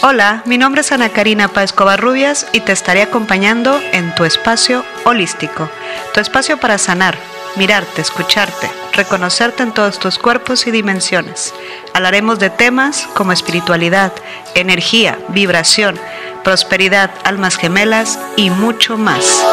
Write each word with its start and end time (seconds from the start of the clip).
Hola, 0.00 0.44
mi 0.46 0.58
nombre 0.58 0.82
es 0.82 0.92
Ana 0.92 1.08
Karina 1.08 1.48
Páez 1.48 1.74
Rubias 1.74 2.46
y 2.52 2.60
te 2.60 2.70
estaré 2.70 3.02
acompañando 3.02 3.80
en 3.90 4.14
tu 4.14 4.24
espacio 4.24 4.84
holístico, 5.04 5.68
tu 6.14 6.20
espacio 6.20 6.56
para 6.56 6.78
sanar, 6.78 7.18
mirarte, 7.56 8.00
escucharte, 8.00 8.70
reconocerte 8.92 9.64
en 9.64 9.74
todos 9.74 9.98
tus 9.98 10.20
cuerpos 10.20 10.68
y 10.68 10.70
dimensiones. 10.70 11.52
Hablaremos 11.94 12.38
de 12.38 12.48
temas 12.48 13.08
como 13.14 13.32
espiritualidad, 13.32 14.12
energía, 14.54 15.18
vibración, 15.30 15.98
prosperidad, 16.44 17.10
almas 17.24 17.56
gemelas 17.56 18.20
y 18.36 18.50
mucho 18.50 18.96
más. 18.98 19.44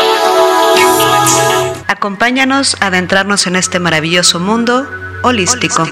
Acompáñanos 1.88 2.78
a 2.82 2.88
adentrarnos 2.88 3.48
en 3.48 3.56
este 3.56 3.80
maravilloso 3.80 4.40
mundo 4.40 4.88
holístico. 5.24 5.88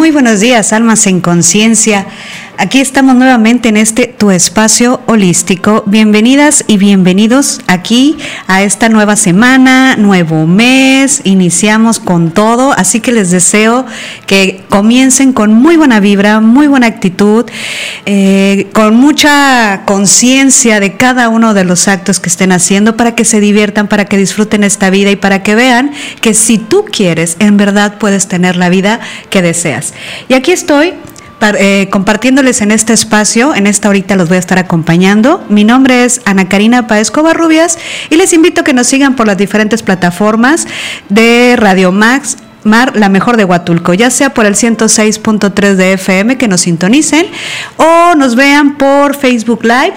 Muy 0.00 0.12
buenos 0.12 0.40
días, 0.40 0.72
almas 0.72 1.06
en 1.06 1.20
conciencia. 1.20 2.06
Aquí 2.62 2.78
estamos 2.78 3.16
nuevamente 3.16 3.70
en 3.70 3.78
este 3.78 4.06
tu 4.06 4.30
espacio 4.30 5.00
holístico. 5.06 5.82
Bienvenidas 5.86 6.62
y 6.66 6.76
bienvenidos 6.76 7.62
aquí 7.68 8.18
a 8.48 8.62
esta 8.62 8.90
nueva 8.90 9.16
semana, 9.16 9.96
nuevo 9.96 10.46
mes. 10.46 11.22
Iniciamos 11.24 12.00
con 12.00 12.32
todo, 12.32 12.72
así 12.72 13.00
que 13.00 13.12
les 13.12 13.30
deseo 13.30 13.86
que 14.26 14.60
comiencen 14.68 15.32
con 15.32 15.54
muy 15.54 15.78
buena 15.78 16.00
vibra, 16.00 16.40
muy 16.40 16.66
buena 16.66 16.86
actitud, 16.86 17.46
eh, 18.04 18.68
con 18.74 18.94
mucha 18.94 19.84
conciencia 19.86 20.80
de 20.80 20.98
cada 20.98 21.30
uno 21.30 21.54
de 21.54 21.64
los 21.64 21.88
actos 21.88 22.20
que 22.20 22.28
estén 22.28 22.52
haciendo 22.52 22.94
para 22.94 23.14
que 23.14 23.24
se 23.24 23.40
diviertan, 23.40 23.88
para 23.88 24.04
que 24.04 24.18
disfruten 24.18 24.64
esta 24.64 24.90
vida 24.90 25.10
y 25.10 25.16
para 25.16 25.42
que 25.42 25.54
vean 25.54 25.92
que 26.20 26.34
si 26.34 26.58
tú 26.58 26.84
quieres, 26.84 27.36
en 27.38 27.56
verdad 27.56 27.96
puedes 27.96 28.28
tener 28.28 28.56
la 28.56 28.68
vida 28.68 29.00
que 29.30 29.40
deseas. 29.40 29.94
Y 30.28 30.34
aquí 30.34 30.52
estoy 30.52 30.92
eh, 31.42 31.88
compartiéndoles 31.90 32.60
en 32.60 32.70
este 32.70 32.92
espacio. 32.92 33.54
En 33.54 33.66
esta 33.66 33.88
horita 33.88 34.16
los 34.16 34.28
voy 34.28 34.36
a 34.36 34.40
estar 34.40 34.58
acompañando. 34.58 35.44
Mi 35.48 35.64
nombre 35.64 36.04
es 36.04 36.20
Ana 36.24 36.48
Karina 36.48 36.86
Paez 36.86 37.10
Covarrubias 37.10 37.78
y 38.10 38.16
les 38.16 38.32
invito 38.32 38.60
a 38.60 38.64
que 38.64 38.72
nos 38.72 38.86
sigan 38.86 39.16
por 39.16 39.26
las 39.26 39.38
diferentes 39.38 39.82
plataformas 39.82 40.66
de 41.08 41.56
Radio 41.58 41.92
Max, 41.92 42.36
Mar, 42.62 42.94
la 42.94 43.08
mejor 43.08 43.36
de 43.36 43.44
Huatulco, 43.44 43.94
ya 43.94 44.10
sea 44.10 44.34
por 44.34 44.44
el 44.44 44.54
106.3 44.54 45.74
de 45.74 45.94
FM 45.94 46.36
que 46.36 46.46
nos 46.46 46.62
sintonicen 46.62 47.26
o 47.78 48.14
nos 48.16 48.36
vean 48.36 48.76
por 48.76 49.16
Facebook 49.16 49.62
Live, 49.62 49.94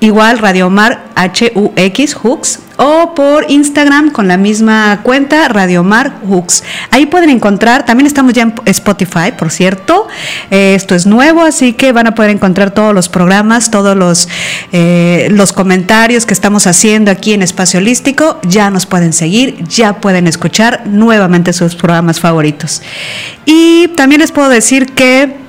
igual 0.00 0.38
Radio 0.38 0.70
Mar 0.70 1.04
HUX, 1.16 2.14
Hooks, 2.14 2.60
o 2.78 3.12
por 3.14 3.50
Instagram 3.50 4.10
con 4.10 4.28
la 4.28 4.36
misma 4.36 5.00
cuenta 5.02 5.48
Radio 5.48 5.82
Mar 5.82 6.20
Hooks. 6.26 6.62
Ahí 6.90 7.06
pueden 7.06 7.28
encontrar, 7.28 7.84
también 7.84 8.06
estamos 8.06 8.32
ya 8.32 8.42
en 8.42 8.54
Spotify, 8.66 9.32
por 9.36 9.50
cierto. 9.50 10.06
Eh, 10.50 10.74
esto 10.76 10.94
es 10.94 11.04
nuevo, 11.04 11.42
así 11.42 11.72
que 11.72 11.92
van 11.92 12.06
a 12.06 12.14
poder 12.14 12.30
encontrar 12.30 12.70
todos 12.70 12.94
los 12.94 13.08
programas, 13.08 13.72
todos 13.72 13.96
los, 13.96 14.28
eh, 14.72 15.28
los 15.32 15.52
comentarios 15.52 16.24
que 16.24 16.32
estamos 16.32 16.68
haciendo 16.68 17.10
aquí 17.10 17.32
en 17.32 17.42
Espacio 17.42 17.80
Holístico. 17.80 18.38
Ya 18.44 18.70
nos 18.70 18.86
pueden 18.86 19.12
seguir, 19.12 19.64
ya 19.66 20.00
pueden 20.00 20.28
escuchar 20.28 20.86
nuevamente 20.86 21.52
sus 21.52 21.74
programas 21.74 22.20
favoritos. 22.20 22.82
Y 23.44 23.88
también 23.96 24.20
les 24.20 24.30
puedo 24.30 24.48
decir 24.50 24.94
que 24.94 25.47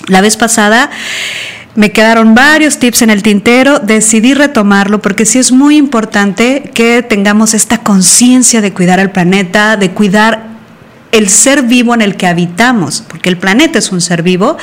La 0.07 0.21
vez 0.21 0.37
pasada 0.37 0.89
me 1.75 1.91
quedaron 1.91 2.35
varios 2.35 2.77
tips 2.77 3.01
en 3.01 3.09
el 3.09 3.23
tintero, 3.23 3.79
decidí 3.79 4.33
retomarlo 4.33 5.01
porque 5.01 5.25
sí 5.25 5.39
es 5.39 5.51
muy 5.51 5.77
importante 5.77 6.71
que 6.73 7.01
tengamos 7.01 7.53
esta 7.53 7.79
conciencia 7.79 8.61
de 8.61 8.73
cuidar 8.73 8.99
al 8.99 9.11
planeta, 9.11 9.75
de 9.75 9.89
cuidar 9.91 10.52
el 11.13 11.29
ser 11.29 11.61
vivo 11.61 11.93
en 11.93 12.01
el 12.01 12.17
que 12.17 12.27
habitamos, 12.27 13.03
porque 13.07 13.29
el 13.29 13.37
planeta 13.37 13.79
es 13.79 13.91
un 13.91 14.01
ser 14.01 14.23
vivo, 14.23 14.57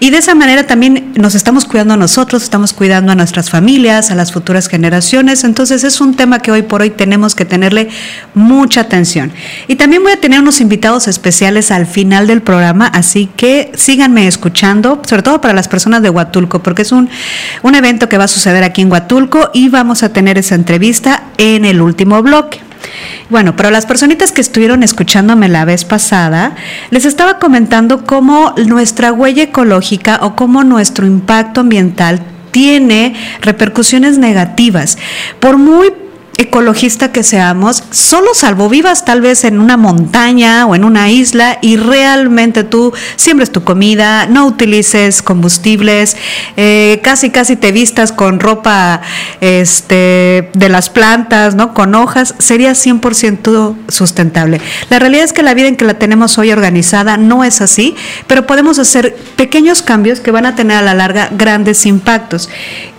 y 0.00 0.10
de 0.10 0.18
esa 0.18 0.34
manera 0.34 0.66
también 0.66 1.12
nos 1.16 1.34
estamos 1.34 1.64
cuidando 1.64 1.94
a 1.94 1.96
nosotros, 1.96 2.42
estamos 2.42 2.74
cuidando 2.74 3.10
a 3.10 3.14
nuestras 3.14 3.48
familias, 3.48 4.10
a 4.10 4.14
las 4.14 4.30
futuras 4.30 4.68
generaciones, 4.68 5.44
entonces 5.44 5.82
es 5.82 6.02
un 6.02 6.14
tema 6.14 6.40
que 6.40 6.52
hoy 6.52 6.60
por 6.62 6.82
hoy 6.82 6.90
tenemos 6.90 7.34
que 7.34 7.46
tenerle 7.46 7.88
mucha 8.34 8.82
atención. 8.82 9.32
Y 9.66 9.76
también 9.76 10.02
voy 10.02 10.12
a 10.12 10.20
tener 10.20 10.40
unos 10.40 10.60
invitados 10.60 11.08
especiales 11.08 11.70
al 11.70 11.86
final 11.86 12.26
del 12.26 12.42
programa, 12.42 12.86
así 12.86 13.30
que 13.34 13.72
síganme 13.74 14.28
escuchando, 14.28 15.00
sobre 15.08 15.22
todo 15.22 15.40
para 15.40 15.54
las 15.54 15.68
personas 15.68 16.02
de 16.02 16.10
Huatulco, 16.10 16.62
porque 16.62 16.82
es 16.82 16.92
un, 16.92 17.08
un 17.62 17.74
evento 17.74 18.10
que 18.10 18.18
va 18.18 18.24
a 18.24 18.28
suceder 18.28 18.62
aquí 18.62 18.82
en 18.82 18.92
Huatulco 18.92 19.50
y 19.54 19.70
vamos 19.70 20.02
a 20.02 20.12
tener 20.12 20.36
esa 20.36 20.54
entrevista 20.54 21.24
en 21.38 21.64
el 21.64 21.80
último 21.80 22.22
bloque. 22.22 22.60
Bueno, 23.30 23.56
pero 23.56 23.70
las 23.70 23.86
personitas 23.86 24.32
que 24.32 24.40
estuvieron 24.40 24.82
escuchándome 24.82 25.48
la 25.48 25.64
vez 25.64 25.84
pasada, 25.84 26.54
les 26.90 27.04
estaba 27.04 27.38
comentando 27.38 28.04
cómo 28.04 28.54
nuestra 28.66 29.12
huella 29.12 29.44
ecológica 29.44 30.18
o 30.22 30.36
cómo 30.36 30.64
nuestro 30.64 31.06
impacto 31.06 31.60
ambiental 31.60 32.20
tiene 32.50 33.14
repercusiones 33.40 34.18
negativas. 34.18 34.98
Por 35.40 35.58
muy 35.58 35.92
ecologista 36.36 37.12
que 37.12 37.22
seamos, 37.22 37.84
solo 37.90 38.34
salvo 38.34 38.68
vivas 38.68 39.04
tal 39.04 39.20
vez 39.20 39.44
en 39.44 39.60
una 39.60 39.76
montaña 39.76 40.66
o 40.66 40.74
en 40.74 40.84
una 40.84 41.10
isla 41.10 41.58
y 41.62 41.76
realmente 41.76 42.64
tú 42.64 42.92
siembres 43.16 43.52
tu 43.52 43.64
comida, 43.64 44.26
no 44.26 44.46
utilices 44.46 45.22
combustibles, 45.22 46.16
eh, 46.56 47.00
casi 47.02 47.30
casi 47.30 47.56
te 47.56 47.72
vistas 47.72 48.12
con 48.12 48.40
ropa 48.40 49.00
este, 49.40 50.50
de 50.54 50.68
las 50.68 50.90
plantas, 50.90 51.54
¿no? 51.54 51.74
con 51.74 51.94
hojas, 51.94 52.34
sería 52.38 52.72
100% 52.72 53.76
sustentable. 53.88 54.60
La 54.90 54.98
realidad 54.98 55.24
es 55.24 55.32
que 55.32 55.42
la 55.42 55.54
vida 55.54 55.68
en 55.68 55.76
que 55.76 55.84
la 55.84 55.94
tenemos 55.94 56.38
hoy 56.38 56.50
organizada 56.50 57.16
no 57.16 57.44
es 57.44 57.60
así, 57.60 57.94
pero 58.26 58.46
podemos 58.46 58.78
hacer 58.78 59.16
pequeños 59.36 59.82
cambios 59.82 60.20
que 60.20 60.30
van 60.30 60.46
a 60.46 60.54
tener 60.54 60.78
a 60.78 60.82
la 60.82 60.94
larga 60.94 61.28
grandes 61.32 61.86
impactos. 61.86 62.48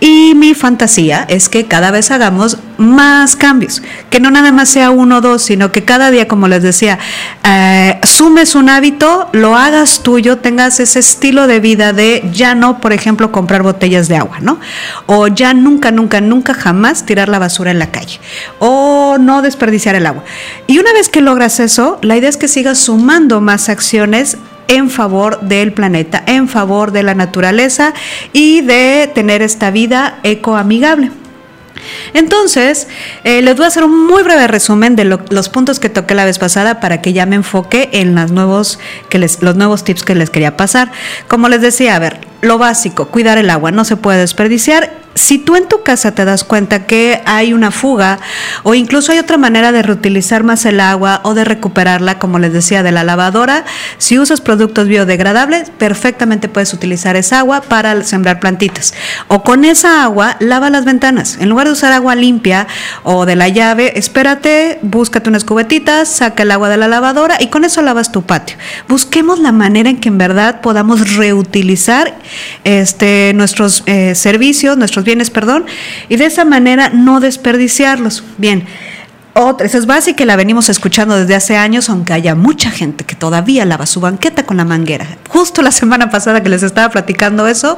Y 0.00 0.34
mi 0.34 0.54
fantasía 0.54 1.24
es 1.28 1.48
que 1.48 1.66
cada 1.66 1.90
vez 1.90 2.10
hagamos 2.10 2.58
más 2.78 3.36
cambios, 3.36 3.82
que 4.10 4.20
no 4.20 4.30
nada 4.30 4.52
más 4.52 4.68
sea 4.68 4.90
uno 4.90 5.18
o 5.18 5.20
dos, 5.20 5.42
sino 5.42 5.72
que 5.72 5.84
cada 5.84 6.10
día, 6.10 6.28
como 6.28 6.48
les 6.48 6.62
decía, 6.62 6.98
eh, 7.44 7.98
sumes 8.02 8.54
un 8.54 8.68
hábito, 8.68 9.28
lo 9.32 9.56
hagas 9.56 10.02
tuyo, 10.02 10.38
tengas 10.38 10.80
ese 10.80 10.98
estilo 10.98 11.46
de 11.46 11.60
vida 11.60 11.92
de 11.92 12.28
ya 12.32 12.54
no, 12.54 12.80
por 12.80 12.92
ejemplo, 12.92 13.32
comprar 13.32 13.62
botellas 13.62 14.08
de 14.08 14.16
agua, 14.16 14.38
¿no? 14.40 14.58
O 15.06 15.28
ya 15.28 15.54
nunca, 15.54 15.90
nunca, 15.90 16.20
nunca 16.20 16.54
jamás 16.54 17.06
tirar 17.06 17.28
la 17.28 17.38
basura 17.38 17.70
en 17.70 17.78
la 17.78 17.90
calle, 17.90 18.20
o 18.58 19.16
no 19.18 19.42
desperdiciar 19.42 19.94
el 19.94 20.06
agua. 20.06 20.24
Y 20.66 20.78
una 20.78 20.92
vez 20.92 21.08
que 21.08 21.20
logras 21.20 21.60
eso, 21.60 21.98
la 22.02 22.16
idea 22.16 22.28
es 22.28 22.36
que 22.36 22.48
sigas 22.48 22.78
sumando 22.78 23.40
más 23.40 23.68
acciones 23.68 24.38
en 24.68 24.90
favor 24.90 25.40
del 25.42 25.72
planeta, 25.72 26.22
en 26.26 26.48
favor 26.48 26.92
de 26.92 27.02
la 27.02 27.14
naturaleza 27.14 27.94
y 28.32 28.62
de 28.62 29.10
tener 29.14 29.42
esta 29.42 29.70
vida 29.70 30.18
ecoamigable. 30.22 31.10
Entonces, 32.14 32.88
eh, 33.24 33.42
les 33.42 33.56
voy 33.56 33.64
a 33.64 33.68
hacer 33.68 33.84
un 33.84 34.06
muy 34.06 34.22
breve 34.22 34.46
resumen 34.46 34.96
de 34.96 35.04
los 35.04 35.48
puntos 35.48 35.80
que 35.80 35.88
toqué 35.88 36.14
la 36.14 36.24
vez 36.24 36.38
pasada 36.38 36.80
para 36.80 37.00
que 37.00 37.12
ya 37.12 37.26
me 37.26 37.36
enfoque 37.36 37.90
en 37.92 38.14
nuevos, 38.14 38.78
que 39.08 39.18
los 39.18 39.56
nuevos 39.56 39.84
tips 39.84 40.02
que 40.02 40.14
les 40.14 40.30
quería 40.30 40.56
pasar. 40.56 40.90
Como 41.28 41.48
les 41.48 41.60
decía, 41.60 41.96
a 41.96 41.98
ver, 41.98 42.20
lo 42.40 42.58
básico, 42.58 43.06
cuidar 43.08 43.38
el 43.38 43.50
agua, 43.50 43.70
no 43.70 43.84
se 43.84 43.96
puede 43.96 44.18
desperdiciar 44.18 45.05
si 45.16 45.38
tú 45.38 45.56
en 45.56 45.66
tu 45.66 45.82
casa 45.82 46.12
te 46.12 46.26
das 46.26 46.44
cuenta 46.44 46.86
que 46.86 47.22
hay 47.24 47.54
una 47.54 47.70
fuga 47.70 48.18
o 48.62 48.74
incluso 48.74 49.12
hay 49.12 49.18
otra 49.18 49.38
manera 49.38 49.72
de 49.72 49.82
reutilizar 49.82 50.44
más 50.44 50.66
el 50.66 50.78
agua 50.78 51.20
o 51.24 51.32
de 51.32 51.44
recuperarla, 51.44 52.18
como 52.18 52.38
les 52.38 52.52
decía, 52.52 52.82
de 52.82 52.92
la 52.92 53.02
lavadora, 53.02 53.64
si 53.96 54.18
usas 54.18 54.42
productos 54.42 54.88
biodegradables, 54.88 55.70
perfectamente 55.70 56.48
puedes 56.48 56.74
utilizar 56.74 57.16
esa 57.16 57.38
agua 57.38 57.62
para 57.62 58.04
sembrar 58.04 58.40
plantitas. 58.40 58.92
O 59.28 59.42
con 59.42 59.64
esa 59.64 60.02
agua, 60.04 60.36
lava 60.38 60.68
las 60.68 60.84
ventanas. 60.84 61.38
En 61.40 61.48
lugar 61.48 61.66
de 61.66 61.72
usar 61.72 61.92
agua 61.92 62.14
limpia 62.14 62.66
o 63.02 63.24
de 63.24 63.36
la 63.36 63.48
llave, 63.48 63.98
espérate, 63.98 64.78
búscate 64.82 65.30
unas 65.30 65.44
cubetitas, 65.44 66.08
saca 66.08 66.42
el 66.42 66.50
agua 66.50 66.68
de 66.68 66.76
la 66.76 66.88
lavadora 66.88 67.38
y 67.40 67.46
con 67.46 67.64
eso 67.64 67.80
lavas 67.80 68.12
tu 68.12 68.22
patio. 68.22 68.58
Busquemos 68.86 69.38
la 69.38 69.52
manera 69.52 69.88
en 69.88 69.96
que 69.96 70.10
en 70.10 70.18
verdad 70.18 70.60
podamos 70.60 71.16
reutilizar 71.16 72.14
este, 72.64 73.32
nuestros 73.34 73.82
eh, 73.86 74.14
servicios, 74.14 74.76
nuestros 74.76 75.05
bienes, 75.06 75.30
perdón, 75.30 75.64
y 76.10 76.16
de 76.16 76.26
esa 76.26 76.44
manera 76.44 76.90
no 76.90 77.20
desperdiciarlos. 77.20 78.22
Bien. 78.36 78.64
Otra, 79.38 79.66
esa 79.66 79.76
es 79.76 79.84
básica 79.84 80.22
y 80.22 80.26
la 80.26 80.34
venimos 80.34 80.70
escuchando 80.70 81.14
desde 81.14 81.34
hace 81.34 81.58
años, 81.58 81.90
aunque 81.90 82.14
haya 82.14 82.34
mucha 82.34 82.70
gente 82.70 83.04
que 83.04 83.14
todavía 83.14 83.66
lava 83.66 83.84
su 83.84 84.00
banqueta 84.00 84.46
con 84.46 84.56
la 84.56 84.64
manguera. 84.64 85.06
Justo 85.28 85.60
la 85.60 85.70
semana 85.72 86.08
pasada 86.08 86.42
que 86.42 86.48
les 86.48 86.62
estaba 86.62 86.88
platicando 86.88 87.46
eso, 87.46 87.76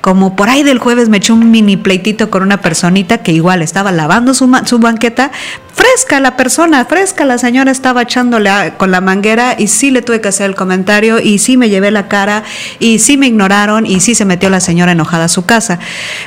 como 0.00 0.34
por 0.34 0.48
ahí 0.48 0.62
del 0.62 0.78
jueves 0.78 1.10
me 1.10 1.18
eché 1.18 1.34
un 1.34 1.50
mini 1.50 1.76
pleitito 1.76 2.30
con 2.30 2.42
una 2.42 2.62
personita 2.62 3.18
que 3.18 3.32
igual 3.32 3.60
estaba 3.60 3.92
lavando 3.92 4.32
su, 4.32 4.50
su 4.64 4.78
banqueta, 4.78 5.30
fresca 5.78 6.18
la 6.18 6.36
persona, 6.36 6.84
fresca 6.86 7.24
la 7.24 7.38
señora 7.38 7.70
estaba 7.70 8.02
echándole 8.02 8.50
con 8.78 8.90
la 8.90 9.00
manguera 9.00 9.54
y 9.56 9.68
sí 9.68 9.92
le 9.92 10.02
tuve 10.02 10.20
que 10.20 10.28
hacer 10.28 10.46
el 10.46 10.56
comentario 10.56 11.20
y 11.20 11.38
sí 11.38 11.56
me 11.56 11.68
llevé 11.68 11.92
la 11.92 12.08
cara 12.08 12.42
y 12.80 12.98
sí 12.98 13.16
me 13.16 13.28
ignoraron 13.28 13.86
y 13.86 14.00
sí 14.00 14.16
se 14.16 14.24
metió 14.24 14.50
la 14.50 14.58
señora 14.58 14.92
enojada 14.92 15.26
a 15.26 15.28
su 15.28 15.44
casa. 15.44 15.78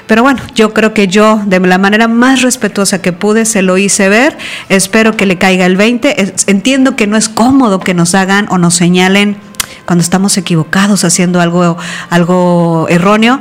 Pero 0.08 0.24
bueno, 0.24 0.42
yo 0.56 0.74
creo 0.74 0.94
que 0.94 1.08
yo 1.08 1.42
de 1.46 1.60
la 1.60 1.78
manera 1.78 2.08
más 2.08 2.44
respetuosa 2.44 3.02
que 3.02 3.12
pude 3.12 3.44
se 3.46 3.62
lo 3.62 3.78
hice 3.78 4.08
ver, 4.08 4.38
espero 4.70 5.16
que 5.16 5.26
le 5.26 5.38
caiga 5.38 5.66
el 5.66 5.78
20, 5.78 6.34
entiendo 6.48 6.96
que 6.96 7.08
no 7.08 7.18
es 7.18 7.30
cómodo 7.30 7.80
que 7.80 7.94
nos 7.94 8.16
hagan 8.16 8.48
o 8.50 8.58
nos 8.58 8.76
señalen 8.76 9.38
cuando 9.86 10.04
estamos 10.04 10.38
equivocados 10.38 11.04
haciendo 11.04 11.42
algo, 11.42 11.78
algo 12.10 12.88
erróneo. 12.90 13.40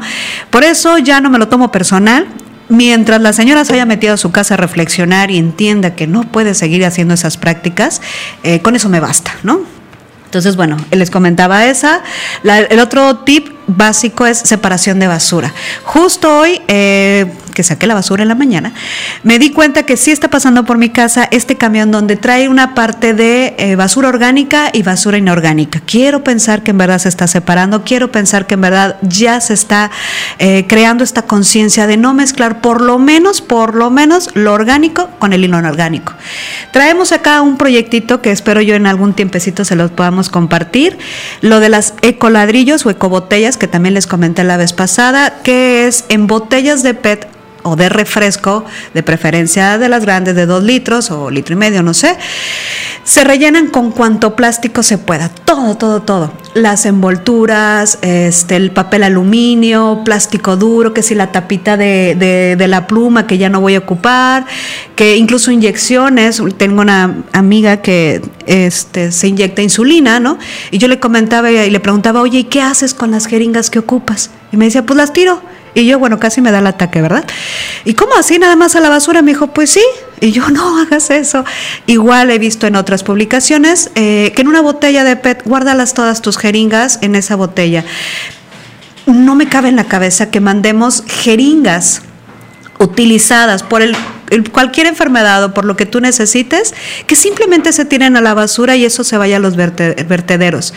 Por 0.50 0.64
eso 0.64 0.98
ya 0.98 1.20
no 1.20 1.30
me 1.30 1.38
lo 1.38 1.48
tomo 1.48 1.70
personal, 1.70 2.26
mientras 2.68 3.20
la 3.20 3.32
señora 3.32 3.64
se 3.64 3.74
haya 3.74 3.86
metido 3.86 4.14
a 4.14 4.16
su 4.16 4.30
casa 4.30 4.54
a 4.54 4.56
reflexionar 4.56 5.30
y 5.30 5.38
entienda 5.38 5.94
que 5.94 6.06
no 6.06 6.22
puede 6.22 6.54
seguir 6.54 6.84
haciendo 6.84 7.14
esas 7.14 7.36
prácticas, 7.36 8.00
eh, 8.42 8.60
con 8.60 8.76
eso 8.76 8.88
me 8.88 9.00
basta, 9.00 9.32
¿no? 9.42 9.60
Entonces, 10.24 10.54
bueno, 10.54 10.76
les 10.92 11.10
comentaba 11.10 11.66
esa. 11.66 12.02
el 12.44 12.78
otro 12.78 13.16
tip 13.18 13.48
básico 13.66 14.26
es 14.26 14.38
separación 14.38 15.00
de 15.00 15.08
basura. 15.08 15.52
Justo 15.82 16.38
hoy, 16.38 16.62
eh, 16.68 17.26
que 17.50 17.62
saqué 17.62 17.86
la 17.86 17.94
basura 17.94 18.22
en 18.22 18.28
la 18.28 18.34
mañana, 18.34 18.72
me 19.22 19.38
di 19.38 19.50
cuenta 19.50 19.84
que 19.84 19.96
sí 19.96 20.10
está 20.10 20.28
pasando 20.28 20.64
por 20.64 20.78
mi 20.78 20.90
casa 20.90 21.28
este 21.30 21.56
camión 21.56 21.90
donde 21.90 22.16
trae 22.16 22.48
una 22.48 22.74
parte 22.74 23.14
de 23.14 23.54
eh, 23.58 23.76
basura 23.76 24.08
orgánica 24.08 24.70
y 24.72 24.82
basura 24.82 25.18
inorgánica. 25.18 25.80
Quiero 25.84 26.24
pensar 26.24 26.62
que 26.62 26.70
en 26.70 26.78
verdad 26.78 26.98
se 26.98 27.08
está 27.08 27.26
separando, 27.26 27.84
quiero 27.84 28.10
pensar 28.12 28.46
que 28.46 28.54
en 28.54 28.60
verdad 28.60 28.96
ya 29.02 29.40
se 29.40 29.54
está 29.54 29.90
eh, 30.38 30.66
creando 30.68 31.04
esta 31.04 31.22
conciencia 31.22 31.86
de 31.86 31.96
no 31.96 32.14
mezclar 32.14 32.60
por 32.60 32.80
lo 32.80 32.98
menos, 32.98 33.40
por 33.40 33.74
lo 33.74 33.90
menos 33.90 34.30
lo 34.34 34.52
orgánico 34.52 35.08
con 35.18 35.32
el 35.32 35.44
inorgánico. 35.44 36.12
Traemos 36.72 37.12
acá 37.12 37.42
un 37.42 37.56
proyectito 37.56 38.22
que 38.22 38.30
espero 38.30 38.60
yo 38.60 38.74
en 38.74 38.86
algún 38.86 39.14
tiempecito 39.14 39.64
se 39.64 39.76
los 39.76 39.90
podamos 39.90 40.28
compartir, 40.28 40.98
lo 41.40 41.60
de 41.60 41.68
las 41.68 41.94
ecoladrillos 42.02 42.86
o 42.86 42.90
ecobotellas 42.90 43.56
que 43.56 43.68
también 43.68 43.94
les 43.94 44.06
comenté 44.06 44.44
la 44.44 44.56
vez 44.56 44.72
pasada, 44.72 45.34
que 45.42 45.86
es 45.86 46.04
en 46.08 46.26
botellas 46.26 46.82
de 46.82 46.94
PET 46.94 47.39
o 47.62 47.76
de 47.76 47.88
refresco, 47.88 48.64
de 48.94 49.02
preferencia 49.02 49.78
de 49.78 49.88
las 49.88 50.04
grandes 50.04 50.34
de 50.34 50.46
dos 50.46 50.62
litros 50.62 51.10
o 51.10 51.30
litro 51.30 51.54
y 51.54 51.56
medio, 51.56 51.82
no 51.82 51.94
sé, 51.94 52.16
se 53.04 53.24
rellenan 53.24 53.68
con 53.68 53.90
cuanto 53.90 54.36
plástico 54.36 54.82
se 54.82 54.98
pueda, 54.98 55.28
todo, 55.28 55.76
todo, 55.76 56.02
todo. 56.02 56.32
Las 56.54 56.86
envolturas, 56.86 57.98
este, 58.02 58.56
el 58.56 58.70
papel 58.70 59.02
aluminio, 59.02 60.02
plástico 60.04 60.56
duro, 60.56 60.92
que 60.92 61.02
si 61.02 61.14
la 61.14 61.32
tapita 61.32 61.76
de, 61.76 62.14
de, 62.56 62.68
la 62.68 62.86
pluma 62.86 63.26
que 63.26 63.38
ya 63.38 63.48
no 63.48 63.60
voy 63.60 63.74
a 63.74 63.78
ocupar, 63.78 64.46
que 64.96 65.16
incluso 65.16 65.50
inyecciones, 65.50 66.42
tengo 66.56 66.82
una 66.82 67.24
amiga 67.32 67.78
que 67.78 68.22
este, 68.46 69.10
se 69.12 69.28
inyecta 69.28 69.62
insulina, 69.62 70.20
¿no? 70.20 70.38
Y 70.70 70.78
yo 70.78 70.86
le 70.86 71.00
comentaba 71.00 71.50
y 71.50 71.70
le 71.70 71.80
preguntaba, 71.80 72.20
oye, 72.20 72.40
¿y 72.40 72.44
qué 72.44 72.62
haces 72.62 72.94
con 72.94 73.10
las 73.10 73.26
jeringas 73.26 73.70
que 73.70 73.78
ocupas? 73.78 74.30
Y 74.52 74.56
me 74.56 74.66
decía, 74.66 74.84
pues 74.84 74.96
las 74.96 75.12
tiro 75.12 75.40
y 75.74 75.86
yo, 75.86 75.98
bueno, 75.98 76.18
casi 76.18 76.40
me 76.40 76.50
da 76.50 76.58
el 76.58 76.66
ataque, 76.66 77.00
¿verdad? 77.00 77.24
¿Y 77.84 77.94
cómo 77.94 78.14
así 78.16 78.38
nada 78.38 78.56
más 78.56 78.74
a 78.76 78.80
la 78.80 78.88
basura? 78.88 79.22
Me 79.22 79.32
dijo, 79.32 79.48
pues 79.48 79.70
sí. 79.70 79.82
Y 80.20 80.32
yo, 80.32 80.48
no 80.50 80.78
hagas 80.82 81.10
eso. 81.10 81.44
Igual 81.86 82.30
he 82.30 82.38
visto 82.38 82.66
en 82.66 82.76
otras 82.76 83.02
publicaciones 83.04 83.90
eh, 83.94 84.32
que 84.34 84.42
en 84.42 84.48
una 84.48 84.60
botella 84.60 85.04
de 85.04 85.16
PET, 85.16 85.42
guárdalas 85.44 85.94
todas 85.94 86.22
tus 86.22 86.38
jeringas 86.38 86.98
en 87.02 87.14
esa 87.14 87.36
botella. 87.36 87.84
No 89.06 89.34
me 89.34 89.48
cabe 89.48 89.68
en 89.68 89.76
la 89.76 89.84
cabeza 89.84 90.30
que 90.30 90.40
mandemos 90.40 91.04
jeringas 91.06 92.02
utilizadas 92.80 93.62
por 93.62 93.82
el, 93.82 93.94
cualquier 94.52 94.86
enfermedad 94.86 95.44
o 95.44 95.54
por 95.54 95.64
lo 95.64 95.76
que 95.76 95.86
tú 95.86 96.00
necesites, 96.00 96.74
que 97.06 97.14
simplemente 97.14 97.72
se 97.72 97.84
tiren 97.84 98.16
a 98.16 98.20
la 98.20 98.34
basura 98.34 98.74
y 98.74 98.84
eso 98.84 99.04
se 99.04 99.18
vaya 99.18 99.36
a 99.36 99.40
los 99.40 99.54
vertederos. 99.54 100.72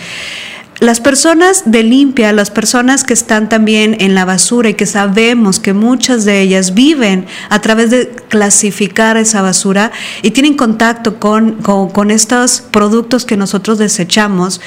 Las 0.83 1.00
personas 1.00 1.63
de 1.65 1.81
limpia, 1.81 2.33
las 2.33 2.51
personas 2.51 3.06
que 3.06 3.13
están 3.13 3.47
también 3.47 3.95
en 4.01 4.15
la 4.15 4.25
basura 4.25 4.68
y 4.68 4.74
que 4.74 4.85
sabemos 4.85 5.57
que 5.62 5.71
muchas 5.71 6.25
de 6.25 6.41
ellas 6.41 6.74
viven 6.74 7.25
a 7.47 7.62
través 7.62 7.89
de 7.89 8.09
clasificar 8.27 9.15
esa 9.15 9.41
basura 9.41 9.94
y 10.24 10.31
tienen 10.31 10.56
contacto 10.56 11.21
con, 11.21 11.53
con, 11.62 12.12
estos 12.12 12.59
productos 12.59 13.24
que 13.24 13.38
nosotros 13.38 13.77
desechamos, 13.77 14.59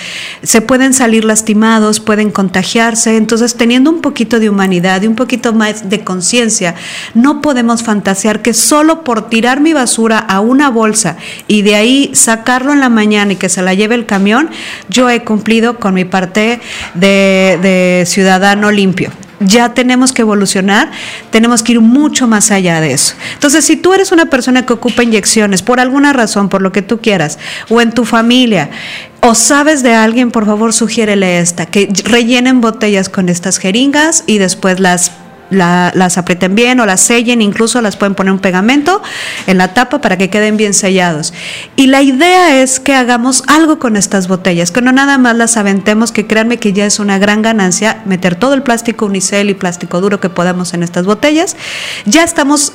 se 0.42 0.62
pueden 0.62 0.94
salir 0.94 1.26
lastimados, 1.26 2.00
pueden 2.00 2.30
contagiarse. 2.30 3.18
Entonces, 3.18 3.54
teniendo 3.56 3.90
un 3.90 4.00
poquito 4.00 4.40
de 4.40 4.48
humanidad 4.48 5.02
y 5.02 5.08
un 5.08 5.16
poquito 5.16 5.52
más 5.52 5.90
de 5.90 6.02
conciencia, 6.02 6.76
no 7.12 7.42
podemos 7.42 7.82
fantasear 7.82 8.40
que 8.40 8.54
solo 8.54 9.04
por 9.04 9.28
tirar 9.28 9.60
mi 9.60 9.74
basura 9.74 10.18
a 10.18 10.40
una 10.40 10.70
bolsa 10.70 11.18
y 11.46 11.60
de 11.60 11.74
ahí 11.74 12.10
sacarlo 12.14 12.72
en 12.72 12.80
la 12.80 12.88
mañana 12.88 13.34
y 13.34 13.36
que 13.36 13.50
se 13.50 13.60
la 13.60 13.74
lleve 13.74 13.96
el 13.96 14.06
camión, 14.06 14.48
yo 14.88 15.10
he 15.10 15.22
cumplido 15.22 15.78
con 15.78 15.92
mi 15.92 16.05
parte 16.06 16.60
de, 16.94 18.04
ciudadano 18.06 18.70
limpio 18.70 19.10
ya 19.38 19.74
tenemos 19.74 20.12
que 20.12 20.22
evolucionar, 20.22 20.90
tenemos 21.30 21.62
que 21.62 21.72
ir 21.72 21.80
mucho 21.82 22.26
más 22.26 22.50
allá 22.50 22.80
de 22.80 22.94
eso. 22.94 23.14
Entonces, 23.34 23.66
si 23.66 23.76
tú 23.76 23.92
eres 23.92 24.10
una 24.10 24.30
persona 24.30 24.64
que 24.64 24.72
ocupa 24.72 25.02
inyecciones 25.02 25.60
por 25.60 25.78
alguna 25.78 26.14
razón, 26.14 26.48
por 26.48 26.62
lo 26.62 26.72
que 26.72 26.80
tú 26.80 27.02
quieras, 27.02 27.38
o 27.68 27.82
en 27.82 27.92
tu 27.92 28.06
familia, 28.06 28.70
o 29.20 29.34
sabes 29.34 29.82
de 29.82 29.92
alguien, 29.92 30.30
por 30.30 30.46
favor, 30.46 30.72
sugiérele 30.72 31.38
esta, 31.38 31.66
que 31.66 31.92
rellenen 32.04 32.62
botellas 32.62 33.10
con 33.10 33.28
estas 33.28 33.58
jeringas 33.58 34.24
y 34.26 34.38
después 34.38 34.80
las 34.80 35.12
las 35.50 36.18
aprieten 36.18 36.54
bien 36.54 36.80
o 36.80 36.86
las 36.86 37.00
sellen, 37.00 37.42
incluso 37.42 37.80
las 37.80 37.96
pueden 37.96 38.14
poner 38.14 38.32
un 38.32 38.38
pegamento 38.38 39.02
en 39.46 39.58
la 39.58 39.74
tapa 39.74 40.00
para 40.00 40.16
que 40.18 40.30
queden 40.30 40.56
bien 40.56 40.74
sellados. 40.74 41.32
Y 41.76 41.86
la 41.86 42.02
idea 42.02 42.62
es 42.62 42.80
que 42.80 42.94
hagamos 42.94 43.42
algo 43.46 43.78
con 43.78 43.96
estas 43.96 44.28
botellas, 44.28 44.70
que 44.70 44.82
no 44.82 44.92
nada 44.92 45.18
más 45.18 45.36
las 45.36 45.56
aventemos, 45.56 46.12
que 46.12 46.26
créanme 46.26 46.58
que 46.58 46.72
ya 46.72 46.86
es 46.86 46.98
una 46.98 47.18
gran 47.18 47.42
ganancia 47.42 48.02
meter 48.04 48.34
todo 48.34 48.54
el 48.54 48.62
plástico 48.62 49.06
unicel 49.06 49.50
y 49.50 49.54
plástico 49.54 50.00
duro 50.00 50.20
que 50.20 50.30
podamos 50.30 50.74
en 50.74 50.82
estas 50.82 51.06
botellas. 51.06 51.56
Ya 52.04 52.24
estamos 52.24 52.72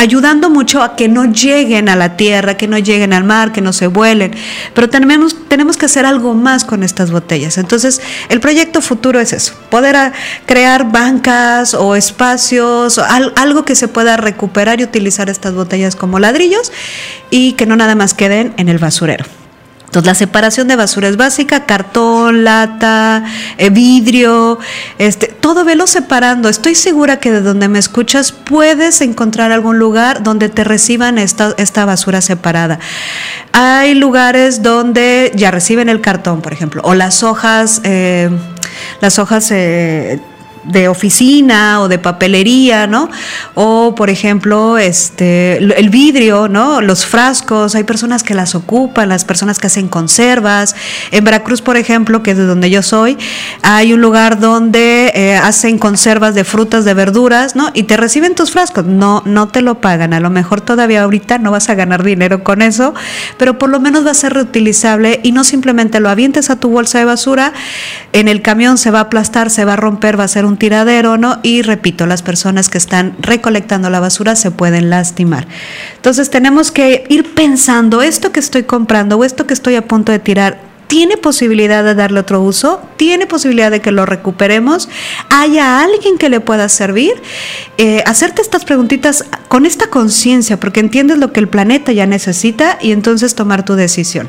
ayudando 0.00 0.48
mucho 0.48 0.82
a 0.82 0.96
que 0.96 1.08
no 1.08 1.26
lleguen 1.26 1.90
a 1.90 1.96
la 1.96 2.16
tierra, 2.16 2.56
que 2.56 2.66
no 2.66 2.78
lleguen 2.78 3.12
al 3.12 3.24
mar, 3.24 3.52
que 3.52 3.60
no 3.60 3.72
se 3.74 3.86
vuelen. 3.86 4.34
Pero 4.74 4.88
tenemos, 4.88 5.36
tenemos 5.46 5.76
que 5.76 5.86
hacer 5.86 6.06
algo 6.06 6.32
más 6.34 6.64
con 6.64 6.82
estas 6.82 7.10
botellas. 7.10 7.58
Entonces, 7.58 8.00
el 8.30 8.40
proyecto 8.40 8.80
futuro 8.80 9.20
es 9.20 9.34
eso, 9.34 9.54
poder 9.68 10.12
crear 10.46 10.90
bancas 10.90 11.74
o 11.74 11.96
espacios, 11.96 12.98
algo 12.98 13.64
que 13.64 13.74
se 13.74 13.88
pueda 13.88 14.16
recuperar 14.16 14.80
y 14.80 14.84
utilizar 14.84 15.28
estas 15.28 15.54
botellas 15.54 15.96
como 15.96 16.18
ladrillos 16.18 16.72
y 17.28 17.52
que 17.52 17.66
no 17.66 17.76
nada 17.76 17.94
más 17.94 18.14
queden 18.14 18.54
en 18.56 18.70
el 18.70 18.78
basurero. 18.78 19.39
Entonces, 19.90 20.06
la 20.06 20.14
separación 20.14 20.68
de 20.68 20.76
basura 20.76 21.08
es 21.08 21.16
básica, 21.16 21.66
cartón, 21.66 22.44
lata, 22.44 23.24
eh, 23.58 23.70
vidrio, 23.70 24.60
este, 24.98 25.26
todo 25.26 25.64
velo 25.64 25.88
separando. 25.88 26.48
Estoy 26.48 26.76
segura 26.76 27.18
que 27.18 27.32
de 27.32 27.40
donde 27.40 27.66
me 27.66 27.80
escuchas 27.80 28.30
puedes 28.30 29.00
encontrar 29.00 29.50
algún 29.50 29.80
lugar 29.80 30.22
donde 30.22 30.48
te 30.48 30.62
reciban 30.62 31.18
esta, 31.18 31.56
esta 31.58 31.84
basura 31.86 32.20
separada. 32.20 32.78
Hay 33.50 33.94
lugares 33.94 34.62
donde 34.62 35.32
ya 35.34 35.50
reciben 35.50 35.88
el 35.88 36.00
cartón, 36.00 36.40
por 36.40 36.52
ejemplo, 36.52 36.82
o 36.84 36.94
las 36.94 37.24
hojas, 37.24 37.80
eh, 37.82 38.30
las 39.00 39.18
hojas... 39.18 39.50
Eh, 39.50 40.20
de 40.64 40.88
oficina 40.88 41.80
o 41.80 41.88
de 41.88 41.98
papelería, 41.98 42.86
¿no? 42.86 43.08
O 43.54 43.94
por 43.94 44.10
ejemplo, 44.10 44.78
este 44.78 45.56
el 45.56 45.88
vidrio, 45.90 46.48
¿no? 46.48 46.80
Los 46.80 47.06
frascos, 47.06 47.74
hay 47.74 47.84
personas 47.84 48.22
que 48.22 48.34
las 48.34 48.54
ocupan, 48.54 49.08
las 49.08 49.24
personas 49.24 49.58
que 49.58 49.66
hacen 49.66 49.88
conservas. 49.88 50.74
En 51.10 51.24
Veracruz, 51.24 51.62
por 51.62 51.76
ejemplo, 51.76 52.22
que 52.22 52.32
es 52.32 52.36
de 52.36 52.46
donde 52.46 52.70
yo 52.70 52.82
soy, 52.82 53.16
hay 53.62 53.92
un 53.92 54.00
lugar 54.00 54.40
donde 54.40 55.12
eh, 55.14 55.36
hacen 55.36 55.78
conservas 55.78 56.34
de 56.34 56.44
frutas, 56.44 56.84
de 56.84 56.94
verduras, 56.94 57.56
¿no? 57.56 57.70
Y 57.74 57.84
te 57.84 57.96
reciben 57.96 58.34
tus 58.34 58.50
frascos, 58.50 58.84
no 58.84 59.22
no 59.24 59.48
te 59.48 59.62
lo 59.62 59.80
pagan, 59.80 60.12
a 60.12 60.20
lo 60.20 60.30
mejor 60.30 60.60
todavía 60.60 61.02
ahorita 61.02 61.38
no 61.38 61.50
vas 61.50 61.68
a 61.68 61.74
ganar 61.74 62.04
dinero 62.04 62.44
con 62.44 62.62
eso, 62.62 62.94
pero 63.38 63.58
por 63.58 63.70
lo 63.70 63.80
menos 63.80 64.06
va 64.06 64.10
a 64.10 64.14
ser 64.14 64.34
reutilizable 64.34 65.20
y 65.22 65.32
no 65.32 65.44
simplemente 65.44 66.00
lo 66.00 66.08
avientes 66.08 66.50
a 66.50 66.56
tu 66.56 66.70
bolsa 66.70 66.98
de 66.98 67.04
basura, 67.04 67.52
en 68.12 68.28
el 68.28 68.42
camión 68.42 68.78
se 68.78 68.90
va 68.90 68.98
a 68.98 69.02
aplastar, 69.02 69.50
se 69.50 69.64
va 69.64 69.74
a 69.74 69.76
romper, 69.76 70.18
va 70.18 70.24
a 70.24 70.28
ser 70.28 70.44
un 70.44 70.49
tiradero, 70.56 71.16
¿no? 71.16 71.38
Y 71.42 71.62
repito, 71.62 72.06
las 72.06 72.22
personas 72.22 72.68
que 72.68 72.78
están 72.78 73.14
recolectando 73.20 73.90
la 73.90 74.00
basura 74.00 74.36
se 74.36 74.50
pueden 74.50 74.90
lastimar. 74.90 75.46
Entonces 75.96 76.30
tenemos 76.30 76.70
que 76.70 77.04
ir 77.08 77.34
pensando, 77.34 78.02
esto 78.02 78.32
que 78.32 78.40
estoy 78.40 78.64
comprando 78.64 79.16
o 79.16 79.24
esto 79.24 79.46
que 79.46 79.54
estoy 79.54 79.76
a 79.76 79.86
punto 79.86 80.12
de 80.12 80.18
tirar, 80.18 80.70
tiene 80.90 81.16
posibilidad 81.16 81.84
de 81.84 81.94
darle 81.94 82.18
otro 82.18 82.42
uso, 82.42 82.82
tiene 82.96 83.28
posibilidad 83.28 83.70
de 83.70 83.80
que 83.80 83.92
lo 83.92 84.06
recuperemos, 84.06 84.88
haya 85.30 85.84
alguien 85.84 86.18
que 86.18 86.28
le 86.28 86.40
pueda 86.40 86.68
servir. 86.68 87.12
Eh, 87.78 88.02
hacerte 88.06 88.42
estas 88.42 88.64
preguntitas 88.64 89.24
con 89.46 89.66
esta 89.66 89.86
conciencia, 89.86 90.58
porque 90.58 90.80
entiendes 90.80 91.18
lo 91.18 91.32
que 91.32 91.38
el 91.38 91.48
planeta 91.48 91.92
ya 91.92 92.06
necesita 92.06 92.76
y 92.82 92.90
entonces 92.90 93.36
tomar 93.36 93.64
tu 93.64 93.76
decisión. 93.76 94.28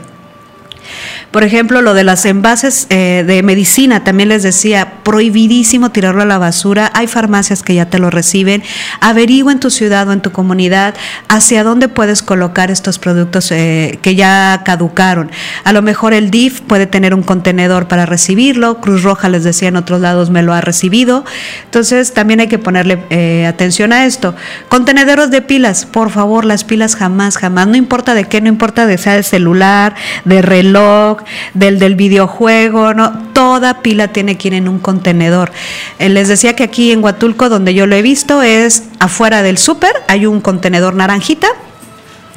Por 1.31 1.45
ejemplo, 1.45 1.81
lo 1.81 1.93
de 1.93 2.03
las 2.03 2.25
envases 2.25 2.87
eh, 2.89 3.23
de 3.25 3.41
medicina, 3.41 4.03
también 4.03 4.27
les 4.27 4.43
decía, 4.43 4.95
prohibidísimo 5.03 5.89
tirarlo 5.89 6.23
a 6.23 6.25
la 6.25 6.37
basura. 6.37 6.91
Hay 6.93 7.07
farmacias 7.07 7.63
que 7.63 7.73
ya 7.73 7.85
te 7.85 7.99
lo 7.99 8.09
reciben. 8.09 8.61
Averigua 8.99 9.53
en 9.53 9.61
tu 9.61 9.69
ciudad 9.69 10.09
o 10.09 10.11
en 10.11 10.19
tu 10.19 10.33
comunidad 10.33 10.93
hacia 11.29 11.63
dónde 11.63 11.87
puedes 11.87 12.21
colocar 12.21 12.69
estos 12.69 12.99
productos 12.99 13.49
eh, 13.51 13.97
que 14.01 14.15
ya 14.15 14.61
caducaron. 14.65 15.31
A 15.63 15.71
lo 15.71 15.81
mejor 15.81 16.13
el 16.13 16.31
DIF 16.31 16.59
puede 16.59 16.85
tener 16.85 17.13
un 17.13 17.23
contenedor 17.23 17.87
para 17.87 18.05
recibirlo. 18.05 18.81
Cruz 18.81 19.03
Roja, 19.03 19.29
les 19.29 19.45
decía, 19.45 19.69
en 19.69 19.77
otros 19.77 20.01
lados 20.01 20.31
me 20.31 20.43
lo 20.43 20.53
ha 20.53 20.59
recibido. 20.59 21.23
Entonces, 21.63 22.13
también 22.13 22.41
hay 22.41 22.47
que 22.47 22.59
ponerle 22.59 23.05
eh, 23.09 23.45
atención 23.47 23.93
a 23.93 24.05
esto. 24.05 24.35
Contenedores 24.67 25.31
de 25.31 25.41
pilas, 25.41 25.85
por 25.85 26.09
favor, 26.09 26.43
las 26.43 26.65
pilas 26.65 26.97
jamás, 26.97 27.37
jamás. 27.37 27.67
No 27.67 27.77
importa 27.77 28.15
de 28.15 28.25
qué, 28.25 28.41
no 28.41 28.49
importa 28.49 28.85
de 28.85 28.97
sea 28.97 29.13
de 29.13 29.23
celular, 29.23 29.95
de 30.25 30.41
reloj, 30.41 31.20
del, 31.53 31.79
del 31.79 31.95
videojuego, 31.95 32.93
¿no? 32.93 33.11
Toda 33.33 33.81
pila 33.81 34.09
tiene 34.09 34.37
que 34.37 34.49
ir 34.49 34.53
en 34.53 34.67
un 34.67 34.79
contenedor. 34.79 35.51
Eh, 35.99 36.09
les 36.09 36.27
decía 36.27 36.55
que 36.55 36.63
aquí 36.63 36.91
en 36.91 37.03
Huatulco, 37.03 37.49
donde 37.49 37.73
yo 37.73 37.87
lo 37.87 37.95
he 37.95 38.01
visto, 38.01 38.41
es 38.41 38.83
afuera 38.99 39.41
del 39.41 39.57
súper, 39.57 39.91
hay 40.07 40.25
un 40.25 40.41
contenedor 40.41 40.95
naranjita 40.95 41.47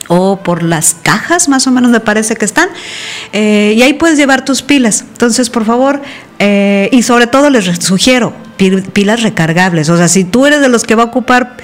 o 0.08 0.40
por 0.42 0.62
las 0.62 0.96
cajas 1.02 1.48
más 1.48 1.66
o 1.66 1.70
menos 1.70 1.90
me 1.90 2.00
parece 2.00 2.36
que 2.36 2.44
están 2.44 2.68
eh, 3.32 3.74
y 3.76 3.82
ahí 3.82 3.94
puedes 3.94 4.18
llevar 4.18 4.44
tus 4.44 4.62
pilas 4.62 5.04
entonces 5.12 5.50
por 5.50 5.64
favor 5.64 6.02
eh, 6.38 6.88
y 6.92 7.02
sobre 7.02 7.26
todo 7.26 7.50
les 7.50 7.64
sugiero 7.84 8.32
pilas 8.92 9.22
recargables 9.22 9.88
o 9.88 9.96
sea 9.96 10.08
si 10.08 10.24
tú 10.24 10.46
eres 10.46 10.60
de 10.60 10.68
los 10.68 10.84
que 10.84 10.94
va 10.94 11.04
a 11.04 11.06
ocupar 11.06 11.56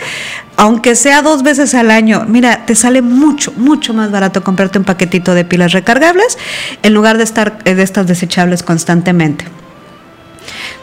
aunque 0.61 0.95
sea 0.95 1.23
dos 1.23 1.43
veces 1.43 1.75
al 1.75 1.91
año, 1.91 2.27
mira, 2.29 2.67
te 2.67 2.75
sale 2.75 3.01
mucho, 3.01 3.51
mucho 3.57 3.95
más 3.95 4.11
barato 4.11 4.45
comprarte 4.45 4.79
un 4.79 4.85
paquetito 4.85 5.33
de 5.33 5.47
pilas 5.47 5.73
recargables 5.73 6.37
en 6.83 6.93
lugar 6.93 7.17
de 7.17 7.25
estar 7.25 7.61
eh, 7.65 7.75
de 7.75 7.83
estas 7.83 8.07
desechables 8.07 8.63
constantemente. 8.63 9.47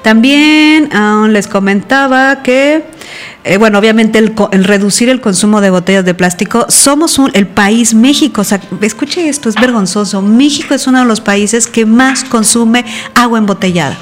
También 0.02 0.90
ah, 0.94 1.28
les 1.30 1.48
comentaba 1.48 2.42
que, 2.42 2.86
eh, 3.44 3.58
bueno, 3.58 3.80
obviamente 3.80 4.20
el, 4.20 4.36
reducir 4.64 5.10
el 5.10 5.22
consumo 5.22 5.62
de 5.62 5.70
botellas 5.70 6.06
de 6.06 6.14
plástico, 6.14 6.66
somos 6.70 7.20
el 7.34 7.48
país, 7.48 7.94
México, 7.94 8.42
o 8.42 8.44
sea, 8.44 8.62
escuche 8.82 9.30
esto, 9.30 9.50
es 9.50 9.56
vergonzoso, 9.56 10.22
México 10.22 10.74
es 10.74 10.88
uno 10.88 11.00
de 11.00 11.06
los 11.06 11.22
países 11.22 11.68
que 11.68 11.86
más 11.86 12.24
consume 12.24 12.86
agua 13.16 13.40
embotellada 13.40 13.98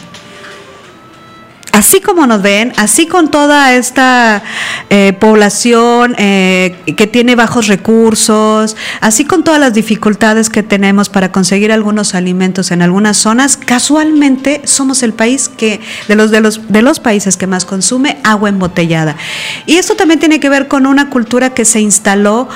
así 1.76 2.00
como 2.00 2.26
nos 2.26 2.42
ven, 2.42 2.72
así 2.78 3.06
con 3.06 3.30
toda 3.30 3.74
esta 3.74 4.42
eh, 4.90 5.12
población 5.20 6.16
eh, 6.18 6.74
que 6.96 7.06
tiene 7.06 7.36
bajos 7.36 7.68
recursos, 7.68 8.78
así 9.02 9.26
con 9.26 9.44
todas 9.44 9.60
las 9.60 9.74
dificultades 9.74 10.50
que 10.50 10.64
tenemos 10.64 11.10
para 11.10 11.34
conseguir 11.34 11.74
algunos 11.74 12.16
alimentos 12.16 12.72
en 12.72 12.82
algunas 12.82 13.18
zonas, 13.18 13.58
casualmente 13.58 14.62
somos 14.64 15.04
el 15.04 15.12
país 15.12 15.50
que 15.50 15.82
de 16.08 16.16
los 16.16 16.32
de 16.32 16.40
los 16.40 16.72
de 16.72 16.82
los 16.82 17.02
países 17.02 17.36
que 17.36 17.46
más 17.46 17.66
consume 17.66 18.20
agua 18.24 18.48
embotellada. 18.48 19.18
Y 19.66 19.76
esto 19.76 19.96
también 19.96 20.22
tiene 20.22 20.40
que 20.40 20.48
ver 20.48 20.70
con 20.70 20.86
una 20.86 21.10
cultura 21.10 21.54
que 21.54 21.66
se 21.66 21.82
instaló 21.82 22.48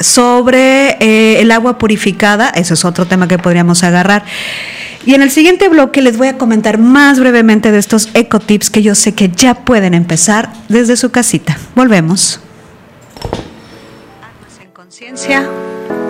sobre 0.00 0.96
eh, 0.98 1.40
el 1.40 1.52
agua 1.52 1.78
purificada, 1.78 2.48
eso 2.48 2.74
es 2.74 2.84
otro 2.84 3.06
tema 3.06 3.28
que 3.28 3.38
podríamos 3.38 3.84
agarrar. 3.84 4.24
Y 5.06 5.14
en 5.14 5.22
el 5.22 5.30
siguiente 5.30 5.68
bloque 5.68 6.00
les 6.00 6.16
voy 6.16 6.28
a 6.28 6.38
comentar 6.38 6.78
más 6.78 7.18
brevemente 7.20 7.70
de 7.70 7.78
estos 7.78 8.08
ecotips 8.14 8.70
que 8.70 8.82
yo 8.82 8.94
sé 8.94 9.14
que 9.14 9.28
ya 9.28 9.54
pueden 9.64 9.92
empezar 9.92 10.52
desde 10.68 10.96
su 10.96 11.10
casita. 11.10 11.58
Volvemos. 11.74 12.40
en 14.62 14.70
conciencia, 14.72 15.46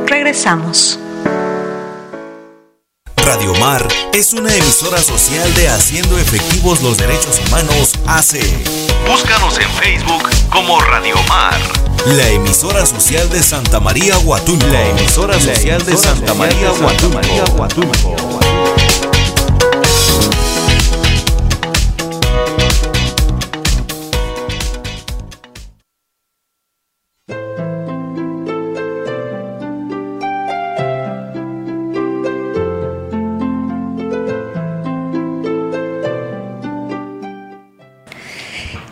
regresamos. 0.06 1.00
Radio 3.16 3.54
Mar 3.54 3.86
es 4.12 4.32
una 4.32 4.54
emisora 4.54 4.98
social 4.98 5.52
de 5.54 5.68
Haciendo 5.68 6.18
Efectivos 6.18 6.82
los 6.82 6.96
Derechos 6.96 7.40
Humanos 7.48 7.94
AC. 8.06 8.38
Búscanos 9.10 9.58
en 9.58 9.68
Facebook 9.70 10.28
como 10.50 10.80
Radio 10.80 11.16
Mar. 11.28 11.83
La 12.06 12.28
emisora 12.28 12.84
social 12.84 13.30
de 13.30 13.42
Santa 13.42 13.80
María 13.80 14.18
Huatulco. 14.18 14.66
La 14.66 14.88
emisora 14.90 15.40
social 15.40 15.82
de 15.84 15.96
Santa 15.96 16.34
María 16.34 16.70
Huatulco. 16.72 18.14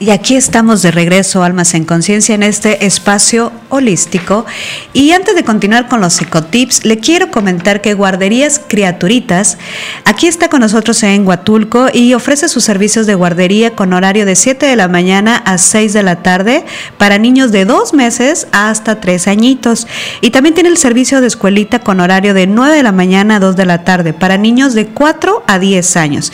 Y 0.02 0.10
aquí 0.10 0.34
estamos 0.34 0.82
de 0.82 0.90
regreso, 0.90 1.44
Almas 1.44 1.74
en 1.74 1.84
Conciencia, 1.84 2.34
en 2.34 2.42
este 2.42 2.86
espacio 2.86 3.52
holístico. 3.68 4.44
Y 4.92 5.12
antes 5.12 5.36
de 5.36 5.44
continuar 5.44 5.86
con 5.86 6.00
los 6.00 6.20
ecotips, 6.20 6.84
le 6.84 6.98
quiero 6.98 7.30
comentar 7.30 7.80
que 7.80 7.94
Guarderías 7.94 8.60
Criaturitas 8.66 9.58
aquí 10.04 10.26
está 10.26 10.48
con 10.48 10.58
nosotros 10.58 11.00
en 11.04 11.24
Huatulco 11.24 11.86
y 11.92 12.14
ofrece 12.14 12.48
sus 12.48 12.64
servicios 12.64 13.06
de 13.06 13.14
guardería 13.14 13.76
con 13.76 13.92
horario 13.92 14.26
de 14.26 14.34
7 14.34 14.66
de 14.66 14.74
la 14.74 14.88
mañana 14.88 15.36
a 15.36 15.56
6 15.56 15.92
de 15.92 16.02
la 16.02 16.16
tarde 16.16 16.64
para 16.98 17.18
niños 17.18 17.52
de 17.52 17.64
2 17.64 17.94
meses 17.94 18.48
hasta 18.50 19.00
3 19.00 19.28
añitos. 19.28 19.86
Y 20.20 20.30
también 20.30 20.56
tiene 20.56 20.70
el 20.70 20.78
servicio 20.78 21.20
de 21.20 21.28
escuelita 21.28 21.78
con 21.78 22.00
horario 22.00 22.34
de 22.34 22.48
9 22.48 22.74
de 22.74 22.82
la 22.82 22.90
mañana 22.90 23.36
a 23.36 23.38
2 23.38 23.54
de 23.54 23.66
la 23.66 23.84
tarde 23.84 24.12
para 24.12 24.36
niños 24.36 24.74
de 24.74 24.88
4 24.88 25.44
a 25.46 25.60
10 25.60 25.96
años. 25.96 26.32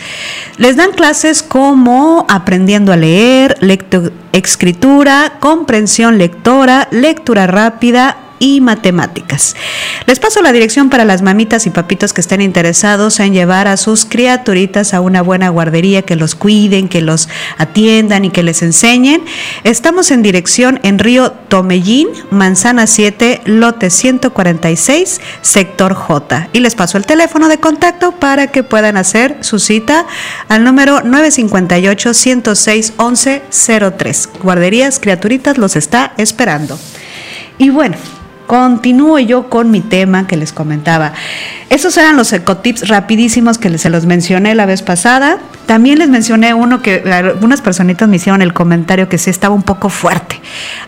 Les 0.56 0.76
dan 0.76 0.92
clases 0.92 1.42
como 1.42 2.24
aprendiendo 2.30 2.94
a 2.94 2.96
leer, 2.96 3.57
escritura, 4.32 5.34
comprensión 5.40 6.18
lectora, 6.18 6.88
lectura 6.90 7.46
rápida, 7.46 8.16
y 8.38 8.60
matemáticas. 8.60 9.56
Les 10.06 10.18
paso 10.18 10.42
la 10.42 10.52
dirección 10.52 10.90
para 10.90 11.04
las 11.04 11.22
mamitas 11.22 11.66
y 11.66 11.70
papitos 11.70 12.12
que 12.12 12.20
estén 12.20 12.40
interesados 12.40 13.20
en 13.20 13.32
llevar 13.32 13.68
a 13.68 13.76
sus 13.76 14.04
criaturitas 14.04 14.94
a 14.94 15.00
una 15.00 15.22
buena 15.22 15.48
guardería, 15.48 16.02
que 16.02 16.16
los 16.16 16.34
cuiden, 16.34 16.88
que 16.88 17.00
los 17.00 17.28
atiendan 17.56 18.24
y 18.24 18.30
que 18.30 18.42
les 18.42 18.62
enseñen. 18.62 19.22
Estamos 19.64 20.10
en 20.10 20.22
dirección 20.22 20.80
en 20.82 20.98
Río 20.98 21.32
Tomellín, 21.48 22.08
Manzana 22.30 22.86
7, 22.86 23.42
lote 23.44 23.90
146, 23.90 25.20
sector 25.42 25.94
J. 25.94 26.48
Y 26.52 26.60
les 26.60 26.74
paso 26.74 26.98
el 26.98 27.06
teléfono 27.06 27.48
de 27.48 27.58
contacto 27.58 28.12
para 28.12 28.48
que 28.48 28.62
puedan 28.62 28.96
hacer 28.96 29.38
su 29.40 29.58
cita 29.58 30.06
al 30.48 30.64
número 30.64 31.02
958 31.02 32.14
106 32.14 32.92
1103. 32.98 34.30
Guarderías 34.42 34.98
Criaturitas 35.00 35.58
los 35.58 35.76
está 35.76 36.12
esperando. 36.16 36.78
Y 37.58 37.70
bueno, 37.70 37.96
Continúo 38.48 39.18
yo 39.18 39.50
con 39.50 39.70
mi 39.70 39.82
tema 39.82 40.26
que 40.26 40.38
les 40.38 40.54
comentaba. 40.54 41.12
Esos 41.68 41.98
eran 41.98 42.16
los 42.16 42.32
ecotips 42.32 42.88
rapidísimos 42.88 43.58
que 43.58 43.76
se 43.76 43.90
los 43.90 44.06
mencioné 44.06 44.54
la 44.54 44.64
vez 44.64 44.80
pasada. 44.80 45.36
También 45.66 45.98
les 45.98 46.08
mencioné 46.08 46.54
uno 46.54 46.80
que 46.80 47.02
algunas 47.12 47.60
personitas 47.60 48.08
me 48.08 48.16
hicieron 48.16 48.40
el 48.40 48.54
comentario 48.54 49.10
que 49.10 49.18
sí 49.18 49.28
estaba 49.28 49.54
un 49.54 49.62
poco 49.62 49.90
fuerte. 49.90 50.40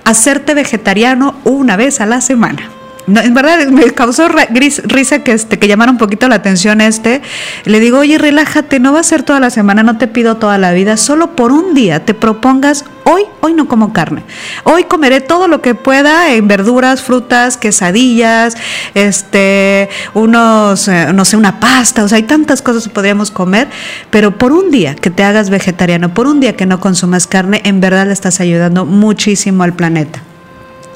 Hacerte 0.07 0.55
vegetariano 0.55 1.35
una 1.45 1.77
vez 1.77 2.01
a 2.01 2.07
la 2.07 2.23
semana. 2.23 2.80
En 3.19 3.35
verdad 3.35 3.67
me 3.69 3.91
causó 3.93 4.29
risa 4.29 5.25
que, 5.25 5.33
este, 5.33 5.59
que 5.59 5.69
llamara 5.69 5.91
un 5.91 5.99
poquito 5.99 6.29
la 6.29 6.37
atención 6.37 6.81
este. 6.81 7.23
Le 7.65 7.81
digo, 7.81 7.99
oye, 7.99 8.19
relájate, 8.19 8.81
no 8.81 8.93
va 8.93 9.01
a 9.01 9.05
ser 9.05 9.23
toda 9.23 9.41
la 9.41 9.51
semana, 9.51 9.83
no 9.83 9.99
te 9.99 10.09
pido 10.09 10.37
toda 10.37 10.59
la 10.59 10.73
vida, 10.73 10.97
solo 10.97 11.35
por 11.37 11.53
un 11.53 11.75
día 11.75 12.05
te 12.05 12.15
propongas, 12.15 12.85
hoy, 13.05 13.23
hoy 13.41 13.55
no 13.55 13.69
como 13.69 13.93
carne. 13.93 14.23
Hoy 14.65 14.85
comeré 14.85 15.21
todo 15.21 15.49
lo 15.49 15.63
que 15.63 15.75
pueda 15.75 16.33
en 16.33 16.49
verduras, 16.49 17.03
frutas, 17.03 17.57
quesadillas, 17.57 18.57
este, 18.95 19.89
unos, 20.15 20.89
eh, 20.89 21.13
no 21.13 21.25
sé, 21.25 21.37
una 21.37 21.61
pasta, 21.61 22.05
o 22.05 22.09
sea, 22.09 22.17
hay 22.17 22.25
tantas 22.25 22.63
cosas 22.63 22.85
que 22.85 22.91
podríamos 22.91 23.31
comer, 23.31 23.69
pero 24.11 24.37
por 24.37 24.53
un 24.53 24.71
día 24.71 24.95
que 24.95 25.11
te 25.11 25.25
hagas 25.25 25.51
vegetariano, 25.51 26.15
por 26.15 26.27
un 26.27 26.41
día 26.41 26.57
que 26.57 26.67
no 26.67 26.81
consumas 26.81 27.27
carne, 27.27 27.61
en 27.65 27.81
verdad 27.81 28.07
le 28.07 28.13
estás 28.13 28.41
ayudando 28.41 28.87
muchísimo 28.87 29.63
al 29.63 29.75
planeta. 29.75 30.23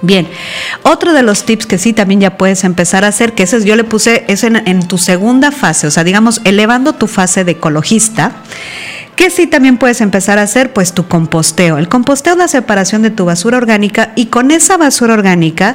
Bien, 0.05 0.29
otro 0.83 1.15
de 1.15 1.23
los 1.23 1.45
tips 1.45 1.67
que 1.67 1.79
sí 1.79 1.95
también 1.95 2.21
ya 2.21 2.37
puedes 2.37 2.65
empezar 2.65 3.05
a 3.05 3.09
hacer, 3.09 3.33
que 3.33 3.45
ese 3.45 3.65
yo 3.65 3.75
le 3.75 3.85
puse, 3.85 4.25
es 4.29 4.45
en, 4.45 4.87
tu 4.87 4.99
segunda 4.99 5.51
fase, 5.51 5.87
o 5.87 5.91
sea, 5.91 6.05
digamos, 6.05 6.43
elevando 6.45 6.93
tu 6.93 7.07
fase 7.07 7.43
de 7.45 7.53
ecologista, 7.53 8.33
que 9.17 9.31
sí 9.31 9.47
también 9.47 9.79
puedes 9.79 10.03
empezar 10.03 10.39
a 10.39 10.43
hacer, 10.43 10.75
pues 10.75 10.93
tu 10.93 11.09
composteo. 11.09 11.79
El 11.79 11.89
composteo 11.89 12.35
es 12.35 12.39
la 12.39 12.49
separación 12.49 13.01
de 13.01 13.11
tu 13.11 13.25
basura 13.25 13.57
orgánica 13.57 14.13
y 14.15 14.27
con 14.27 14.51
esa 14.51 14.77
basura 14.77 15.15
orgánica 15.15 15.75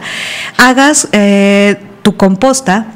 hagas 0.58 1.08
eh, 1.12 1.82
tu 2.04 2.16
composta 2.16 2.88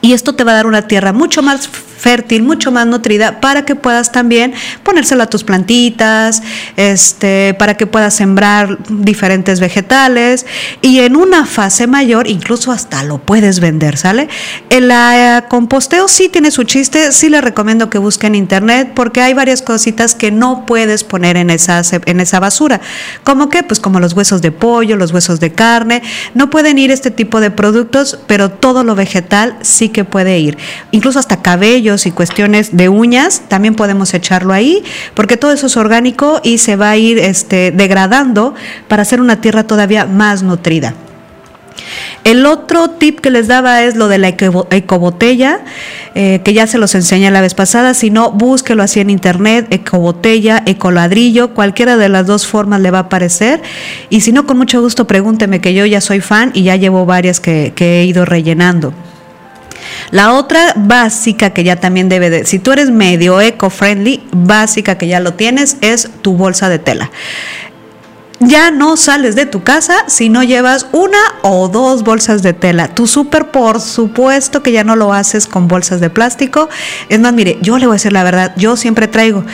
y 0.00 0.14
esto 0.14 0.34
te 0.34 0.44
va 0.44 0.52
a 0.52 0.54
dar 0.54 0.66
una 0.66 0.86
tierra 0.86 1.12
mucho 1.12 1.42
más 1.42 1.68
fértil, 2.04 2.42
mucho 2.42 2.70
más 2.70 2.86
nutrida, 2.86 3.40
para 3.40 3.64
que 3.64 3.76
puedas 3.76 4.12
también 4.12 4.52
ponérsela 4.82 5.24
a 5.24 5.26
tus 5.26 5.42
plantitas, 5.42 6.42
este, 6.76 7.54
para 7.58 7.78
que 7.78 7.86
puedas 7.86 8.12
sembrar 8.12 8.76
diferentes 8.90 9.58
vegetales 9.58 10.44
y 10.82 10.98
en 10.98 11.16
una 11.16 11.46
fase 11.46 11.86
mayor 11.86 12.28
incluso 12.28 12.72
hasta 12.72 13.02
lo 13.04 13.16
puedes 13.16 13.58
vender, 13.58 13.96
¿sale? 13.96 14.28
El 14.68 14.92
composteo 15.48 16.06
sí 16.06 16.28
tiene 16.28 16.50
su 16.50 16.64
chiste, 16.64 17.10
sí 17.12 17.30
le 17.30 17.40
recomiendo 17.40 17.88
que 17.88 17.96
busque 17.96 18.26
en 18.26 18.34
internet 18.34 18.92
porque 18.94 19.22
hay 19.22 19.32
varias 19.32 19.62
cositas 19.62 20.14
que 20.14 20.30
no 20.30 20.66
puedes 20.66 21.04
poner 21.04 21.38
en 21.38 21.48
esa, 21.48 21.80
en 22.04 22.20
esa 22.20 22.38
basura. 22.38 22.82
¿Cómo 23.22 23.48
qué? 23.48 23.62
Pues 23.62 23.80
como 23.80 23.98
los 23.98 24.12
huesos 24.12 24.42
de 24.42 24.52
pollo, 24.52 24.96
los 24.96 25.10
huesos 25.12 25.40
de 25.40 25.52
carne, 25.52 26.02
no 26.34 26.50
pueden 26.50 26.78
ir 26.78 26.90
este 26.90 27.10
tipo 27.10 27.40
de 27.40 27.50
productos, 27.50 28.18
pero 28.26 28.50
todo 28.50 28.84
lo 28.84 28.94
vegetal 28.94 29.56
sí 29.62 29.88
que 29.88 30.04
puede 30.04 30.38
ir, 30.38 30.58
incluso 30.90 31.18
hasta 31.18 31.40
cabello 31.40 31.93
y 32.06 32.10
cuestiones 32.10 32.76
de 32.76 32.88
uñas, 32.88 33.42
también 33.48 33.74
podemos 33.74 34.12
echarlo 34.14 34.52
ahí, 34.52 34.82
porque 35.14 35.36
todo 35.36 35.52
eso 35.52 35.66
es 35.66 35.76
orgánico 35.76 36.40
y 36.42 36.58
se 36.58 36.76
va 36.76 36.90
a 36.90 36.96
ir 36.96 37.18
este, 37.18 37.70
degradando 37.70 38.54
para 38.88 39.02
hacer 39.02 39.20
una 39.20 39.40
tierra 39.40 39.64
todavía 39.64 40.06
más 40.06 40.42
nutrida. 40.42 40.94
El 42.24 42.46
otro 42.46 42.88
tip 42.88 43.20
que 43.20 43.30
les 43.30 43.48
daba 43.48 43.82
es 43.82 43.96
lo 43.96 44.08
de 44.08 44.18
la 44.18 44.28
ecobotella, 44.28 45.60
eh, 46.14 46.40
que 46.42 46.54
ya 46.54 46.66
se 46.66 46.78
los 46.78 46.94
enseñé 46.94 47.30
la 47.30 47.40
vez 47.40 47.54
pasada. 47.54 47.92
Si 47.92 48.10
no, 48.10 48.30
búsquelo 48.30 48.82
así 48.82 49.00
en 49.00 49.10
internet, 49.10 49.66
ecobotella, 49.70 50.62
ecoladrillo, 50.64 51.52
cualquiera 51.52 51.96
de 51.96 52.08
las 52.08 52.26
dos 52.26 52.46
formas 52.46 52.80
le 52.80 52.90
va 52.90 52.98
a 52.98 53.02
aparecer. 53.02 53.60
Y 54.08 54.22
si 54.22 54.32
no, 54.32 54.46
con 54.46 54.56
mucho 54.56 54.80
gusto 54.80 55.06
pregúnteme, 55.06 55.60
que 55.60 55.74
yo 55.74 55.84
ya 55.84 56.00
soy 56.00 56.20
fan 56.20 56.50
y 56.54 56.62
ya 56.62 56.76
llevo 56.76 57.04
varias 57.04 57.40
que 57.40 57.72
he 57.78 58.04
ido 58.04 58.24
rellenando. 58.24 58.94
La 60.10 60.32
otra 60.32 60.72
básica 60.76 61.50
que 61.50 61.64
ya 61.64 61.76
también 61.76 62.08
debe 62.08 62.30
de, 62.30 62.44
si 62.44 62.58
tú 62.58 62.72
eres 62.72 62.90
medio 62.90 63.40
eco-friendly, 63.40 64.22
básica 64.32 64.98
que 64.98 65.08
ya 65.08 65.20
lo 65.20 65.34
tienes, 65.34 65.76
es 65.80 66.10
tu 66.22 66.36
bolsa 66.36 66.68
de 66.68 66.78
tela. 66.78 67.10
Ya 68.40 68.70
no 68.70 68.96
sales 68.96 69.36
de 69.36 69.46
tu 69.46 69.62
casa 69.62 69.94
si 70.06 70.28
no 70.28 70.42
llevas 70.42 70.86
una 70.92 71.18
o 71.42 71.68
dos 71.68 72.02
bolsas 72.02 72.42
de 72.42 72.52
tela. 72.52 72.88
Tu 72.88 73.06
súper, 73.06 73.50
por 73.50 73.80
supuesto 73.80 74.62
que 74.62 74.72
ya 74.72 74.84
no 74.84 74.96
lo 74.96 75.12
haces 75.12 75.46
con 75.46 75.68
bolsas 75.68 76.00
de 76.00 76.10
plástico. 76.10 76.68
Es 77.08 77.20
más, 77.20 77.32
mire, 77.32 77.58
yo 77.62 77.78
le 77.78 77.86
voy 77.86 77.94
a 77.94 77.96
decir 77.96 78.12
la 78.12 78.24
verdad, 78.24 78.52
yo 78.56 78.76
siempre 78.76 79.08
traigo. 79.08 79.44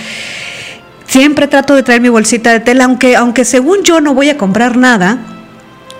Siempre 1.06 1.46
trato 1.46 1.74
de 1.74 1.82
traer 1.82 2.00
mi 2.00 2.08
bolsita 2.08 2.52
de 2.52 2.60
tela, 2.60 2.84
aunque, 2.84 3.16
aunque 3.16 3.44
según 3.44 3.82
yo 3.82 4.00
no 4.00 4.14
voy 4.14 4.30
a 4.30 4.38
comprar 4.38 4.76
nada, 4.76 5.18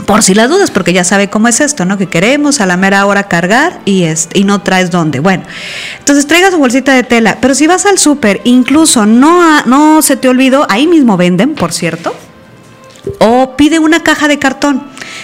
por 0.07 0.23
si 0.23 0.35
las 0.35 0.49
dudas, 0.49 0.71
porque 0.71 0.93
ya 0.93 1.05
sabe 1.05 1.31
cómo 1.31 1.49
es 1.49 1.61
esto, 1.61 1.85
¿no? 1.85 1.99
Que 1.99 2.09
queremos 2.09 2.61
a 2.61 2.67
la 2.67 2.77
mera 2.77 3.07
hora 3.07 3.29
cargar 3.29 3.81
y, 3.85 4.05
y 4.35 4.45
no 4.45 4.63
traes 4.63 4.91
dónde. 4.91 5.21
Bueno, 5.21 5.45
entonces 5.99 6.27
traiga 6.27 6.51
su 6.51 6.59
bolsita 6.59 6.93
de 6.95 7.03
tela, 7.03 7.39
pero 7.41 7.55
si 7.55 7.67
vas 7.67 7.87
al 7.87 7.99
súper, 7.99 8.41
incluso 8.45 9.07
no, 9.07 9.63
no 9.67 10.03
se 10.03 10.17
te 10.17 10.29
olvidó, 10.29 10.67
ahí 10.69 10.87
mismo 10.87 11.17
venden, 11.17 11.55
por 11.55 11.73
cierto, 11.73 12.15
o 13.19 13.57
pide 13.57 13.79
una 13.79 14.03
caja 14.03 14.29
de 14.29 14.39
cartón. 14.39 14.83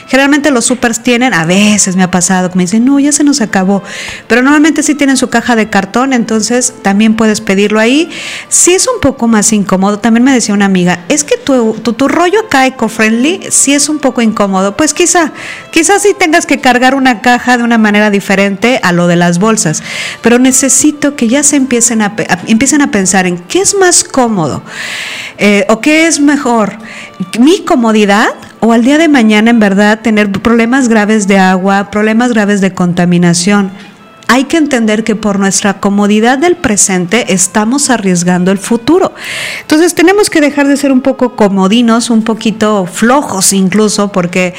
Generalmente 0.09 0.51
los 0.51 0.65
supers 0.65 1.03
tienen, 1.03 1.35
a 1.35 1.45
veces 1.45 1.97
me 1.97 2.03
ha 2.03 2.11
pasado 2.11 2.51
que 2.51 2.57
me 2.57 2.65
dicen, 2.65 2.85
no, 2.85 2.99
ya 3.01 3.13
se 3.13 3.25
nos 3.25 3.41
acabó. 3.41 3.83
Pero 4.29 4.43
normalmente 4.43 4.83
sí 4.83 4.95
tienen 4.95 5.17
su 5.17 5.29
caja 5.29 5.57
de 5.57 5.69
cartón, 5.69 6.13
entonces 6.13 6.75
también 6.83 7.17
puedes 7.17 7.41
pedirlo 7.41 7.81
ahí. 7.81 8.09
Si 8.49 8.73
es 8.73 8.87
un 8.87 9.01
poco 9.01 9.27
más 9.27 9.53
incómodo, 9.53 9.99
también 9.99 10.25
me 10.25 10.33
decía 10.33 10.55
una 10.55 10.67
amiga, 10.67 11.05
es 11.09 11.25
que 11.25 11.37
tu, 11.37 11.75
tu, 11.75 12.09
rollo 12.09 12.41
acá 12.47 12.67
eco-friendly 12.67 13.41
sí 13.51 13.75
es 13.75 13.89
un 13.89 13.99
poco 13.99 14.23
incómodo. 14.23 14.77
Pues 14.77 14.95
quizá, 14.95 15.33
quizás 15.73 16.03
sí 16.03 16.15
tengas 16.17 16.47
que 16.47 16.61
cargar 16.61 16.95
una 16.95 17.21
caja 17.21 17.59
de 17.59 17.65
una 17.65 17.79
manera 17.79 18.11
diferente 18.11 18.81
a 18.83 18.93
lo 18.93 19.09
de 19.09 19.17
las 19.17 19.39
bolsas. 19.39 19.83
Pero 20.23 20.39
necesito 20.39 21.17
que 21.17 21.29
ya 21.29 21.43
se 21.43 21.57
empiecen 21.57 22.03
a, 22.03 22.15
empiecen 22.47 22.81
a 22.81 22.91
pensar 22.91 23.27
en 23.27 23.39
qué 23.39 23.61
es 23.61 23.75
más 23.75 24.05
cómodo 24.05 24.63
eh, 25.39 25.67
o 25.69 25.81
qué 25.81 26.07
es 26.07 26.21
mejor. 26.21 26.79
Mi 27.39 27.61
comodidad 27.61 28.29
o 28.61 28.73
al 28.73 28.85
día 28.85 28.99
de 28.99 29.09
mañana 29.09 29.51
en 29.51 29.59
verdad 29.59 30.01
tener 30.01 30.31
problemas 30.31 30.89
graves 30.89 31.27
de 31.27 31.39
agua, 31.39 31.91
problemas 31.91 32.33
graves 32.33 32.61
de 32.61 32.75
contaminación. 32.75 33.71
Hay 34.29 34.45
que 34.45 34.57
entender 34.57 35.05
que 35.05 35.15
por 35.15 35.39
nuestra 35.39 35.81
comodidad 35.81 36.37
del 36.37 36.57
presente 36.57 37.33
estamos 37.33 37.91
arriesgando 37.91 38.51
el 38.51 38.59
futuro. 38.59 39.15
Entonces 39.63 39.95
tenemos 39.95 40.31
que 40.31 40.41
dejar 40.41 40.67
de 40.67 40.77
ser 40.77 40.93
un 40.93 41.01
poco 41.01 41.37
comodinos, 41.37 42.11
un 42.11 42.23
poquito 42.23 42.87
flojos 42.87 43.53
incluso, 43.53 44.11
porque 44.11 44.55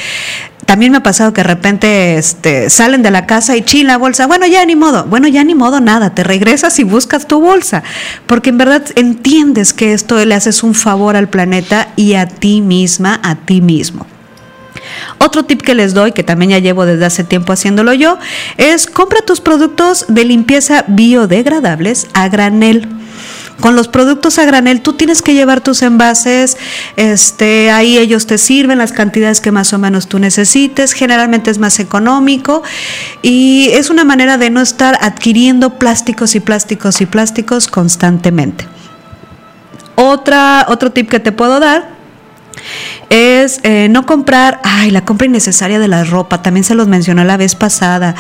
también 0.68 0.92
me 0.92 0.98
ha 0.98 1.04
pasado 1.04 1.32
que 1.32 1.40
de 1.40 1.48
repente 1.48 2.18
este, 2.18 2.70
salen 2.70 3.02
de 3.02 3.10
la 3.10 3.26
casa 3.26 3.56
y 3.56 3.62
chila 3.62 3.98
bolsa. 3.98 4.28
Bueno, 4.28 4.46
ya 4.46 4.66
ni 4.66 4.76
modo. 4.76 5.06
Bueno, 5.06 5.30
ya 5.30 5.46
ni 5.46 5.56
modo 5.56 5.80
nada. 5.80 6.14
Te 6.14 6.26
regresas 6.26 6.78
y 6.80 6.84
buscas 6.84 7.26
tu 7.26 7.40
bolsa. 7.40 7.84
Porque 8.26 8.50
en 8.50 8.58
verdad 8.58 8.84
entiendes 8.96 9.72
que 9.72 9.94
esto 9.94 10.24
le 10.26 10.36
haces 10.36 10.64
un 10.64 10.76
favor 10.76 11.16
al 11.16 11.30
planeta 11.30 11.88
y 11.96 12.16
a 12.16 12.28
ti 12.28 12.60
misma, 12.60 13.22
a 13.24 13.36
ti 13.36 13.62
mismo. 13.62 14.06
Otro 15.20 15.46
tip 15.46 15.62
que 15.62 15.74
les 15.74 15.94
doy, 15.94 16.12
que 16.12 16.24
también 16.24 16.52
ya 16.52 16.60
llevo 16.60 16.86
desde 16.86 17.06
hace 17.06 17.24
tiempo 17.24 17.54
haciéndolo 17.54 17.94
yo, 17.94 18.20
es 18.58 18.88
compra 18.88 19.22
tus 19.22 19.40
productos 19.40 20.06
de 20.10 20.26
limpieza 20.26 20.84
biodegradables 20.88 22.08
a 22.14 22.28
granel. 22.28 22.97
Con 23.60 23.76
los 23.76 23.88
productos 23.88 24.38
a 24.38 24.46
granel 24.46 24.82
tú 24.82 24.94
tienes 24.94 25.22
que 25.22 25.34
llevar 25.34 25.62
tus 25.62 25.82
envases, 25.82 26.58
este, 26.96 27.72
ahí 27.72 27.98
ellos 27.98 28.28
te 28.28 28.38
sirven 28.38 28.78
las 28.78 28.92
cantidades 28.92 29.42
que 29.42 29.52
más 29.52 29.74
o 29.74 29.80
menos 29.80 30.08
tú 30.08 30.20
necesites, 30.20 30.94
generalmente 30.94 31.50
es 31.50 31.58
más 31.58 31.80
económico 31.80 32.62
y 33.24 33.70
es 33.72 33.90
una 33.90 34.04
manera 34.04 34.38
de 34.38 34.52
no 34.52 34.62
estar 34.62 34.98
adquiriendo 35.02 35.80
plásticos 35.80 36.36
y 36.36 36.40
plásticos 36.40 37.02
y 37.02 37.08
plásticos 37.08 37.68
constantemente. 37.68 38.68
Otra, 39.96 40.68
otro 40.70 40.92
tip 40.92 41.10
que 41.10 41.20
te 41.20 41.32
puedo 41.32 41.60
dar 41.60 41.97
es 43.10 43.60
eh, 43.64 43.88
no 43.90 44.06
comprar, 44.06 44.60
ay, 44.64 44.92
la 44.92 45.06
compra 45.06 45.28
innecesaria 45.28 45.80
de 45.80 45.88
la 45.88 46.04
ropa, 46.04 46.42
también 46.42 46.64
se 46.64 46.76
los 46.76 46.88
mencionó 46.88 47.24
la 47.24 47.38
vez 47.38 47.56
pasada. 47.56 48.16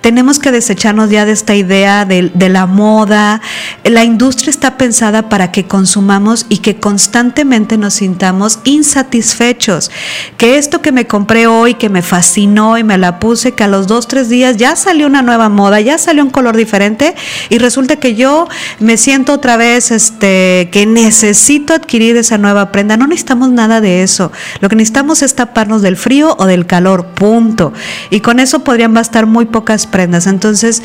Tenemos 0.00 0.38
que 0.38 0.50
desecharnos 0.50 1.10
ya 1.10 1.24
de 1.24 1.32
esta 1.32 1.54
idea 1.54 2.04
de, 2.04 2.30
de, 2.34 2.48
la 2.48 2.66
moda. 2.66 3.40
La 3.84 4.04
industria 4.04 4.50
está 4.50 4.76
pensada 4.76 5.28
para 5.28 5.52
que 5.52 5.66
consumamos 5.66 6.46
y 6.48 6.58
que 6.58 6.76
constantemente 6.80 7.78
nos 7.78 7.94
sintamos 7.94 8.58
insatisfechos. 8.64 9.90
Que 10.36 10.58
esto 10.58 10.82
que 10.82 10.92
me 10.92 11.06
compré 11.06 11.46
hoy, 11.46 11.74
que 11.74 11.88
me 11.88 12.02
fascinó 12.02 12.78
y 12.78 12.84
me 12.84 12.98
la 12.98 13.20
puse, 13.20 13.52
que 13.52 13.64
a 13.64 13.68
los 13.68 13.86
dos, 13.86 14.08
tres 14.08 14.28
días 14.28 14.56
ya 14.56 14.76
salió 14.76 15.06
una 15.06 15.22
nueva 15.22 15.48
moda, 15.48 15.80
ya 15.80 15.98
salió 15.98 16.22
un 16.22 16.30
color 16.30 16.56
diferente 16.56 17.14
y 17.48 17.58
resulta 17.58 17.96
que 17.96 18.14
yo 18.14 18.48
me 18.80 18.96
siento 18.96 19.32
otra 19.32 19.56
vez 19.56 19.90
este, 19.90 20.68
que 20.72 20.86
necesito 20.86 21.74
adquirir 21.74 22.16
esa 22.16 22.38
nueva 22.38 22.72
prenda. 22.72 22.96
No 22.96 23.06
necesitamos 23.06 23.50
nada 23.50 23.80
de 23.80 23.91
eso. 24.00 24.32
Lo 24.60 24.68
que 24.68 24.76
necesitamos 24.76 25.22
es 25.22 25.34
taparnos 25.34 25.82
del 25.82 25.96
frío 25.96 26.34
o 26.38 26.46
del 26.46 26.66
calor, 26.66 27.06
punto. 27.08 27.72
Y 28.10 28.20
con 28.20 28.40
eso 28.40 28.64
podrían 28.64 28.94
bastar 28.94 29.26
muy 29.26 29.44
pocas 29.44 29.86
prendas. 29.86 30.26
Entonces, 30.26 30.82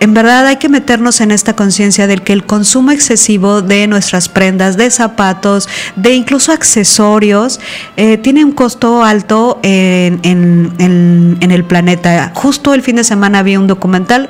en 0.00 0.14
verdad 0.14 0.46
hay 0.46 0.56
que 0.56 0.68
meternos 0.68 1.20
en 1.20 1.30
esta 1.30 1.54
conciencia 1.54 2.06
del 2.06 2.22
que 2.22 2.32
el 2.32 2.44
consumo 2.44 2.90
excesivo 2.90 3.62
de 3.62 3.86
nuestras 3.86 4.28
prendas, 4.28 4.76
de 4.76 4.90
zapatos, 4.90 5.68
de 5.94 6.14
incluso 6.14 6.52
accesorios, 6.52 7.60
eh, 7.96 8.18
tiene 8.18 8.44
un 8.44 8.52
costo 8.52 9.04
alto 9.04 9.60
en, 9.62 10.20
en 10.22 11.50
el 11.50 11.64
planeta. 11.64 12.32
Justo 12.34 12.74
el 12.74 12.82
fin 12.82 12.96
de 12.96 13.04
semana 13.04 13.42
vi 13.42 13.56
un 13.56 13.66
documental. 13.66 14.28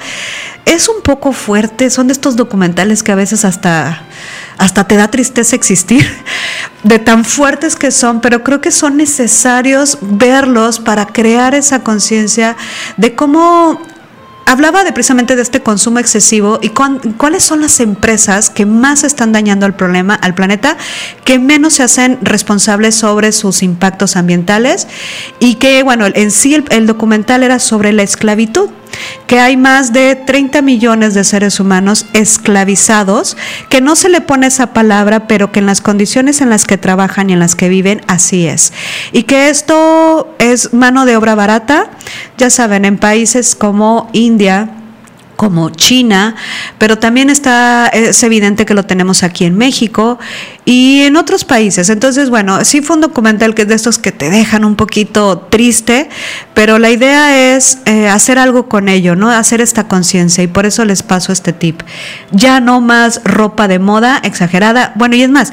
Es 0.65 0.89
un 0.89 1.03
poco 1.03 1.33
fuerte, 1.33 1.89
son 1.89 2.09
de 2.09 2.13
estos 2.13 2.37
documentales 2.37 3.03
que 3.03 3.13
a 3.13 3.15
veces 3.15 3.47
hasta 3.47 4.03
hasta 4.59 4.85
te 4.85 4.97
da 4.97 5.09
tristeza 5.09 5.57
existir, 5.57 6.07
de 6.83 6.99
tan 6.99 7.25
fuertes 7.25 7.77
que 7.77 7.91
son, 7.91 8.21
pero 8.21 8.43
creo 8.43 8.61
que 8.61 8.71
son 8.71 8.97
necesarios 8.97 9.99
verlos 10.01 10.81
para 10.81 11.07
crear 11.07 11.55
esa 11.55 11.83
conciencia 11.83 12.57
de 12.97 13.15
cómo 13.15 13.81
hablaba 14.47 14.83
de 14.83 14.93
precisamente 14.93 15.37
de 15.37 15.43
este 15.43 15.63
consumo 15.63 15.99
excesivo 15.99 16.59
y 16.63 16.71
cuáles 16.71 17.43
son 17.45 17.61
las 17.61 17.81
empresas 17.81 18.49
que 18.49 18.65
más 18.65 19.05
están 19.05 19.31
dañando 19.31 19.67
al 19.67 19.77
problema, 19.77 20.15
al 20.15 20.35
planeta, 20.35 20.77
que 21.25 21.39
menos 21.39 21.75
se 21.75 21.83
hacen 21.83 22.19
responsables 22.23 22.95
sobre 22.95 23.33
sus 23.33 23.63
impactos 23.63 24.17
ambientales 24.17 24.89
y 25.39 25.57
que, 25.57 25.83
bueno, 25.83 26.07
en 26.07 26.31
sí 26.31 26.65
el 26.71 26.87
documental 26.87 27.43
era 27.43 27.59
sobre 27.59 27.93
la 27.93 28.03
esclavitud 28.03 28.71
que 29.27 29.41
hay 29.41 29.57
más 29.57 29.93
de 29.93 30.17
30 30.17 30.63
millones 30.63 31.15
de 31.15 31.25
seres 31.25 31.61
humanos 31.61 32.07
esclavizados, 32.13 33.37
que 33.69 33.81
no 33.81 33.97
se 33.97 34.09
le 34.09 34.21
pone 34.21 34.47
esa 34.47 34.73
palabra, 34.73 35.27
pero 35.27 35.53
que 35.53 35.61
en 35.61 35.67
las 35.67 35.81
condiciones 35.81 36.41
en 36.41 36.51
las 36.51 36.65
que 36.65 36.79
trabajan 36.79 37.31
y 37.31 37.35
en 37.35 37.39
las 37.39 37.55
que 37.55 37.69
viven, 37.69 38.03
así 38.07 38.47
es. 38.47 38.73
Y 39.13 39.25
que 39.25 39.51
esto 39.51 40.35
es 40.39 40.73
mano 40.73 41.05
de 41.05 41.17
obra 41.17 41.35
barata, 41.35 41.91
ya 42.37 42.51
saben, 42.51 42.85
en 42.85 42.99
países 42.99 43.55
como 43.55 44.09
India, 44.13 44.71
como 45.39 45.71
China, 45.71 46.35
pero 46.79 46.99
también 46.99 47.31
está, 47.31 47.87
es 47.87 48.21
evidente 48.25 48.67
que 48.67 48.75
lo 48.75 48.87
tenemos 48.87 49.23
aquí 49.23 49.45
en 49.45 49.57
México 49.57 50.19
y 50.65 51.03
en 51.03 51.15
otros 51.15 51.45
países. 51.45 51.91
Entonces, 51.91 52.29
bueno, 52.29 52.65
sí 52.65 52.83
fue 52.83 52.97
un 52.97 53.03
documental 53.03 53.55
que 53.55 53.63
es 53.63 53.69
de 53.69 53.77
estos 53.77 53.99
que 53.99 54.11
te 54.11 54.31
dejan 54.31 54.65
un 54.65 54.75
poquito 54.75 55.47
triste, 55.49 56.09
pero 56.55 56.81
la 56.81 56.91
idea 56.91 57.55
es 57.55 57.79
eh, 57.85 58.09
hacer 58.09 58.37
algo 58.37 58.69
con 58.69 58.89
ello, 58.89 59.15
¿no? 59.15 59.31
Hacer 59.31 59.61
esta 59.61 59.87
conciencia 59.87 60.43
y 60.43 60.49
por 60.49 60.67
eso 60.67 60.85
les 60.85 61.05
paso 61.05 61.31
este 61.31 61.53
tip. 61.53 61.83
Ya 62.33 62.59
no 62.59 62.81
más 62.81 63.21
ropa 63.23 63.69
de 63.69 63.79
moda 63.79 64.21
exagerada. 64.25 64.91
Bueno, 64.97 65.15
y 65.15 65.23
es 65.23 65.31
más, 65.31 65.53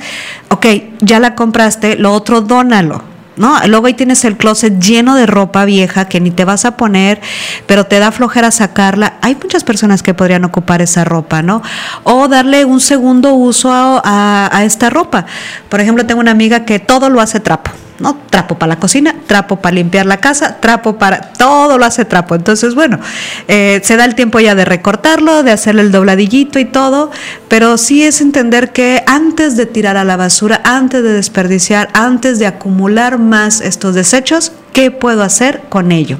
ok, 0.49 0.65
ya 1.01 1.19
la 1.19 1.35
compraste, 1.35 1.95
lo 1.95 2.11
otro 2.11 2.41
dónalo 2.41 3.14
¿no? 3.37 3.59
Luego 3.67 3.87
ahí 3.87 3.93
tienes 3.93 4.25
el 4.25 4.37
closet 4.37 4.79
lleno 4.79 5.15
de 5.15 5.25
ropa 5.25 5.65
vieja 5.65 6.05
que 6.05 6.19
ni 6.19 6.31
te 6.31 6.45
vas 6.45 6.65
a 6.65 6.77
poner, 6.77 7.21
pero 7.67 7.85
te 7.85 7.99
da 7.99 8.11
flojera 8.11 8.51
sacarla. 8.51 9.15
Hay 9.21 9.35
muchas 9.35 9.63
personas 9.63 10.03
que 10.03 10.13
podrían 10.13 10.45
ocupar 10.45 10.81
esa 10.81 11.03
ropa, 11.03 11.41
¿no? 11.41 11.61
O 12.03 12.27
darle 12.27 12.65
un 12.65 12.79
segundo 12.79 13.33
uso 13.33 13.71
a, 13.71 14.49
a 14.51 14.63
esta 14.63 14.89
ropa. 14.89 15.25
Por 15.69 15.79
ejemplo, 15.79 16.05
tengo 16.05 16.21
una 16.21 16.31
amiga 16.31 16.65
que 16.65 16.79
todo 16.79 17.09
lo 17.09 17.21
hace 17.21 17.39
trapo. 17.39 17.71
¿No? 17.99 18.17
Trapo 18.29 18.57
para 18.57 18.75
la 18.75 18.79
cocina, 18.79 19.15
trapo 19.27 19.57
para 19.57 19.75
limpiar 19.75 20.05
la 20.05 20.17
casa, 20.17 20.57
trapo 20.59 20.97
para... 20.97 21.33
Todo 21.33 21.77
lo 21.77 21.85
hace 21.85 22.05
trapo. 22.05 22.35
Entonces, 22.35 22.75
bueno, 22.75 22.99
eh, 23.47 23.81
se 23.83 23.97
da 23.97 24.05
el 24.05 24.15
tiempo 24.15 24.39
ya 24.39 24.55
de 24.55 24.65
recortarlo, 24.65 25.43
de 25.43 25.51
hacerle 25.51 25.81
el 25.81 25.91
dobladillito 25.91 26.59
y 26.59 26.65
todo, 26.65 27.11
pero 27.47 27.77
sí 27.77 28.03
es 28.03 28.21
entender 28.21 28.71
que 28.71 29.03
antes 29.07 29.55
de 29.57 29.65
tirar 29.65 29.97
a 29.97 30.03
la 30.03 30.17
basura, 30.17 30.61
antes 30.63 31.03
de 31.03 31.13
desperdiciar, 31.13 31.89
antes 31.93 32.39
de 32.39 32.47
acumular 32.47 33.17
más 33.17 33.61
estos 33.61 33.95
desechos, 33.95 34.51
¿qué 34.73 34.91
puedo 34.91 35.23
hacer 35.23 35.61
con 35.69 35.91
ello? 35.91 36.17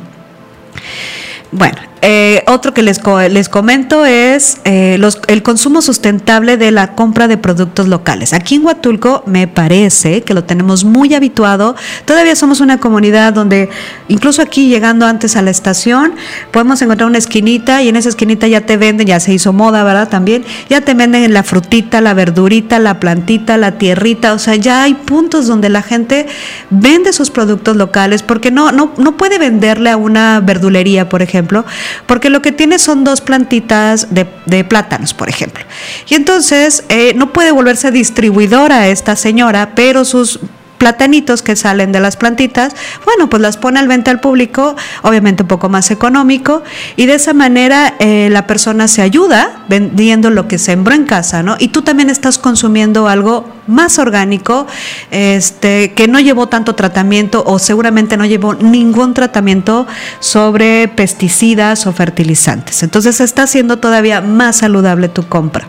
Bueno, 1.52 1.78
eh, 2.02 2.44
otro 2.48 2.74
que 2.74 2.84
les, 2.84 3.02
les 3.32 3.50
comento 3.50 4.06
es 4.06 4.58
eh, 4.64 5.00
el 5.28 5.44
consumo 5.44 5.82
sustentable 5.82 6.58
de 6.58 6.72
la 6.72 6.94
compra 6.94 7.28
de 7.28 7.38
productos 7.38 7.88
locales. 7.88 8.34
Aquí 8.34 8.56
en 8.56 8.66
Huatulco 8.66 9.24
me 9.26 9.48
parece 9.48 10.22
que 10.22 10.34
lo 10.34 10.44
tenemos 10.44 10.84
muy 10.84 11.14
habituado. 11.16 11.76
Todavía 12.06 12.36
somos 12.36 12.60
una 12.60 12.80
comunidad 12.80 13.34
donde 13.34 13.70
incluso 14.08 14.42
aquí 14.42 14.68
llegando 14.68 15.08
antes 15.08 15.36
a 15.36 15.42
la 15.42 15.52
estación 15.52 16.14
podemos 16.52 16.82
encontrar 16.82 17.10
una 17.10 17.18
esquinita 17.18 17.82
y 17.82 17.90
en 17.90 17.96
esa 17.96 18.10
esquinita 18.10 18.48
ya 18.48 18.62
te 18.62 18.78
venden, 18.78 19.08
ya 19.08 19.20
se 19.20 19.34
hizo 19.34 19.52
moda, 19.54 19.84
¿verdad? 19.84 20.10
También 20.10 20.46
ya 20.70 20.82
te 20.82 20.94
venden 20.94 21.34
la 21.34 21.44
frutita, 21.44 22.02
la 22.02 22.14
verdurita, 22.14 22.78
la 22.78 23.00
plantita, 23.00 23.58
la 23.58 23.80
tierrita. 23.80 24.34
O 24.34 24.40
sea, 24.40 24.56
ya 24.56 24.84
hay 24.84 24.94
puntos 24.94 25.48
donde 25.48 25.70
la 25.70 25.82
gente 25.82 26.28
vende 26.70 27.14
sus 27.14 27.32
productos 27.32 27.78
locales 27.78 28.22
porque 28.22 28.52
no, 28.52 28.72
no, 28.72 28.94
no 28.98 29.18
puede 29.18 29.40
venderle 29.40 29.90
a 29.90 29.98
una 29.98 30.40
verdulería, 30.42 31.10
por 31.10 31.22
ejemplo 31.22 31.66
porque 32.06 32.30
lo 32.30 32.42
que 32.42 32.52
tiene 32.52 32.80
son 32.80 33.04
dos 33.04 33.22
plantitas 33.22 34.08
de, 34.14 34.64
plátanos, 34.64 35.14
por 35.14 35.30
ejemplo. 35.30 35.64
Y 36.08 36.16
entonces 36.16 36.84
eh, 36.90 37.14
no 37.16 37.34
puede 37.34 37.52
volverse 37.52 37.92
distribuidora 37.92 38.88
esta 38.88 39.16
señora, 39.16 39.74
pero 39.76 40.06
sus 40.06 40.40
platanitos 40.78 41.42
que 41.42 41.56
salen 41.56 41.92
de 41.92 42.00
las 42.00 42.18
plantitas, 42.18 42.76
bueno, 43.06 43.30
pues 43.30 43.42
las 43.42 43.58
pone 43.58 43.80
al 43.80 43.88
venta 43.88 44.12
al 44.12 44.20
público, 44.20 44.76
obviamente 45.02 45.44
un 45.44 45.48
poco 45.48 45.70
más 45.70 45.92
económico, 45.92 46.64
y 46.96 47.06
de 47.06 47.16
esa 47.16 47.34
manera 47.34 47.96
eh, 48.00 48.30
la 48.32 48.48
persona 48.48 48.88
se 48.88 49.02
ayuda 49.02 49.64
vendiendo 49.70 50.30
lo 50.30 50.48
que 50.48 50.58
sembró 50.58 50.94
en 50.94 51.06
casa, 51.06 51.44
¿no? 51.44 51.56
Y 51.60 51.70
tú 51.70 51.82
también 51.82 52.10
estás 52.10 52.38
consumiendo 52.38 53.08
algo 53.08 53.50
más 53.68 53.98
orgánico, 54.00 54.68
este, 55.12 55.94
que 55.94 56.08
no 56.08 56.20
llevó 56.20 56.48
tanto 56.48 56.76
tratamiento 56.76 57.44
o 57.46 57.60
seguramente 57.60 58.18
no 58.18 58.26
llevó 58.26 58.54
ningún 58.54 59.14
tratamiento 59.14 59.88
sobre 60.20 60.88
pesticidas 60.88 61.88
o 61.88 61.94
fertilizantes. 61.94 62.84
Entonces 62.84 63.20
está 63.22 63.44
haciendo 63.44 63.78
todavía 63.78 64.22
más 64.22 64.58
saludable 64.58 65.10
tu 65.10 65.28
compra. 65.28 65.68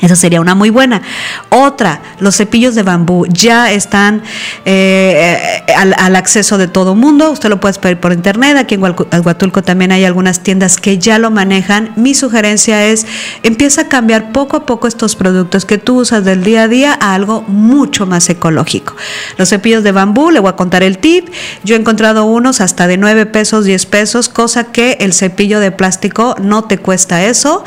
Esa 0.00 0.14
sería 0.14 0.40
una 0.40 0.54
muy 0.54 0.70
buena. 0.70 1.02
Otra, 1.48 2.00
los 2.20 2.36
cepillos 2.36 2.76
de 2.76 2.84
bambú 2.84 3.26
ya 3.28 3.72
están 3.72 4.22
eh, 4.64 5.64
al, 5.76 6.14
acceso 6.14 6.56
de 6.56 6.68
todo 6.68 6.94
mundo. 6.94 7.32
Usted 7.32 7.48
lo 7.48 7.58
puede 7.58 7.74
pedir 7.74 7.98
por 7.98 8.12
internet. 8.12 8.56
Aquí 8.56 8.76
en 8.76 8.82
Huatulco 8.82 9.62
también 9.62 9.90
hay 9.90 10.04
algunas 10.04 10.40
tiendas 10.40 10.76
que 10.76 10.98
ya 10.98 11.18
lo 11.18 11.32
manejan. 11.32 11.92
Mi 11.96 12.14
sugerencia 12.14 12.84
es 12.86 13.06
empieza 13.42 13.82
a 13.82 13.88
cambiar 13.88 14.30
poco 14.30 14.56
a 14.56 14.66
poco 14.66 14.86
estos 14.86 15.16
productos 15.16 15.64
que 15.64 15.78
tú 15.78 16.00
usas 16.00 16.24
del 16.24 16.44
día 16.44 16.64
a 16.64 16.68
día 16.68 16.96
a 17.00 17.14
algo 17.14 17.42
mucho 17.42 18.06
más 18.06 18.30
ecológico. 18.30 18.94
Los 19.36 19.48
cepillos 19.48 19.82
de 19.82 19.90
bambú, 19.90 20.30
le 20.30 20.38
voy 20.38 20.50
a 20.50 20.56
contar 20.56 20.84
el 20.84 20.98
tip. 20.98 21.28
Yo 21.64 21.74
he 21.74 21.78
encontrado 21.78 22.24
unos 22.24 22.60
hasta 22.60 22.86
de 22.86 22.98
9 22.98 23.26
pesos, 23.26 23.64
10 23.64 23.86
pesos, 23.86 24.28
cosa 24.28 24.64
que 24.64 24.98
el 25.00 25.12
cepillo 25.12 25.58
de 25.58 25.72
plástico 25.72 26.36
no 26.40 26.64
te 26.64 26.78
cuesta 26.78 27.24
eso. 27.24 27.64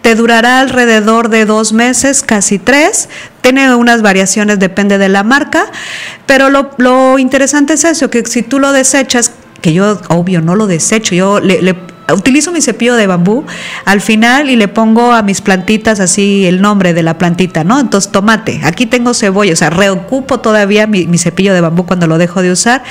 Te 0.00 0.14
durará 0.14 0.60
alrededor 0.60 1.28
de 1.28 1.44
dos 1.44 1.73
meses, 1.74 2.22
casi 2.22 2.58
tres. 2.58 3.08
Tiene 3.40 3.74
unas 3.74 4.00
variaciones, 4.02 4.58
depende 4.58 4.96
de 4.98 5.08
la 5.08 5.22
marca, 5.22 5.66
pero 6.26 6.48
lo, 6.48 6.70
lo 6.78 7.18
interesante 7.18 7.74
es 7.74 7.84
eso, 7.84 8.08
que 8.08 8.24
si 8.24 8.42
tú 8.42 8.58
lo 8.58 8.72
desechas, 8.72 9.32
que 9.60 9.72
yo 9.72 10.00
obvio 10.08 10.40
no 10.40 10.56
lo 10.56 10.66
desecho, 10.66 11.14
yo 11.14 11.40
le, 11.40 11.60
le 11.60 11.74
utilizo 12.12 12.52
mi 12.52 12.60
cepillo 12.60 12.96
de 12.96 13.06
bambú 13.06 13.44
al 13.84 14.00
final 14.00 14.50
y 14.50 14.56
le 14.56 14.68
pongo 14.68 15.12
a 15.12 15.22
mis 15.22 15.40
plantitas 15.40 16.00
así 16.00 16.44
el 16.44 16.60
nombre 16.60 16.92
de 16.92 17.02
la 17.02 17.16
plantita, 17.16 17.64
¿no? 17.64 17.80
Entonces, 17.80 18.12
tomate, 18.12 18.60
aquí 18.64 18.86
tengo 18.86 19.14
cebolla, 19.14 19.52
o 19.52 19.56
sea, 19.56 19.70
reocupo 19.70 20.40
todavía 20.40 20.86
mi, 20.86 21.18
cepillo 21.18 21.54
de 21.54 21.60
bambú 21.60 21.86
cuando 21.86 22.06
lo 22.06 22.18
dejo 22.18 22.42
de 22.42 22.50
usar, 22.50 22.82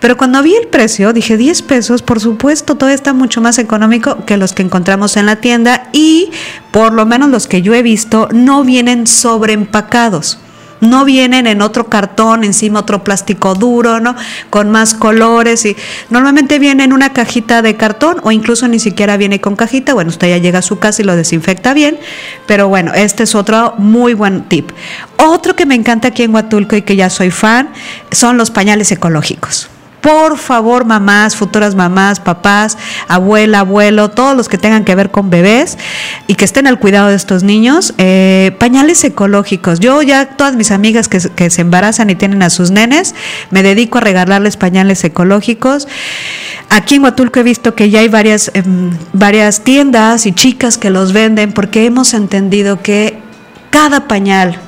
pero 0.00 0.16
cuando 0.16 0.42
vi 0.42 0.54
el 0.54 0.68
precio, 0.68 1.12
dije 1.12 1.36
10 1.36 1.62
pesos, 1.62 2.02
por 2.02 2.20
supuesto, 2.20 2.76
todo 2.76 2.90
está 2.90 3.12
mucho 3.12 3.40
más 3.40 3.58
económico 3.58 4.24
que 4.24 4.36
los 4.36 4.52
que 4.52 4.62
encontramos 4.62 5.16
en 5.16 5.26
la 5.26 5.36
tienda 5.36 5.88
y 5.92 6.30
por 6.70 6.94
lo 6.94 7.04
menos 7.04 7.28
los 7.28 7.46
que 7.46 7.62
yo 7.62 7.74
he 7.74 7.82
visto 7.82 8.28
no 8.32 8.64
vienen 8.64 9.06
sobreempacados 9.06 10.38
no 10.82 11.04
vienen 11.04 11.46
en 11.46 11.62
otro 11.62 11.86
cartón, 11.88 12.44
encima 12.44 12.80
otro 12.80 13.02
plástico 13.04 13.54
duro, 13.54 14.00
¿no? 14.00 14.14
Con 14.50 14.70
más 14.70 14.94
colores 14.94 15.64
y 15.64 15.76
normalmente 16.10 16.58
viene 16.58 16.84
en 16.84 16.92
una 16.92 17.12
cajita 17.12 17.62
de 17.62 17.76
cartón 17.76 18.16
o 18.22 18.32
incluso 18.32 18.68
ni 18.68 18.78
siquiera 18.78 19.16
viene 19.16 19.40
con 19.40 19.56
cajita. 19.56 19.94
Bueno, 19.94 20.10
usted 20.10 20.28
ya 20.28 20.38
llega 20.38 20.58
a 20.58 20.62
su 20.62 20.78
casa 20.78 21.00
y 21.00 21.04
lo 21.04 21.16
desinfecta 21.16 21.72
bien, 21.72 21.98
pero 22.46 22.68
bueno, 22.68 22.92
este 22.94 23.22
es 23.22 23.34
otro 23.34 23.74
muy 23.78 24.12
buen 24.14 24.42
tip. 24.48 24.72
Otro 25.16 25.56
que 25.56 25.66
me 25.66 25.76
encanta 25.76 26.08
aquí 26.08 26.24
en 26.24 26.34
Huatulco 26.34 26.76
y 26.76 26.82
que 26.82 26.96
ya 26.96 27.08
soy 27.10 27.30
fan 27.30 27.70
son 28.10 28.36
los 28.36 28.50
pañales 28.50 28.90
ecológicos. 28.90 29.71
Por 30.02 30.36
favor, 30.36 30.84
mamás, 30.84 31.36
futuras 31.36 31.76
mamás, 31.76 32.18
papás, 32.18 32.76
abuela, 33.06 33.60
abuelo, 33.60 34.10
todos 34.10 34.36
los 34.36 34.48
que 34.48 34.58
tengan 34.58 34.84
que 34.84 34.96
ver 34.96 35.12
con 35.12 35.30
bebés 35.30 35.78
y 36.26 36.34
que 36.34 36.44
estén 36.44 36.66
al 36.66 36.80
cuidado 36.80 37.08
de 37.08 37.14
estos 37.14 37.44
niños, 37.44 37.94
eh, 37.98 38.50
pañales 38.58 39.04
ecológicos. 39.04 39.78
Yo 39.78 40.02
ya, 40.02 40.30
todas 40.36 40.56
mis 40.56 40.72
amigas 40.72 41.08
que, 41.08 41.20
se 41.50 41.60
embarazan 41.60 42.10
y 42.10 42.16
tienen 42.16 42.42
a 42.42 42.50
sus 42.50 42.72
nenes, 42.72 43.14
me 43.50 43.62
dedico 43.62 43.98
a 43.98 44.00
regalarles 44.00 44.56
pañales 44.56 45.04
ecológicos. 45.04 45.86
Aquí 46.68 46.96
en 46.96 47.04
Huatulco 47.04 47.38
he 47.38 47.44
visto 47.44 47.76
que 47.76 47.88
ya 47.88 48.00
hay 48.00 48.08
varias, 48.08 48.50
em, 48.54 48.90
varias 49.12 49.60
tiendas 49.60 50.26
y 50.26 50.32
chicas 50.32 50.78
que 50.78 50.90
los 50.90 51.12
venden 51.12 51.52
porque 51.52 51.86
hemos 51.86 52.12
entendido 52.12 52.82
que 52.82 53.20
cada 53.70 54.08
pañal, 54.08 54.58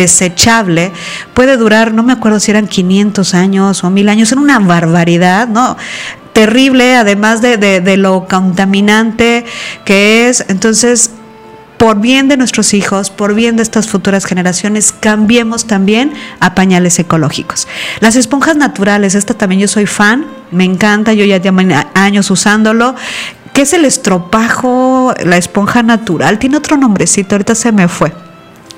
desechable 0.00 0.92
puede 1.34 1.56
durar, 1.56 1.92
no 1.92 2.02
me 2.02 2.12
acuerdo 2.12 2.40
si 2.40 2.50
eran 2.50 2.66
500 2.66 3.34
años 3.34 3.84
o 3.84 3.90
1000 3.90 4.08
años, 4.08 4.32
era 4.32 4.40
una 4.40 4.58
barbaridad, 4.58 5.48
¿no? 5.48 5.76
Terrible, 6.32 6.96
además 6.96 7.42
de, 7.42 7.58
de, 7.58 7.96
lo 7.96 8.26
contaminante 8.26 9.44
que 9.84 10.28
es. 10.28 10.44
Entonces, 10.48 11.10
por 11.76 12.00
bien 12.00 12.28
de 12.28 12.36
nuestros 12.36 12.72
hijos, 12.72 13.10
por 13.10 13.34
bien 13.34 13.56
de 13.56 13.62
estas 13.62 13.88
futuras 13.88 14.24
generaciones, 14.24 14.92
cambiemos 14.92 15.66
también 15.66 16.12
a 16.38 16.54
pañales 16.54 16.98
ecológicos. 16.98 17.68
Las 18.00 18.16
esponjas 18.16 18.56
naturales, 18.56 19.14
esta 19.14 19.34
también 19.34 19.60
yo 19.60 19.68
soy 19.68 19.86
fan, 19.86 20.26
me 20.50 20.64
encanta, 20.64 21.12
yo 21.12 21.24
ya 21.24 21.38
llevo 21.38 21.60
años 21.94 22.30
usándolo. 22.30 22.94
¿Qué 23.52 23.62
es 23.62 23.72
el 23.72 23.84
estropajo? 23.84 25.12
La 25.24 25.36
esponja 25.36 25.82
natural, 25.82 26.38
tiene 26.38 26.56
otro 26.56 26.76
nombrecito, 26.76 27.34
ahorita 27.34 27.54
se 27.54 27.72
me 27.72 27.88
fue 27.88 28.12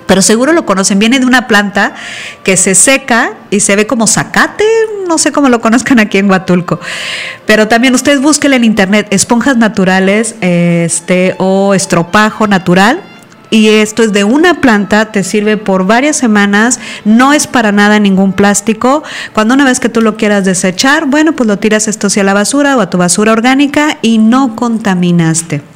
pero 0.06 0.22
seguro 0.22 0.52
lo 0.52 0.66
conocen, 0.66 0.98
viene 0.98 1.20
de 1.20 1.26
una 1.26 1.48
planta 1.48 1.94
que 2.42 2.56
se 2.56 2.74
seca 2.74 3.34
y 3.50 3.60
se 3.60 3.76
ve 3.76 3.86
como 3.86 4.06
zacate, 4.06 4.64
no 5.08 5.18
sé 5.18 5.32
cómo 5.32 5.48
lo 5.48 5.60
conozcan 5.60 5.98
aquí 5.98 6.18
en 6.18 6.30
Huatulco. 6.30 6.80
Pero 7.46 7.68
también 7.68 7.94
ustedes 7.94 8.20
busquen 8.20 8.52
en 8.52 8.64
internet 8.64 9.08
esponjas 9.10 9.56
naturales 9.56 10.36
este, 10.40 11.34
o 11.38 11.74
estropajo 11.74 12.46
natural 12.46 13.02
y 13.52 13.68
esto 13.68 14.02
es 14.02 14.14
de 14.14 14.24
una 14.24 14.62
planta, 14.62 15.12
te 15.12 15.22
sirve 15.22 15.58
por 15.58 15.84
varias 15.84 16.16
semanas, 16.16 16.80
no 17.04 17.34
es 17.34 17.46
para 17.46 17.70
nada 17.70 17.98
ningún 17.98 18.32
plástico. 18.32 19.02
Cuando 19.34 19.52
una 19.52 19.66
vez 19.66 19.78
que 19.78 19.90
tú 19.90 20.00
lo 20.00 20.16
quieras 20.16 20.46
desechar, 20.46 21.04
bueno, 21.04 21.34
pues 21.34 21.46
lo 21.46 21.58
tiras 21.58 21.86
esto 21.86 22.06
hacia 22.06 22.24
la 22.24 22.32
basura 22.32 22.78
o 22.78 22.80
a 22.80 22.88
tu 22.88 22.96
basura 22.96 23.30
orgánica 23.30 23.98
y 24.00 24.16
no 24.16 24.56
contaminaste. 24.56 25.71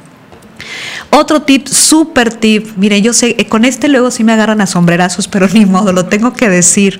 Otro 1.09 1.41
tip, 1.41 1.67
súper 1.67 2.33
tip, 2.33 2.69
mire, 2.75 3.01
yo 3.01 3.13
sé, 3.13 3.35
con 3.47 3.65
este 3.65 3.87
luego 3.87 4.11
sí 4.11 4.23
me 4.23 4.33
agarran 4.33 4.61
a 4.61 4.67
sombrerazos, 4.67 5.27
pero 5.27 5.47
ni 5.47 5.65
modo, 5.65 5.93
lo 5.93 6.05
tengo 6.05 6.33
que 6.33 6.49
decir. 6.49 6.99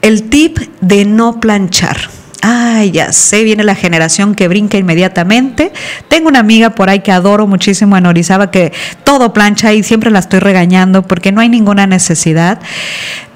El 0.00 0.24
tip 0.24 0.58
de 0.80 1.04
no 1.04 1.40
planchar. 1.40 2.21
Ay, 2.44 2.90
ya 2.90 3.12
sé, 3.12 3.44
viene 3.44 3.62
la 3.62 3.76
generación 3.76 4.34
que 4.34 4.48
brinca 4.48 4.76
inmediatamente. 4.76 5.72
Tengo 6.08 6.28
una 6.28 6.40
amiga 6.40 6.70
por 6.70 6.90
ahí 6.90 6.98
que 6.98 7.12
adoro 7.12 7.46
muchísimo 7.46 7.96
en 7.96 8.04
Orizaba 8.04 8.50
que 8.50 8.72
todo 9.04 9.32
plancha 9.32 9.72
y 9.72 9.84
siempre 9.84 10.10
la 10.10 10.18
estoy 10.18 10.40
regañando 10.40 11.06
porque 11.06 11.30
no 11.30 11.40
hay 11.40 11.48
ninguna 11.48 11.86
necesidad. 11.86 12.58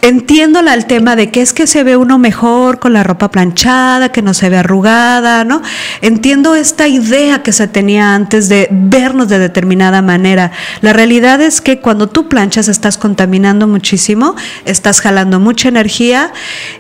Entiendo 0.03 0.61
el 0.61 0.87
tema 0.87 1.17
de 1.17 1.31
que 1.31 1.41
es 1.41 1.53
que 1.53 1.67
se 1.67 1.83
ve 1.83 1.97
uno 1.97 2.19
mejor 2.19 2.79
con 2.79 2.93
la 2.93 3.03
ropa 3.03 3.31
planchada, 3.31 4.13
que 4.13 4.23
no 4.23 4.35
se 4.35 4.51
ve 4.51 4.59
arrugada, 4.59 5.43
¿no? 5.43 5.63
Entiendo 6.01 6.55
esta 6.55 6.87
idea 6.87 7.43
que 7.43 7.53
se 7.53 7.67
tenía 7.67 8.15
antes 8.15 8.49
de 8.49 8.69
vernos 8.71 9.29
de 9.29 9.39
determinada 9.39 10.03
manera. 10.03 10.53
La 10.81 10.93
realidad 10.93 11.41
es 11.41 11.61
que 11.61 11.81
cuando 11.81 12.09
tú 12.09 12.29
planchas 12.29 12.69
estás 12.69 12.99
contaminando 12.99 13.67
muchísimo, 13.67 14.37
estás 14.65 15.01
jalando 15.01 15.41
mucha 15.41 15.69
energía 15.69 16.33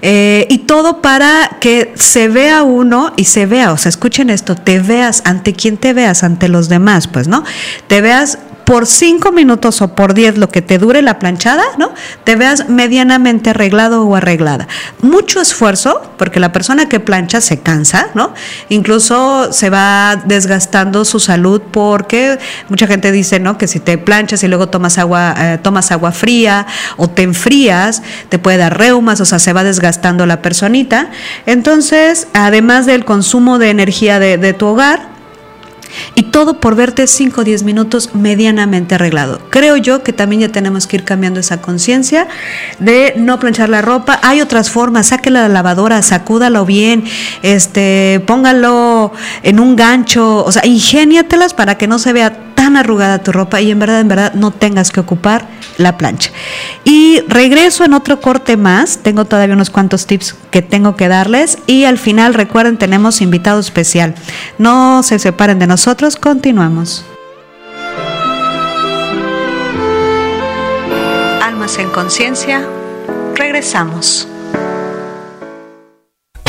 eh, 0.02 0.46
y 0.48 0.58
todo 0.58 1.02
para 1.02 1.56
que 1.60 1.92
vea 2.28 2.62
uno 2.62 3.12
y 3.16 3.24
se 3.24 3.46
vea, 3.46 3.72
o 3.72 3.76
sea, 3.76 3.90
escuchen 3.90 4.30
esto, 4.30 4.54
te 4.54 4.80
veas 4.80 5.22
ante 5.24 5.52
quien 5.52 5.76
te 5.76 5.92
veas, 5.92 6.22
ante 6.22 6.48
los 6.48 6.68
demás, 6.68 7.06
pues, 7.06 7.28
¿no? 7.28 7.44
Te 7.86 8.00
veas 8.00 8.38
por 8.66 8.84
cinco 8.86 9.30
minutos 9.30 9.80
o 9.80 9.94
por 9.94 10.12
diez, 10.12 10.36
lo 10.36 10.48
que 10.48 10.60
te 10.60 10.78
dure 10.78 11.00
la 11.00 11.20
planchada, 11.20 11.62
¿no? 11.78 11.94
Te 12.24 12.34
veas 12.34 12.68
medianamente 12.68 13.50
arreglado 13.50 14.02
o 14.02 14.16
arreglada. 14.16 14.66
Mucho 15.02 15.40
esfuerzo, 15.40 16.02
porque 16.18 16.40
la 16.40 16.50
persona 16.50 16.88
que 16.88 16.98
plancha 16.98 17.40
se 17.40 17.60
cansa, 17.60 18.08
¿no? 18.14 18.34
Incluso 18.68 19.52
se 19.52 19.70
va 19.70 20.20
desgastando 20.24 21.04
su 21.04 21.20
salud 21.20 21.62
porque 21.70 22.40
mucha 22.68 22.88
gente 22.88 23.12
dice, 23.12 23.38
¿no? 23.38 23.56
Que 23.56 23.68
si 23.68 23.78
te 23.78 23.98
planchas 23.98 24.42
y 24.42 24.48
luego 24.48 24.68
tomas 24.68 24.98
agua, 24.98 25.36
eh, 25.38 25.58
tomas 25.62 25.92
agua 25.92 26.10
fría 26.10 26.66
o 26.96 27.08
te 27.08 27.22
enfrías, 27.22 28.02
te 28.30 28.40
puede 28.40 28.56
dar 28.56 28.76
reumas, 28.76 29.20
o 29.20 29.24
sea, 29.24 29.38
se 29.38 29.52
va 29.52 29.62
desgastando 29.62 30.26
la 30.26 30.42
personita. 30.42 31.10
Entonces, 31.46 32.26
además 32.34 32.84
del 32.84 33.04
consumo 33.04 33.60
de 33.60 33.70
energía 33.70 34.18
de, 34.18 34.38
de 34.38 34.52
tu 34.54 34.66
hogar, 34.66 35.15
y 36.14 36.24
todo 36.24 36.60
por 36.60 36.74
verte 36.74 37.06
5 37.06 37.40
o 37.40 37.44
10 37.44 37.62
minutos 37.62 38.14
medianamente 38.14 38.94
arreglado. 38.94 39.40
Creo 39.50 39.76
yo 39.76 40.02
que 40.02 40.12
también 40.12 40.42
ya 40.42 40.48
tenemos 40.48 40.86
que 40.86 40.96
ir 40.96 41.04
cambiando 41.04 41.40
esa 41.40 41.60
conciencia 41.60 42.28
de 42.78 43.14
no 43.16 43.38
planchar 43.38 43.68
la 43.68 43.82
ropa. 43.82 44.18
Hay 44.22 44.40
otras 44.40 44.70
formas, 44.70 45.08
sáquela 45.08 45.42
de 45.42 45.48
la 45.48 45.54
lavadora, 45.54 46.02
sacúdalo 46.02 46.64
bien, 46.64 47.04
este, 47.42 48.22
póngalo 48.26 49.12
en 49.42 49.60
un 49.60 49.76
gancho, 49.76 50.44
o 50.44 50.52
sea, 50.52 50.66
ingéniatelas 50.66 51.54
para 51.54 51.78
que 51.78 51.86
no 51.86 51.98
se 51.98 52.12
vea 52.12 52.45
arrugada 52.74 53.22
tu 53.22 53.30
ropa 53.30 53.60
y 53.60 53.70
en 53.70 53.78
verdad, 53.78 54.00
en 54.00 54.08
verdad 54.08 54.34
no 54.34 54.50
tengas 54.50 54.90
que 54.90 55.00
ocupar 55.00 55.46
la 55.78 55.96
plancha. 55.96 56.30
Y 56.84 57.20
regreso 57.28 57.84
en 57.84 57.92
otro 57.92 58.20
corte 58.20 58.56
más, 58.56 58.98
tengo 58.98 59.24
todavía 59.26 59.54
unos 59.54 59.70
cuantos 59.70 60.06
tips 60.06 60.34
que 60.50 60.62
tengo 60.62 60.96
que 60.96 61.08
darles 61.08 61.58
y 61.66 61.84
al 61.84 61.98
final 61.98 62.34
recuerden 62.34 62.78
tenemos 62.78 63.20
invitado 63.20 63.60
especial. 63.60 64.14
No 64.58 65.02
se 65.02 65.18
separen 65.18 65.58
de 65.58 65.66
nosotros, 65.66 66.16
continuamos. 66.16 67.04
Almas 71.42 71.78
en 71.78 71.90
conciencia, 71.90 72.66
regresamos. 73.34 74.28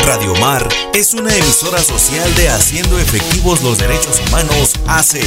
Radio 0.08 0.34
Mar 0.36 0.66
es 0.94 1.12
una 1.12 1.30
emisora 1.36 1.78
social 1.82 2.34
de 2.34 2.48
Haciendo 2.48 2.98
Efectivos 2.98 3.62
los 3.62 3.76
Derechos 3.76 4.22
Humanos 4.26 4.72
AC. 4.86 5.20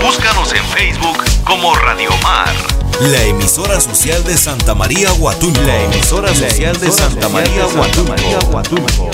Búscanos 0.00 0.52
en 0.52 0.64
Facebook 0.66 1.24
como 1.44 1.74
Radio 1.74 2.10
Mar. 2.22 2.54
La 3.00 3.20
emisora 3.24 3.80
social 3.80 4.22
de 4.22 4.36
Santa 4.36 4.76
María 4.76 5.12
Huatulco. 5.14 5.60
La 5.62 5.82
emisora 5.82 6.32
social 6.36 6.78
de 6.78 6.92
Santa 6.92 7.28
María 7.30 7.66
Huatulco. 7.66 9.10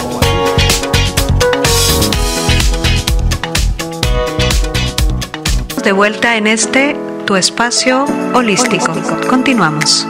De 5.82 5.92
vuelta 5.92 6.36
en 6.36 6.46
este 6.46 6.94
tu 7.24 7.36
espacio 7.36 8.04
holístico. 8.34 8.92
Continuamos. 9.26 10.06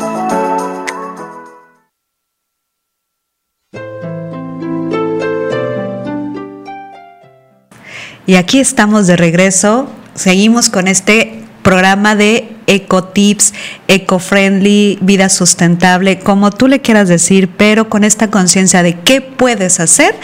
Y 8.29 8.37
aquí 8.37 8.61
estamos 8.61 9.07
de 9.07 9.17
regreso. 9.17 9.89
Seguimos 10.13 10.69
con 10.69 10.87
este 10.87 11.45
programa 11.63 12.15
de 12.15 12.58
eco-tips, 12.69 13.55
eco-friendly, 13.89 14.99
vida 15.01 15.29
sustentable, 15.31 16.21
como 16.21 16.53
tú 16.53 16.69
le 16.69 16.81
quieras 16.81 17.09
decir, 17.09 17.49
pero 17.49 17.89
con 17.89 18.05
esta 18.05 18.31
conciencia 18.31 18.83
de 18.85 18.95
qué 19.01 19.21
puedes 19.21 19.81
hacer 19.81 20.15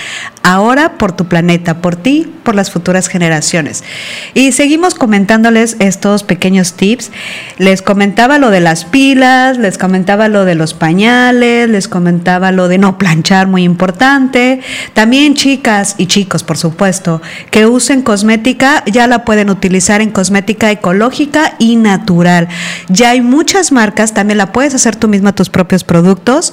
ahora 0.43 0.99
por 0.99 1.13
tu 1.13 1.25
planeta, 1.25 1.81
por 1.81 1.97
ti, 1.97 2.31
por 2.45 2.55
las 2.55 2.71
futuras 2.71 3.09
generaciones. 3.09 3.83
Y 4.35 4.53
seguimos 4.53 4.95
comentándoles 4.95 5.77
estos 5.79 6.23
pequeños 6.23 6.75
tips. 6.75 7.11
Les 7.57 7.81
comentaba 7.81 8.39
lo 8.39 8.51
de 8.51 8.61
las 8.61 8.85
pilas, 8.85 9.57
les 9.57 9.79
comentaba 9.79 10.29
lo 10.29 10.45
de 10.45 10.55
los 10.55 10.75
pañales, 10.75 11.71
les 11.71 11.89
comentaba 11.89 12.53
lo 12.53 12.69
de 12.69 12.77
no 12.77 12.99
planchar, 12.99 13.47
muy 13.47 13.65
importante. 13.65 14.61
También 14.93 15.35
chicas 15.35 15.95
y 15.97 16.07
chicos, 16.07 16.45
por 16.45 16.59
supuesto, 16.59 17.23
que 17.51 17.67
usen 17.67 18.03
cosmética, 18.03 18.85
ya 18.85 19.07
la 19.07 19.25
pueden 19.25 19.49
utilizar 19.49 20.03
en 20.03 20.11
cosmética 20.11 20.71
ecológica 20.71 21.55
y 21.59 21.77
natural. 21.77 22.34
Ya 22.89 23.11
hay 23.11 23.21
muchas 23.21 23.73
marcas, 23.73 24.15
también 24.15 24.39
la 24.39 24.53
puedes 24.53 24.75
hacer 24.75 24.97
tú 24.97 25.09
misma 25.09 25.35
tus 25.35 25.51
propios 25.51 25.85
productos. 25.85 26.53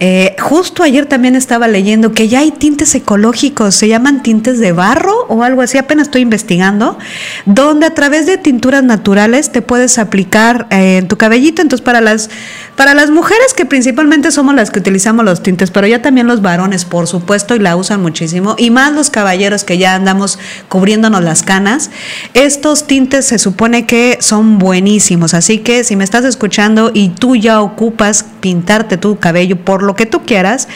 Eh, 0.00 0.36
justo 0.40 0.82
ayer 0.82 1.06
también 1.06 1.36
estaba 1.36 1.68
leyendo 1.68 2.12
que 2.12 2.28
ya 2.28 2.40
hay 2.40 2.50
tintes 2.50 2.94
ecológicos 2.94 3.74
se 3.74 3.88
llaman 3.88 4.22
tintes 4.22 4.58
de 4.58 4.72
barro 4.72 5.26
o 5.28 5.42
algo 5.42 5.62
así, 5.62 5.78
apenas 5.78 6.08
estoy 6.08 6.22
investigando, 6.22 6.98
donde 7.46 7.86
a 7.86 7.94
través 7.94 8.26
de 8.26 8.36
tinturas 8.36 8.82
naturales 8.82 9.52
te 9.52 9.62
puedes 9.62 9.98
aplicar 9.98 10.66
eh, 10.70 10.98
en 10.98 11.08
tu 11.08 11.16
cabellito. 11.16 11.62
Entonces, 11.62 11.84
para 11.84 12.00
las, 12.00 12.30
para 12.76 12.94
las 12.94 13.10
mujeres 13.10 13.54
que 13.54 13.64
principalmente 13.64 14.30
somos 14.30 14.54
las 14.54 14.70
que 14.70 14.80
utilizamos 14.80 15.24
los 15.24 15.42
tintes, 15.42 15.70
pero 15.70 15.86
ya 15.86 16.02
también 16.02 16.26
los 16.26 16.42
varones, 16.42 16.84
por 16.84 17.06
supuesto, 17.06 17.54
y 17.54 17.58
la 17.58 17.76
usan 17.76 18.02
muchísimo, 18.02 18.56
y 18.58 18.70
más 18.70 18.92
los 18.92 19.10
caballeros 19.10 19.64
que 19.64 19.78
ya 19.78 19.94
andamos 19.94 20.38
cubriéndonos 20.68 21.22
las 21.22 21.42
canas, 21.42 21.90
estos 22.34 22.86
tintes 22.86 23.26
se 23.26 23.38
supone 23.38 23.86
que 23.86 24.18
son 24.20 24.58
buenísimos. 24.58 25.11
Así 25.34 25.58
que 25.58 25.84
si 25.84 25.96
me 25.96 26.04
estás 26.04 26.24
escuchando 26.24 26.90
y 26.92 27.10
tú 27.10 27.36
ya 27.36 27.60
ocupas 27.60 28.24
pintarte 28.40 28.96
tu 28.96 29.18
cabello 29.18 29.56
por 29.56 29.82
lo 29.82 29.94
que 29.94 30.06
tú 30.06 30.22
quieras, 30.22 30.68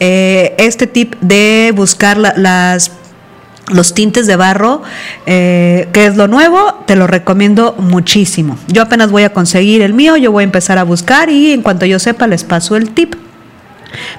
eh, 0.00 0.54
este 0.58 0.86
tip 0.86 1.14
de 1.20 1.72
buscar 1.74 2.18
las 2.18 2.92
los 3.68 3.94
tintes 3.94 4.26
de 4.26 4.36
barro, 4.36 4.82
eh, 5.24 5.88
que 5.92 6.06
es 6.06 6.16
lo 6.16 6.28
nuevo, 6.28 6.82
te 6.86 6.96
lo 6.96 7.06
recomiendo 7.06 7.74
muchísimo. 7.78 8.58
Yo 8.66 8.82
apenas 8.82 9.10
voy 9.10 9.22
a 9.22 9.32
conseguir 9.32 9.82
el 9.82 9.94
mío, 9.94 10.16
yo 10.16 10.32
voy 10.32 10.42
a 10.42 10.44
empezar 10.44 10.78
a 10.78 10.82
buscar 10.82 11.30
y 11.30 11.52
en 11.52 11.62
cuanto 11.62 11.86
yo 11.86 11.98
sepa 11.98 12.26
les 12.26 12.44
paso 12.44 12.76
el 12.76 12.90
tip. 12.90 13.14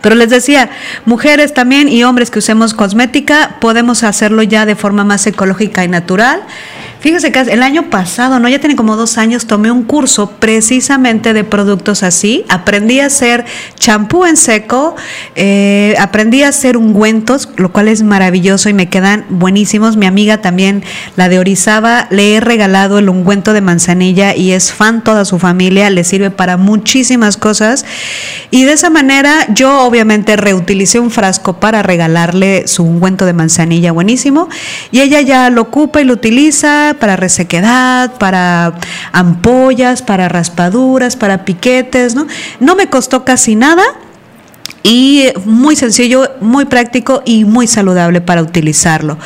Pero 0.02 0.15
les 0.15 0.30
decía, 0.30 0.69
mujeres 1.06 1.54
también 1.54 1.89
y 1.89 2.04
hombres 2.04 2.30
que 2.30 2.39
usemos 2.39 2.73
cosmética, 2.73 3.58
podemos 3.60 4.04
hacerlo 4.04 4.43
ya 4.43 4.65
de 4.65 4.76
forma 4.76 5.04
más 5.04 5.26
ecológica 5.28 5.84
y 5.84 5.88
natural. 5.88 6.41
Fíjese 7.03 7.33
que 7.33 7.39
el 7.39 7.63
año 7.63 7.89
pasado, 7.89 8.39
no, 8.39 8.47
ya 8.47 8.59
tiene 8.59 8.77
como 8.77 8.95
dos 8.95 9.17
años, 9.17 9.45
tomé 9.45 9.69
un 9.69 9.83
curso 9.83 10.31
precisamente 10.39 11.33
de 11.33 11.43
productos 11.43 12.01
así. 12.01 12.45
Aprendí 12.47 13.01
a 13.01 13.07
hacer 13.07 13.43
champú 13.77 14.23
en 14.23 14.37
seco, 14.37 14.95
eh, 15.35 15.95
aprendí 15.99 16.43
a 16.43 16.47
hacer 16.47 16.77
ungüentos, 16.77 17.49
lo 17.57 17.73
cual 17.73 17.89
es 17.89 18.03
maravilloso 18.03 18.69
y 18.69 18.73
me 18.73 18.87
quedan 18.87 19.25
buenísimos. 19.27 19.97
Mi 19.97 20.05
amiga 20.05 20.37
también, 20.37 20.81
la 21.17 21.27
de 21.27 21.39
Orizaba, 21.39 22.07
le 22.09 22.35
he 22.35 22.39
regalado 22.39 22.99
el 22.99 23.09
ungüento 23.09 23.51
de 23.51 23.59
manzanilla 23.59 24.33
y 24.33 24.53
es 24.53 24.71
fan 24.71 25.03
toda 25.03 25.25
su 25.25 25.39
familia, 25.39 25.89
le 25.89 26.05
sirve 26.05 26.31
para 26.31 26.55
muchísimas 26.55 27.35
cosas. 27.35 27.83
Y 28.49 28.63
de 28.63 28.71
esa 28.71 28.89
manera 28.89 29.45
yo 29.53 29.81
obviamente 29.81 30.37
reutilicé 30.37 31.01
un 31.01 31.11
frasco 31.11 31.59
para 31.59 31.83
regalarle 31.83 32.65
su 32.69 32.85
ungüento 32.85 33.25
de 33.25 33.33
manzanilla 33.33 33.91
buenísimo 33.91 34.47
y 34.89 35.01
ella 35.01 35.19
ya 35.19 35.49
lo 35.49 35.63
ocupa 35.63 35.99
y 35.99 36.05
lo 36.05 36.13
utiliza 36.13 36.92
para 36.93 37.15
resequedad, 37.15 38.17
para 38.17 38.73
ampollas, 39.12 40.01
para 40.01 40.29
raspaduras, 40.29 41.15
para 41.15 41.45
piquetes, 41.45 42.15
¿no? 42.15 42.27
No 42.60 42.75
me 42.75 42.88
costó 42.88 43.25
casi 43.25 43.56
nada 43.56 43.84
y 44.84 45.27
muy 45.45 45.77
sencillo, 45.77 46.29
muy 46.41 46.65
práctico 46.65 47.23
y 47.25 47.45
muy 47.45 47.67
saludable 47.67 48.19
para 48.19 48.41
utilizarlo. 48.41 49.17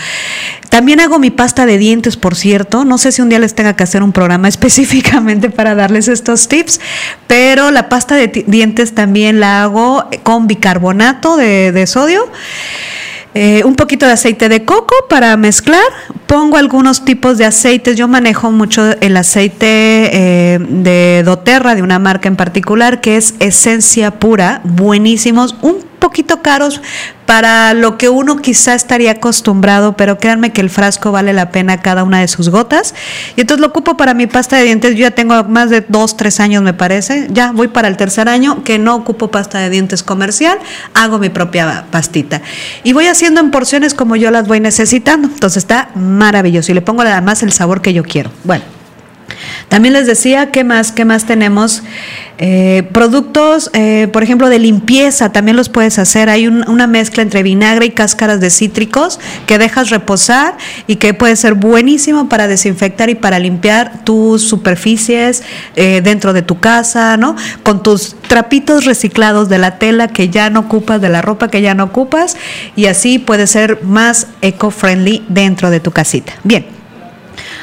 También 0.70 1.00
hago 1.00 1.18
mi 1.18 1.32
pasta 1.32 1.66
de 1.66 1.80
dientes, 1.80 2.18
por 2.18 2.36
cierto. 2.36 2.86
No 2.86 3.00
sé 3.00 3.12
si 3.12 3.22
un 3.22 3.30
día 3.30 3.40
les 3.40 3.56
tenga 3.56 3.76
que 3.76 3.84
hacer 3.84 4.04
un 4.04 4.12
programa 4.12 4.48
específicamente 4.50 5.50
para 5.50 5.74
darles 5.74 6.08
estos 6.08 6.48
tips, 6.48 6.80
pero 7.26 7.72
la 7.72 7.90
pasta 7.90 8.16
de 8.16 8.46
dientes 8.46 8.94
también 8.94 9.40
la 9.40 9.64
hago 9.64 10.08
con 10.24 10.48
bicarbonato 10.48 11.38
de 11.38 11.88
sodio. 11.88 12.30
Eh, 13.40 13.64
un 13.66 13.76
poquito 13.76 14.08
de 14.08 14.14
aceite 14.14 14.50
de 14.50 14.66
coco 14.66 14.96
para 15.08 15.38
mezclar. 15.38 15.84
Pongo 16.26 16.58
algunos 16.58 17.06
tipos 17.06 17.38
de 17.38 17.46
aceites. 17.46 17.96
Yo 17.96 18.08
manejo 18.08 18.52
mucho 18.52 19.00
el 19.00 19.16
aceite 19.16 19.97
eh, 20.12 20.60
de 20.60 21.24
doTERRA, 21.24 21.76
de 21.76 21.82
una 21.82 22.00
marca 22.00 22.28
en 22.28 22.36
particular, 22.36 23.02
que 23.02 23.18
es 23.18 23.36
esencia 23.40 24.20
pura, 24.20 24.62
buenísimos. 24.64 25.56
Un 25.62 25.86
poquito 26.00 26.42
caros 26.42 26.82
para 27.26 27.74
lo 27.74 27.98
que 27.98 28.08
uno 28.08 28.38
quizá 28.38 28.74
estaría 28.74 29.12
acostumbrado, 29.12 29.98
pero 29.98 30.18
créanme 30.18 30.54
que 30.54 30.62
el 30.62 30.70
frasco 30.70 31.12
vale 31.12 31.34
la 31.34 31.52
pena 31.52 31.82
cada 31.82 32.04
una 32.04 32.20
de 32.22 32.28
sus 32.28 32.50
gotas. 32.50 32.96
Y 33.36 33.42
entonces 33.42 33.62
lo 33.62 33.68
ocupo 33.68 33.98
para 33.98 34.14
mi 34.14 34.28
pasta 34.28 34.56
de 34.58 34.64
dientes. 34.64 34.92
Yo 34.92 35.02
ya 35.02 35.12
tengo 35.12 35.44
más 35.44 35.70
de 35.70 35.82
dos, 35.82 36.16
tres 36.16 36.40
años, 36.40 36.64
me 36.64 36.74
parece. 36.74 37.28
Ya 37.32 37.52
voy 37.52 37.68
para 37.68 37.90
el 37.90 37.98
tercer 37.98 38.30
año 38.30 38.64
que 38.64 38.80
no 38.80 38.96
ocupo 38.96 39.30
pasta 39.30 39.60
de 39.60 39.70
dientes 39.70 40.04
comercial, 40.04 40.58
hago 40.94 41.20
mi 41.20 41.30
propia 41.30 41.86
pastita. 41.92 42.42
Y 42.84 42.94
voy 42.94 43.08
haciendo 43.08 43.42
en 43.42 43.52
porciones 43.52 43.94
como 43.94 44.16
yo 44.16 44.32
las 44.32 44.48
voy 44.48 44.60
necesitando. 44.60 45.28
Entonces 45.28 45.64
está 45.64 45.90
maravilloso 45.96 46.72
y 46.72 46.76
le 46.76 46.82
pongo 46.82 47.02
además 47.02 47.44
el 47.44 47.52
sabor 47.52 47.82
que 47.82 47.94
yo 47.94 48.04
quiero. 48.04 48.32
Bueno. 48.44 48.77
También 49.70 49.94
les 49.94 50.08
decía, 50.08 50.52
¿qué 50.52 50.64
más? 50.64 50.92
¿Qué 50.92 51.06
más 51.06 51.26
tenemos? 51.26 51.84
Eh, 52.40 52.84
productos, 52.92 53.72
eh, 53.74 54.08
por 54.14 54.22
ejemplo, 54.22 54.50
de 54.50 54.60
limpieza, 54.60 55.32
también 55.32 55.58
los 55.58 55.70
puedes 55.70 55.98
hacer. 55.98 56.30
Hay 56.30 56.48
una 56.48 56.86
mezcla 56.86 57.24
entre 57.24 57.42
vinagre 57.42 57.88
y 57.88 57.90
cáscaras 57.92 58.40
de 58.40 58.50
cítricos 58.50 59.20
que 59.48 59.58
dejas 59.58 59.90
reposar 59.90 60.56
y 60.86 60.98
que 60.98 61.14
puede 61.14 61.36
ser 61.36 61.56
buenísimo 61.56 62.30
para 62.30 62.48
desinfectar 62.48 63.10
y 63.10 63.16
para 63.16 63.40
limpiar 63.40 64.04
tus 64.04 64.44
superficies 64.44 65.44
eh, 65.76 66.02
dentro 66.04 66.34
de 66.34 66.44
tu 66.44 66.60
casa, 66.60 67.18
¿no? 67.18 67.36
Con 67.64 67.82
tus 67.82 68.16
trapitos 68.28 68.86
reciclados 68.86 69.50
de 69.50 69.58
la 69.58 69.80
tela 69.80 70.08
que 70.08 70.30
ya 70.30 70.50
no 70.50 70.62
ocupas, 70.62 71.02
de 71.02 71.10
la 71.10 71.22
ropa 71.22 71.50
que 71.50 71.62
ya 71.62 71.74
no 71.74 71.86
ocupas, 71.86 72.38
y 72.76 72.86
así 72.86 73.18
puede 73.18 73.48
ser 73.48 73.84
más 73.84 74.28
eco-friendly 74.42 75.26
dentro 75.28 75.72
de 75.72 75.80
tu 75.80 75.92
casita. 75.92 76.34
Bien. 76.44 76.77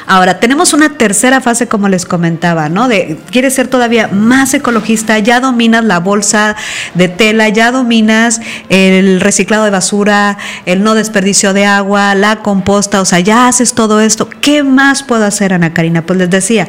Ahora, 0.07 0.39
tenemos 0.39 0.73
una 0.73 0.97
tercera 0.97 1.41
fase, 1.41 1.67
como 1.67 1.89
les 1.89 2.05
comentaba, 2.05 2.69
¿no? 2.69 2.87
De 2.87 3.17
quieres 3.31 3.55
ser 3.55 3.67
todavía 3.67 4.07
más 4.07 4.53
ecologista, 4.53 5.17
ya 5.17 5.39
dominas 5.39 5.83
la 5.83 5.99
bolsa 5.99 6.55
de 6.93 7.07
tela, 7.07 7.49
ya 7.49 7.71
dominas 7.71 8.39
el 8.69 9.19
reciclado 9.19 9.65
de 9.65 9.71
basura, 9.71 10.37
el 10.67 10.83
no 10.83 10.93
desperdicio 10.93 11.53
de 11.53 11.65
agua, 11.65 12.13
la 12.13 12.37
composta, 12.37 13.01
o 13.01 13.05
sea, 13.05 13.19
ya 13.19 13.47
haces 13.47 13.73
todo 13.73 13.99
esto. 13.99 14.29
¿Qué 14.41 14.63
más 14.63 15.01
puedo 15.01 15.25
hacer, 15.25 15.53
Ana 15.53 15.73
Karina? 15.73 16.03
Pues 16.03 16.19
les 16.19 16.29
decía, 16.29 16.67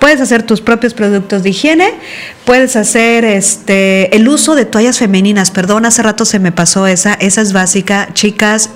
puedes 0.00 0.20
hacer 0.20 0.42
tus 0.42 0.60
propios 0.60 0.92
productos 0.92 1.44
de 1.44 1.50
higiene, 1.50 1.94
puedes 2.44 2.74
hacer 2.74 3.24
este 3.24 4.14
el 4.16 4.28
uso 4.28 4.56
de 4.56 4.64
toallas 4.64 4.98
femeninas, 4.98 5.52
perdón, 5.52 5.86
hace 5.86 6.02
rato 6.02 6.24
se 6.24 6.40
me 6.40 6.50
pasó 6.50 6.88
esa, 6.88 7.14
esa 7.14 7.42
es 7.42 7.52
básica, 7.52 8.08
chicas, 8.12 8.70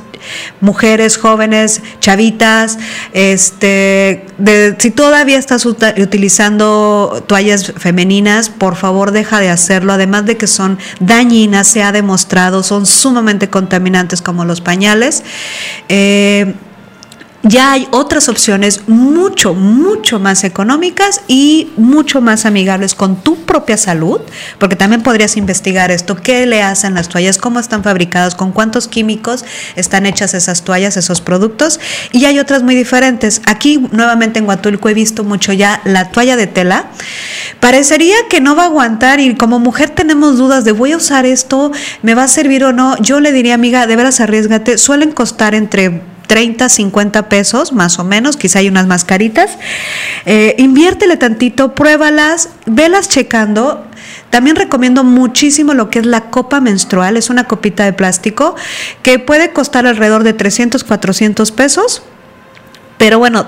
mujeres 0.61 1.17
jóvenes, 1.17 1.83
chavitas, 2.01 2.79
este, 3.13 4.27
si 4.79 4.91
todavía 4.91 5.39
estás 5.39 5.67
utilizando 5.67 7.25
toallas 7.27 7.73
femeninas, 7.77 8.51
por 8.51 8.77
favor 8.77 9.11
deja 9.11 9.41
de 9.41 9.51
hacerlo, 9.51 9.93
además 9.93 10.27
de 10.27 10.37
que 10.37 10.47
son 10.47 10.79
dañinas, 11.01 11.69
se 11.69 11.83
ha 11.83 11.93
demostrado, 11.93 12.63
son 12.63 12.87
sumamente 12.87 13.49
contaminantes 13.51 14.23
como 14.23 14.45
los 14.45 14.61
pañales. 14.61 15.23
Eh, 15.89 16.55
ya 17.49 17.73
hay 17.73 17.89
otras 17.93 18.29
opciones 18.29 18.89
mucho, 18.89 19.55
mucho 19.55 20.19
más 20.19 20.45
económicas 20.45 21.21
y 21.29 21.69
mucho 21.77 22.21
más 22.21 22.47
amigables 22.47 22.95
con 22.95 23.17
tu 23.17 23.37
propia 23.37 23.77
salud, 23.77 24.21
porque 24.59 24.77
también 24.77 25.03
podrías 25.03 25.37
investigar 25.37 25.91
esto, 25.91 26.17
qué 26.17 26.47
le 26.47 26.63
hacen 26.63 26.95
las 26.95 27.09
toallas, 27.09 27.39
cómo 27.39 27.61
están 27.61 27.83
fabricadas, 27.83 28.35
con 28.35 28.53
cuántos 28.53 28.89
químicos 28.89 29.45
están 29.77 30.07
hechas 30.07 30.35
esas 30.35 30.63
toallas, 30.63 30.97
esos 30.97 31.21
productos, 31.21 31.81
y 32.13 32.25
hay 32.25 32.39
otras 32.39 32.63
muy 32.63 32.75
diferentes. 32.75 33.43
Aquí 33.47 33.87
nuevamente 33.93 34.39
en 34.39 34.49
Huatulco 34.49 34.89
he 34.89 34.95
visto 34.95 35.25
mucho 35.25 35.53
ya 35.53 35.81
la 35.85 36.11
toalla 36.11 36.37
de 36.37 36.47
tela. 36.47 36.91
Parecería 37.61 38.17
que 38.29 38.41
no 38.41 38.57
va 38.57 38.65
a 38.65 38.67
aguantar 38.67 39.21
y 39.21 39.35
como 39.37 39.59
mujer 39.59 39.91
tenemos 39.91 40.37
dudas 40.37 40.65
de 40.65 40.73
voy 40.73 40.93
a 40.93 40.97
usar 40.97 41.27
esto, 41.27 41.71
me 42.03 42.15
va 42.15 42.25
a 42.25 42.29
servir 42.29 42.65
o 42.65 42.73
no. 42.73 42.97
Yo 42.99 43.21
le 43.21 43.33
diría, 43.33 43.55
amiga, 43.55 43.87
de 43.87 43.97
veras 43.97 44.21
arriesgate, 44.21 44.79
suelen 44.79 45.13
costar 45.13 45.55
entre 45.55 46.16
30, 46.27 46.69
50 46.69 47.29
pesos 47.29 47.73
más 47.73 47.99
o 47.99 48.05
menos, 48.05 48.37
quizá 48.37 48.59
hay 48.61 48.69
unas 48.69 48.87
mascaritas. 48.87 49.59
Eh, 50.25 50.55
inviértele 50.59 51.17
tantito, 51.17 51.75
pruébalas, 51.75 52.51
velas 52.67 53.09
checando. 53.09 53.85
También 54.31 54.57
recomiendo 54.57 55.05
muchísimo 55.05 55.75
lo 55.75 55.89
que 55.89 56.01
es 56.01 56.07
la 56.07 56.31
copa 56.31 56.61
menstrual, 56.61 57.17
es 57.17 57.31
una 57.31 57.45
copita 57.45 57.85
de 57.85 57.93
plástico 57.93 58.57
que 59.03 59.19
puede 59.19 59.53
costar 59.53 59.87
alrededor 59.87 60.25
de 60.25 60.33
300, 60.33 60.85
400 60.85 61.53
pesos 61.53 62.03
pero 62.99 63.19
bueno, 63.19 63.47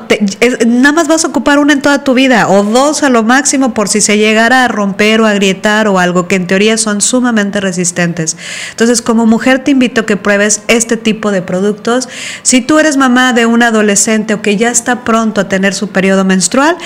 nada 0.67 0.93
más 0.93 1.09
vas 1.09 1.25
a 1.25 1.29
ocupar 1.29 1.59
una 1.59 1.73
en 1.73 1.81
toda 1.81 2.05
tu 2.05 2.15
vida 2.15 2.49
o 2.49 2.63
dos 2.65 3.03
a 3.03 3.09
lo 3.09 3.23
máximo 3.23 3.73
por 3.73 3.89
si 3.89 4.01
se 4.01 4.19
llegara 4.19 4.65
a 4.65 4.69
romper 4.69 5.21
o 5.21 5.27
a 5.27 5.31
agrietar 5.31 5.89
o 5.89 5.99
algo 5.99 6.29
que 6.29 6.37
en 6.37 6.47
teoría 6.47 6.77
son 6.77 7.01
sumamente 7.01 7.61
resistentes. 7.61 8.37
Entonces, 8.71 9.01
como 9.01 9.25
mujer 9.27 9.65
te 9.65 9.71
invito 9.71 10.03
a 10.03 10.07
que 10.07 10.17
pruebes 10.17 10.63
este 10.69 10.97
tipo 10.97 11.31
de 11.31 11.41
productos. 11.41 12.09
Si 12.43 12.61
tú 12.61 12.79
eres 12.79 12.97
mamá 12.97 13.33
de 13.33 13.47
un 13.47 13.63
adolescente 13.63 14.35
o 14.35 14.43
que 14.43 14.57
ya 14.57 14.71
está 14.71 15.05
pronto 15.05 15.41
a 15.41 15.49
tener 15.49 15.73
su 15.73 15.89
periodo 15.89 16.25
menstrual, 16.25 16.77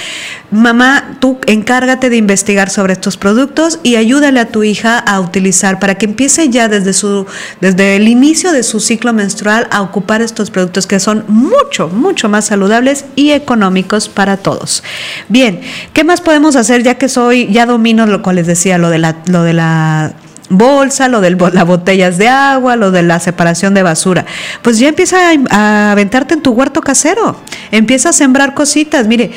mamá, 0.53 1.17
tú 1.19 1.39
encárgate 1.47 2.11
de 2.11 2.17
investigar 2.17 2.71
sobre 2.71 2.93
estos 2.93 3.17
productos 3.17 3.81
y 3.83 3.97
ayúdale 3.97 4.39
a 4.39 4.49
tu 4.49 4.63
hija 4.63 4.99
a 4.99 5.19
utilizar 5.21 5.81
para 5.81 5.97
que 5.97 6.07
empiece 6.07 6.49
ya 6.49 6.69
desde 6.69 6.93
su 6.93 7.27
desde 7.61 7.97
el 7.97 8.09
inicio 8.09 8.53
de 8.53 8.63
su 8.63 8.79
ciclo 8.79 9.13
menstrual 9.13 9.67
a 9.71 9.83
ocupar 9.83 10.23
estos 10.23 10.51
productos 10.51 10.87
que 10.87 11.01
son 11.01 11.25
mucho, 11.29 11.89
mucho 11.89 12.29
más 12.29 12.52
saludables 12.53 13.07
y 13.17 13.31
económicos 13.31 14.11
para 14.11 14.37
todos. 14.37 14.85
Bien, 15.29 15.63
¿qué 15.95 16.05
más 16.05 16.21
podemos 16.21 16.55
hacer 16.55 16.83
ya 16.83 16.97
que 16.97 17.09
soy, 17.09 17.51
ya 17.51 17.65
domino 17.65 18.05
lo 18.05 18.21
que 18.21 18.33
les 18.35 18.47
decía, 18.47 18.77
lo 18.77 18.91
de 18.91 18.99
la, 18.99 19.17
lo 19.27 19.43
de 19.43 19.55
la 19.55 20.13
bolsa, 20.51 21.09
lo 21.09 21.23
de 21.23 21.31
las 21.31 21.67
botellas 21.67 22.19
de 22.19 22.29
agua, 22.29 22.77
lo 22.77 22.91
de 22.91 23.03
la 23.03 23.21
separación 23.21 23.73
de 23.73 23.83
basura. 23.83 24.27
Pues 24.61 24.79
ya 24.79 24.89
empieza 24.89 25.17
a, 25.51 25.93
aventarte 25.93 26.35
en 26.35 26.43
tu 26.43 26.53
huerto 26.53 26.83
casero, 26.83 27.37
empieza 27.71 28.11
a 28.11 28.13
sembrar 28.13 28.53
cositas. 28.53 29.07
Mire, 29.09 29.31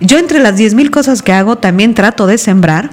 yo 0.00 0.18
entre 0.18 0.38
las 0.38 0.56
10 0.56 0.74
mil 0.74 0.90
cosas 0.90 1.20
que 1.20 1.32
hago 1.32 1.56
también 1.56 1.94
trato 1.94 2.26
de 2.26 2.38
sembrar. 2.38 2.90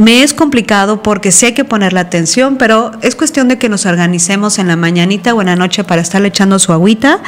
Me 0.00 0.22
es 0.22 0.32
complicado 0.32 1.02
porque 1.02 1.30
sé 1.30 1.52
que 1.52 1.62
poner 1.62 1.92
la 1.92 2.00
atención, 2.00 2.56
pero 2.56 2.90
es 3.02 3.14
cuestión 3.14 3.48
de 3.48 3.58
que 3.58 3.68
nos 3.68 3.84
organicemos 3.84 4.58
en 4.58 4.66
la 4.66 4.76
mañanita 4.76 5.34
o 5.34 5.42
en 5.42 5.48
la 5.48 5.56
noche 5.56 5.84
para 5.84 6.00
estarle 6.00 6.28
echando 6.28 6.58
su 6.58 6.72
agüita 6.72 7.20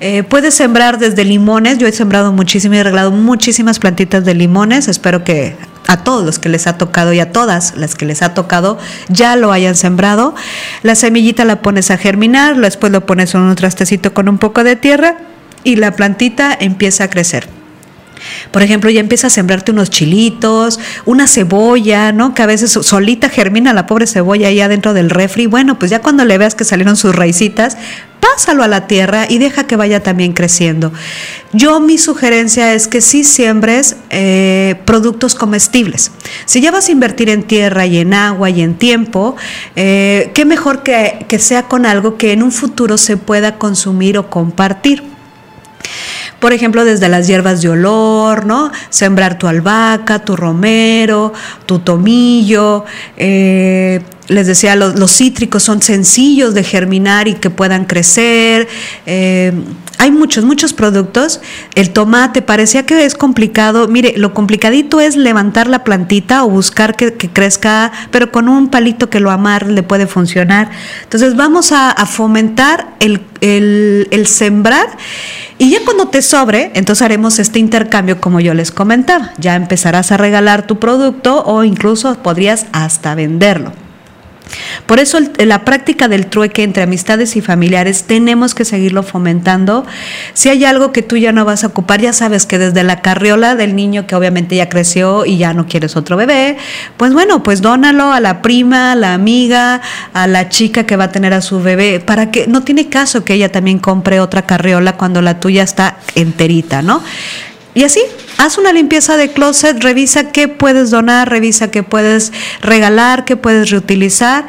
eh, 0.00 0.24
puedes 0.24 0.54
sembrar 0.54 0.98
desde 0.98 1.24
limones. 1.24 1.78
Yo 1.78 1.86
he 1.86 1.92
sembrado 1.92 2.32
muchísimo 2.32 2.74
y 2.74 2.78
he 2.78 2.82
regalado 2.82 3.12
muchísimas 3.12 3.78
plantitas 3.78 4.24
de 4.24 4.34
limones. 4.34 4.88
Espero 4.88 5.22
que 5.22 5.54
a 5.86 6.02
todos 6.02 6.26
los 6.26 6.40
que 6.40 6.48
les 6.48 6.66
ha 6.66 6.76
tocado 6.76 7.12
y 7.12 7.20
a 7.20 7.30
todas 7.30 7.76
las 7.76 7.94
que 7.94 8.04
les 8.04 8.20
ha 8.22 8.34
tocado 8.34 8.78
ya 9.08 9.36
lo 9.36 9.52
hayan 9.52 9.76
sembrado. 9.76 10.34
La 10.82 10.96
semillita 10.96 11.44
la 11.44 11.62
pones 11.62 11.92
a 11.92 11.98
germinar, 11.98 12.56
después 12.56 12.90
lo 12.90 13.06
pones 13.06 13.32
en 13.36 13.42
un 13.42 13.54
trastecito 13.54 14.12
con 14.12 14.28
un 14.28 14.38
poco 14.38 14.64
de 14.64 14.74
tierra 14.74 15.18
y 15.62 15.76
la 15.76 15.92
plantita 15.92 16.52
empieza 16.58 17.04
a 17.04 17.08
crecer. 17.08 17.61
Por 18.50 18.62
ejemplo, 18.62 18.90
ya 18.90 19.00
empieza 19.00 19.26
a 19.26 19.30
sembrarte 19.30 19.72
unos 19.72 19.90
chilitos, 19.90 20.78
una 21.04 21.26
cebolla, 21.26 22.12
¿no? 22.12 22.34
Que 22.34 22.42
a 22.42 22.46
veces 22.46 22.70
solita 22.70 23.28
germina 23.28 23.72
la 23.72 23.86
pobre 23.86 24.06
cebolla 24.06 24.48
ahí 24.48 24.60
adentro 24.60 24.94
del 24.94 25.10
refri. 25.10 25.46
Bueno, 25.46 25.78
pues 25.78 25.90
ya 25.90 26.00
cuando 26.00 26.24
le 26.24 26.38
veas 26.38 26.54
que 26.54 26.64
salieron 26.64 26.96
sus 26.96 27.14
raicitas, 27.14 27.76
pásalo 28.20 28.62
a 28.62 28.68
la 28.68 28.86
tierra 28.86 29.26
y 29.28 29.38
deja 29.38 29.66
que 29.66 29.76
vaya 29.76 30.02
también 30.02 30.32
creciendo. 30.32 30.92
Yo 31.52 31.80
mi 31.80 31.98
sugerencia 31.98 32.72
es 32.72 32.86
que 32.86 33.00
sí 33.00 33.24
siembres 33.24 33.96
eh, 34.10 34.76
productos 34.84 35.34
comestibles. 35.34 36.12
Si 36.44 36.60
ya 36.60 36.70
vas 36.70 36.88
a 36.88 36.92
invertir 36.92 37.28
en 37.28 37.42
tierra 37.42 37.84
y 37.84 37.98
en 37.98 38.14
agua 38.14 38.48
y 38.48 38.62
en 38.62 38.74
tiempo, 38.74 39.36
eh, 39.76 40.30
qué 40.34 40.44
mejor 40.44 40.82
que, 40.82 41.26
que 41.28 41.38
sea 41.38 41.64
con 41.64 41.84
algo 41.84 42.16
que 42.16 42.32
en 42.32 42.42
un 42.42 42.52
futuro 42.52 42.96
se 42.96 43.16
pueda 43.16 43.58
consumir 43.58 44.16
o 44.16 44.30
compartir 44.30 45.12
por 46.42 46.52
ejemplo, 46.52 46.84
desde 46.84 47.08
las 47.08 47.28
hierbas 47.28 47.62
de 47.62 47.68
olor, 47.68 48.46
¿no? 48.46 48.72
Sembrar 48.90 49.38
tu 49.38 49.46
albahaca, 49.46 50.24
tu 50.24 50.34
romero, 50.34 51.32
tu 51.66 51.78
tomillo. 51.78 52.84
Eh, 53.16 54.02
les 54.26 54.48
decía, 54.48 54.74
los, 54.74 55.12
cítricos 55.12 55.62
son 55.62 55.80
sencillos 55.80 56.52
de 56.52 56.64
germinar 56.64 57.28
y 57.28 57.34
que 57.34 57.48
puedan 57.48 57.84
crecer. 57.84 58.66
Eh, 59.06 59.52
hay 60.02 60.10
muchos, 60.10 60.44
muchos 60.44 60.72
productos. 60.72 61.40
El 61.76 61.90
tomate 61.90 62.42
parecía 62.42 62.84
que 62.84 63.04
es 63.04 63.14
complicado. 63.14 63.86
Mire, 63.86 64.14
lo 64.16 64.34
complicadito 64.34 65.00
es 65.00 65.14
levantar 65.14 65.68
la 65.68 65.84
plantita 65.84 66.42
o 66.42 66.50
buscar 66.50 66.96
que, 66.96 67.12
crezca, 67.14 67.92
pero 68.10 68.32
con 68.32 68.48
un 68.48 68.68
palito 68.68 69.08
que 69.08 69.20
lo 69.20 69.30
amar 69.30 69.68
le 69.68 69.84
puede 69.84 70.08
funcionar. 70.08 70.72
Entonces 71.04 71.36
vamos 71.36 71.70
a, 71.70 71.94
fomentar 72.06 72.88
el, 72.98 73.20
el 73.40 74.26
sembrar 74.26 74.88
y 75.56 75.70
ya 75.70 75.78
cuando 75.84 76.08
te 76.08 76.20
sobre, 76.20 76.72
entonces 76.74 77.02
haremos 77.02 77.38
este 77.38 77.60
intercambio 77.60 78.20
como 78.20 78.40
yo 78.40 78.54
les 78.54 78.72
comentaba. 78.72 79.30
Ya 79.38 79.54
empezarás 79.54 80.10
a 80.10 80.16
regalar 80.16 80.66
tu 80.66 80.80
producto 80.80 81.44
o 81.44 81.62
incluso 81.62 82.16
podrías 82.16 82.66
hasta 82.72 83.14
venderlo. 83.14 83.72
Por 84.86 84.98
eso 84.98 85.18
la 85.38 85.64
práctica 85.64 86.08
del 86.08 86.26
trueque 86.26 86.62
entre 86.62 86.82
amistades 86.82 87.36
y 87.36 87.40
familiares 87.40 88.04
tenemos 88.04 88.54
que 88.54 88.64
seguirlo 88.64 89.02
fomentando. 89.02 89.86
Si 90.34 90.48
hay 90.48 90.64
algo 90.64 90.92
que 90.92 91.02
tú 91.02 91.16
ya 91.16 91.32
no 91.32 91.44
vas 91.44 91.64
a 91.64 91.68
ocupar, 91.68 92.00
ya 92.00 92.12
sabes 92.12 92.46
que 92.46 92.58
desde 92.58 92.82
la 92.82 93.00
carriola 93.00 93.54
del 93.54 93.76
niño 93.76 94.06
que 94.06 94.14
obviamente 94.14 94.56
ya 94.56 94.68
creció 94.68 95.24
y 95.24 95.38
ya 95.38 95.54
no 95.54 95.66
quieres 95.66 95.96
otro 95.96 96.16
bebé, 96.16 96.56
pues 96.96 97.12
bueno, 97.12 97.42
pues 97.42 97.62
dónalo 97.62 98.12
a 98.12 98.20
la 98.20 98.42
prima, 98.42 98.92
a 98.92 98.94
la 98.94 99.14
amiga, 99.14 99.80
a 100.12 100.26
la 100.26 100.48
chica 100.48 100.84
que 100.84 100.96
va 100.96 101.04
a 101.04 101.12
tener 101.12 101.32
a 101.32 101.40
su 101.40 101.62
bebé, 101.62 102.00
para 102.00 102.30
que 102.30 102.46
no 102.46 102.62
tiene 102.62 102.88
caso 102.88 103.24
que 103.24 103.34
ella 103.34 103.50
también 103.50 103.78
compre 103.78 104.20
otra 104.20 104.42
carriola 104.42 104.96
cuando 104.96 105.22
la 105.22 105.40
tuya 105.40 105.62
está 105.62 105.96
enterita, 106.14 106.82
¿no? 106.82 107.02
Y 107.74 107.84
así, 107.84 108.00
haz 108.36 108.58
una 108.58 108.72
limpieza 108.72 109.16
de 109.16 109.30
closet, 109.30 109.82
revisa 109.82 110.30
qué 110.30 110.46
puedes 110.46 110.90
donar, 110.90 111.30
revisa 111.30 111.70
qué 111.70 111.82
puedes 111.82 112.32
regalar, 112.60 113.24
qué 113.24 113.36
puedes 113.36 113.70
reutilizar. 113.70 114.46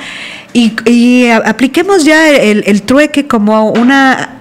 Y, 0.52 1.28
apliquemos 1.30 2.04
ya 2.04 2.30
el, 2.30 2.82
trueque 2.84 3.28
como 3.28 3.72
una 3.72 4.40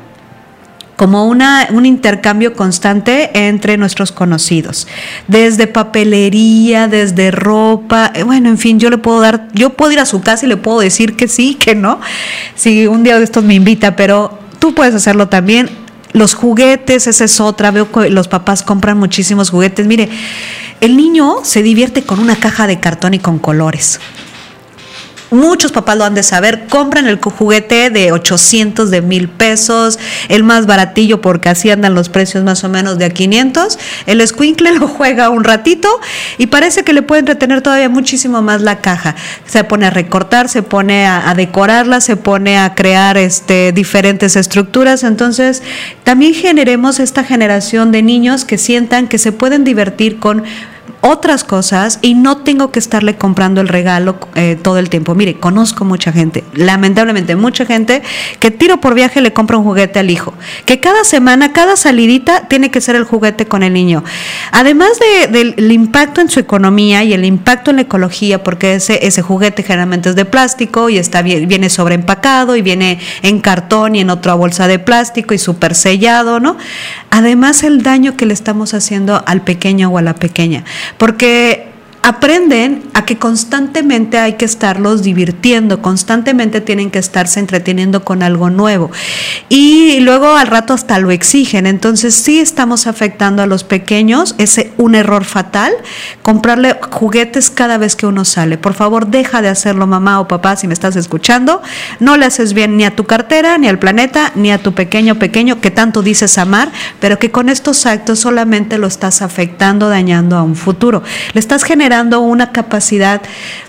como 0.96 1.26
una, 1.26 1.66
un 1.72 1.84
intercambio 1.84 2.52
constante 2.54 3.30
entre 3.48 3.76
nuestros 3.76 4.12
conocidos, 4.12 4.86
desde 5.26 5.66
papelería, 5.66 6.86
desde 6.86 7.32
ropa, 7.32 8.12
eh, 8.14 8.22
bueno, 8.22 8.48
en 8.48 8.58
fin, 8.58 8.78
yo 8.78 8.88
le 8.88 8.98
puedo 8.98 9.20
dar, 9.20 9.48
yo 9.52 9.70
puedo 9.70 9.90
ir 9.90 9.98
a 9.98 10.06
su 10.06 10.20
casa 10.20 10.46
y 10.46 10.48
le 10.48 10.58
puedo 10.58 10.78
decir 10.78 11.16
que 11.16 11.26
sí, 11.26 11.56
que 11.56 11.74
no, 11.74 11.98
si 12.54 12.86
un 12.86 13.02
día 13.02 13.18
de 13.18 13.24
estos 13.24 13.42
me 13.42 13.54
invita, 13.54 13.96
pero 13.96 14.38
tú 14.60 14.74
puedes 14.74 14.94
hacerlo 14.94 15.28
también, 15.28 15.70
los 16.12 16.34
juguetes, 16.34 17.06
esa 17.06 17.24
es 17.24 17.40
otra. 17.40 17.70
Veo 17.70 17.90
que 17.90 18.10
los 18.10 18.28
papás 18.28 18.62
compran 18.62 18.98
muchísimos 18.98 19.50
juguetes. 19.50 19.86
Mire, 19.86 20.08
el 20.80 20.96
niño 20.96 21.36
se 21.42 21.62
divierte 21.62 22.02
con 22.02 22.18
una 22.18 22.36
caja 22.36 22.66
de 22.66 22.80
cartón 22.80 23.14
y 23.14 23.18
con 23.18 23.38
colores. 23.38 24.00
Muchos 25.32 25.72
papás 25.72 25.96
lo 25.96 26.04
han 26.04 26.14
de 26.14 26.22
saber, 26.22 26.66
compran 26.68 27.06
el 27.06 27.18
juguete 27.18 27.88
de 27.88 28.12
800, 28.12 28.90
de 28.90 29.00
mil 29.00 29.30
pesos, 29.30 29.98
el 30.28 30.44
más 30.44 30.66
baratillo 30.66 31.22
porque 31.22 31.48
así 31.48 31.70
andan 31.70 31.94
los 31.94 32.10
precios 32.10 32.44
más 32.44 32.64
o 32.64 32.68
menos 32.68 32.98
de 32.98 33.06
a 33.06 33.10
500. 33.10 33.78
El 34.04 34.26
squinkle 34.26 34.72
lo 34.78 34.88
juega 34.88 35.30
un 35.30 35.42
ratito 35.42 35.88
y 36.36 36.48
parece 36.48 36.84
que 36.84 36.92
le 36.92 37.00
puede 37.00 37.20
entretener 37.20 37.62
todavía 37.62 37.88
muchísimo 37.88 38.42
más 38.42 38.60
la 38.60 38.80
caja. 38.80 39.16
Se 39.46 39.64
pone 39.64 39.86
a 39.86 39.90
recortar, 39.90 40.50
se 40.50 40.62
pone 40.62 41.06
a, 41.06 41.32
decorarla, 41.34 42.02
se 42.02 42.16
pone 42.16 42.58
a 42.58 42.74
crear 42.74 43.16
este, 43.16 43.72
diferentes 43.72 44.36
estructuras. 44.36 45.02
Entonces, 45.02 45.62
también 46.04 46.34
generemos 46.34 47.00
esta 47.00 47.24
generación 47.24 47.90
de 47.90 48.02
niños 48.02 48.44
que 48.44 48.58
sientan 48.58 49.08
que 49.08 49.16
se 49.16 49.32
pueden 49.32 49.64
divertir 49.64 50.18
con 50.18 50.44
otras 51.02 51.42
cosas 51.42 51.98
y 52.00 52.14
no 52.14 52.38
tengo 52.38 52.70
que 52.70 52.78
estarle 52.78 53.16
comprando 53.16 53.60
el 53.60 53.68
regalo 53.68 54.16
eh, 54.36 54.56
todo 54.60 54.78
el 54.78 54.88
tiempo. 54.88 55.14
Mire, 55.16 55.34
conozco 55.34 55.84
mucha 55.84 56.12
gente, 56.12 56.44
lamentablemente 56.54 57.34
mucha 57.34 57.66
gente 57.66 58.02
que 58.38 58.52
tiro 58.52 58.80
por 58.80 58.94
viaje 58.94 59.20
le 59.20 59.32
compra 59.32 59.58
un 59.58 59.64
juguete 59.64 59.98
al 59.98 60.10
hijo, 60.10 60.32
que 60.64 60.78
cada 60.80 61.02
semana, 61.02 61.52
cada 61.52 61.76
salidita 61.76 62.46
tiene 62.46 62.70
que 62.70 62.80
ser 62.80 62.94
el 62.94 63.04
juguete 63.04 63.46
con 63.46 63.64
el 63.64 63.72
niño. 63.72 64.04
Además 64.52 64.90
del 65.30 65.72
impacto 65.72 66.20
en 66.20 66.30
su 66.30 66.38
economía 66.38 67.02
y 67.02 67.12
el 67.12 67.24
impacto 67.24 67.70
en 67.70 67.76
la 67.76 67.82
ecología, 67.82 68.44
porque 68.44 68.76
ese, 68.76 69.04
ese 69.04 69.22
juguete 69.22 69.64
generalmente 69.64 70.08
es 70.08 70.16
de 70.16 70.24
plástico 70.24 70.88
y 70.88 70.98
está 70.98 71.22
bien, 71.22 71.48
viene 71.48 71.68
sobreempacado 71.68 72.54
y 72.54 72.62
viene 72.62 73.00
en 73.22 73.40
cartón 73.40 73.96
y 73.96 74.00
en 74.00 74.10
otra 74.10 74.34
bolsa 74.34 74.68
de 74.68 74.78
plástico 74.78 75.34
y 75.34 75.38
súper 75.38 75.74
sellado, 75.74 76.38
¿no? 76.38 76.56
Además 77.10 77.64
el 77.64 77.82
daño 77.82 78.16
que 78.16 78.24
le 78.24 78.34
estamos 78.34 78.72
haciendo 78.72 79.24
al 79.26 79.42
pequeño 79.42 79.90
o 79.90 79.98
a 79.98 80.02
la 80.02 80.14
pequeña 80.14 80.64
porque 80.98 81.71
aprenden 82.02 82.82
a 82.94 83.04
que 83.04 83.16
constantemente 83.16 84.18
hay 84.18 84.32
que 84.34 84.44
estarlos 84.44 85.02
divirtiendo, 85.02 85.80
constantemente 85.80 86.60
tienen 86.60 86.90
que 86.90 86.98
estarse 86.98 87.38
entreteniendo 87.38 88.04
con 88.04 88.24
algo 88.24 88.50
nuevo. 88.50 88.90
Y 89.48 90.00
luego 90.00 90.34
al 90.34 90.48
rato 90.48 90.74
hasta 90.74 90.98
lo 90.98 91.12
exigen. 91.12 91.66
Entonces 91.66 92.16
sí 92.16 92.40
estamos 92.40 92.88
afectando 92.88 93.42
a 93.42 93.46
los 93.46 93.62
pequeños, 93.62 94.34
es 94.38 94.60
un 94.78 94.96
error 94.96 95.24
fatal, 95.24 95.72
comprarle 96.22 96.76
juguetes 96.90 97.50
cada 97.50 97.78
vez 97.78 97.94
que 97.94 98.06
uno 98.06 98.24
sale. 98.24 98.58
Por 98.58 98.74
favor, 98.74 99.06
deja 99.06 99.40
de 99.40 99.48
hacerlo 99.48 99.86
mamá 99.86 100.18
o 100.18 100.26
papá 100.26 100.56
si 100.56 100.66
me 100.66 100.74
estás 100.74 100.96
escuchando. 100.96 101.62
No 102.00 102.16
le 102.16 102.26
haces 102.26 102.52
bien 102.52 102.76
ni 102.76 102.84
a 102.84 102.96
tu 102.96 103.04
cartera, 103.04 103.58
ni 103.58 103.68
al 103.68 103.78
planeta, 103.78 104.32
ni 104.34 104.50
a 104.50 104.58
tu 104.58 104.72
pequeño 104.72 105.20
pequeño 105.20 105.60
que 105.60 105.70
tanto 105.70 106.02
dices 106.02 106.36
amar, 106.36 106.72
pero 106.98 107.20
que 107.20 107.30
con 107.30 107.48
estos 107.48 107.86
actos 107.86 108.18
solamente 108.18 108.76
lo 108.76 108.88
estás 108.88 109.22
afectando, 109.22 109.88
dañando 109.88 110.36
a 110.36 110.42
un 110.42 110.56
futuro. 110.56 111.04
Le 111.32 111.38
estás 111.38 111.62
generando 111.62 111.91
una 112.00 112.52
capacidad 112.52 113.22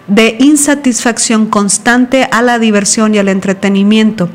de 0.07 0.37
insatisfacción 0.39 1.47
constante 1.47 2.27
a 2.31 2.41
la 2.41 2.59
diversión 2.59 3.13
y 3.15 3.17
al 3.17 3.27
entretenimiento. 3.27 4.29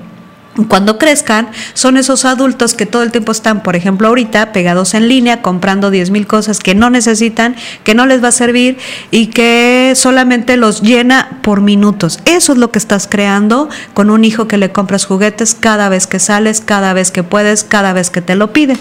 Cuando 0.66 0.98
crezcan, 0.98 1.48
son 1.74 1.96
esos 1.96 2.24
adultos 2.24 2.74
que 2.74 2.84
todo 2.84 3.04
el 3.04 3.12
tiempo 3.12 3.30
están, 3.30 3.62
por 3.62 3.76
ejemplo, 3.76 4.08
ahorita 4.08 4.50
pegados 4.52 4.94
en 4.94 5.06
línea, 5.06 5.40
comprando 5.40 5.90
10 5.90 6.10
mil 6.10 6.26
cosas 6.26 6.58
que 6.58 6.74
no 6.74 6.90
necesitan, 6.90 7.54
que 7.84 7.94
no 7.94 8.06
les 8.06 8.22
va 8.22 8.28
a 8.28 8.32
servir 8.32 8.76
y 9.12 9.28
que 9.28 9.92
solamente 9.94 10.56
los 10.56 10.82
llena 10.82 11.38
por 11.42 11.60
minutos. 11.60 12.18
Eso 12.24 12.52
es 12.52 12.58
lo 12.58 12.72
que 12.72 12.80
estás 12.80 13.06
creando 13.08 13.68
con 13.94 14.10
un 14.10 14.24
hijo 14.24 14.48
que 14.48 14.58
le 14.58 14.72
compras 14.72 15.06
juguetes 15.06 15.54
cada 15.54 15.88
vez 15.88 16.08
que 16.08 16.18
sales, 16.18 16.60
cada 16.60 16.92
vez 16.92 17.12
que 17.12 17.22
puedes, 17.22 17.62
cada 17.62 17.92
vez 17.92 18.10
que 18.10 18.20
te 18.20 18.34
lo 18.34 18.52
pide. 18.52 18.76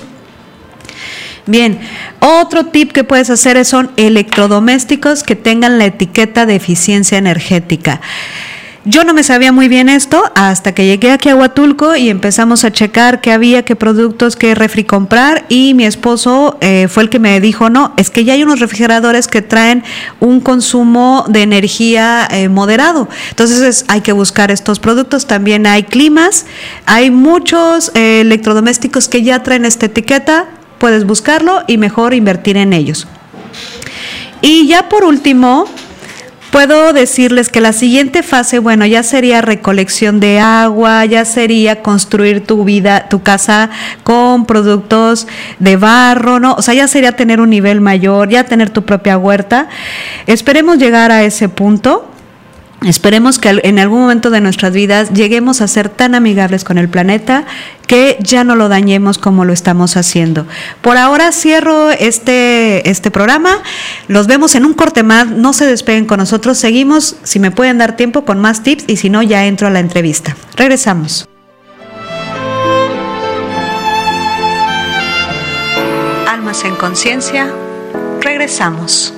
Bien, 1.48 1.80
otro 2.20 2.66
tip 2.66 2.92
que 2.92 3.06
puedes 3.06 3.30
hacer 3.30 3.64
son 3.64 3.90
electrodomésticos 3.96 5.24
que 5.24 5.38
tengan 5.38 5.80
la 5.80 5.86
etiqueta 5.86 6.46
de 6.46 6.56
eficiencia 6.56 7.18
energética. 7.18 8.02
Yo 8.90 9.04
no 9.04 9.14
me 9.14 9.24
sabía 9.24 9.52
muy 9.52 9.68
bien 9.68 9.90
esto 9.90 10.24
hasta 10.36 10.74
que 10.74 10.86
llegué 10.86 11.12
aquí 11.12 11.28
a 11.28 11.36
Huatulco 11.36 11.98
y 11.98 12.10
empezamos 12.10 12.64
a 12.64 12.72
checar 12.72 13.20
qué 13.20 13.34
había, 13.34 13.66
qué 13.66 13.76
productos, 13.76 14.38
qué 14.38 14.56
refri 14.56 14.86
comprar 14.86 15.46
y 15.50 15.74
mi 15.74 15.84
esposo 15.84 16.58
eh, 16.62 16.88
fue 16.90 17.04
el 17.04 17.10
que 17.10 17.20
me 17.20 17.42
dijo, 17.42 17.70
no, 17.70 17.94
es 17.98 18.10
que 18.10 18.24
ya 18.24 18.32
hay 18.32 18.44
unos 18.44 18.62
refrigeradores 18.62 19.28
que 19.28 19.42
traen 19.42 19.84
un 20.22 20.40
consumo 20.40 21.26
de 21.28 21.42
energía 21.42 22.30
eh, 22.32 22.48
moderado. 22.48 23.10
Entonces 23.30 23.84
hay 23.90 24.00
que 24.00 24.14
buscar 24.14 24.52
estos 24.52 24.80
productos. 24.80 25.28
También 25.28 25.68
hay 25.68 25.84
climas, 25.84 26.46
hay 26.86 27.12
muchos 27.12 27.92
eh, 27.94 28.22
electrodomésticos 28.22 29.10
que 29.10 29.22
ya 29.22 29.44
traen 29.44 29.66
esta 29.66 29.88
etiqueta 29.88 30.48
puedes 30.78 31.06
buscarlo 31.06 31.64
y 31.68 31.78
mejor 31.78 32.14
invertir 32.14 32.58
en 32.58 32.74
ellos. 32.74 33.08
Y 34.42 34.68
ya 34.68 34.88
por 34.90 35.04
último, 35.04 35.66
puedo 36.52 36.94
decirles 36.94 37.50
que 37.50 37.62
la 37.62 37.74
siguiente 37.74 38.24
fase, 38.24 38.60
bueno, 38.60 38.86
ya 38.86 39.04
sería 39.04 39.42
recolección 39.42 40.20
de 40.20 40.40
agua, 40.40 41.06
ya 41.06 41.26
sería 41.26 41.82
construir 41.82 42.46
tu 42.46 42.64
vida, 42.64 43.10
tu 43.10 43.22
casa 43.22 43.70
con 44.04 44.46
productos 44.46 45.28
de 45.60 45.76
barro, 45.78 46.40
¿no? 46.40 46.54
O 46.54 46.62
sea, 46.62 46.74
ya 46.74 46.88
sería 46.88 47.12
tener 47.14 47.42
un 47.42 47.50
nivel 47.50 47.82
mayor, 47.82 48.30
ya 48.30 48.44
tener 48.44 48.70
tu 48.70 48.86
propia 48.86 49.18
huerta. 49.18 49.70
Esperemos 50.26 50.78
llegar 50.78 51.12
a 51.12 51.24
ese 51.24 51.50
punto. 51.50 52.07
Esperemos 52.86 53.40
que 53.40 53.60
en 53.64 53.80
algún 53.80 54.02
momento 54.02 54.30
de 54.30 54.40
nuestras 54.40 54.72
vidas 54.72 55.12
lleguemos 55.12 55.62
a 55.62 55.68
ser 55.68 55.90
tan 55.90 56.14
amigables 56.14 56.64
con 56.64 56.78
el 56.78 56.88
planeta 56.90 57.46
que 57.88 58.18
ya 58.20 58.44
no 58.44 58.56
lo 58.56 58.70
dañemos 58.70 59.18
como 59.18 59.46
lo 59.46 59.54
estamos 59.54 59.98
haciendo. 59.98 60.46
Por 60.82 60.96
ahora 60.98 61.32
cierro 61.32 61.90
este, 61.90 62.88
este 62.88 63.10
programa. 63.10 63.58
Los 64.08 64.28
vemos 64.28 64.54
en 64.54 64.64
un 64.64 64.74
corte 64.74 65.02
más. 65.02 65.28
No 65.28 65.54
se 65.54 65.66
despeguen 65.66 66.06
con 66.06 66.20
nosotros. 66.20 66.60
Seguimos, 66.60 67.16
si 67.24 67.40
me 67.40 67.50
pueden 67.50 67.80
dar 67.80 67.96
tiempo, 67.96 68.26
con 68.26 68.40
más 68.40 68.62
tips 68.62 68.84
y 68.86 68.98
si 68.98 69.10
no, 69.10 69.24
ya 69.24 69.48
entro 69.48 69.68
a 69.68 69.72
la 69.72 69.80
entrevista. 69.80 70.38
Regresamos. 70.56 71.28
Almas 76.28 76.64
en 76.64 76.76
conciencia. 76.76 77.52
Regresamos. 78.22 79.17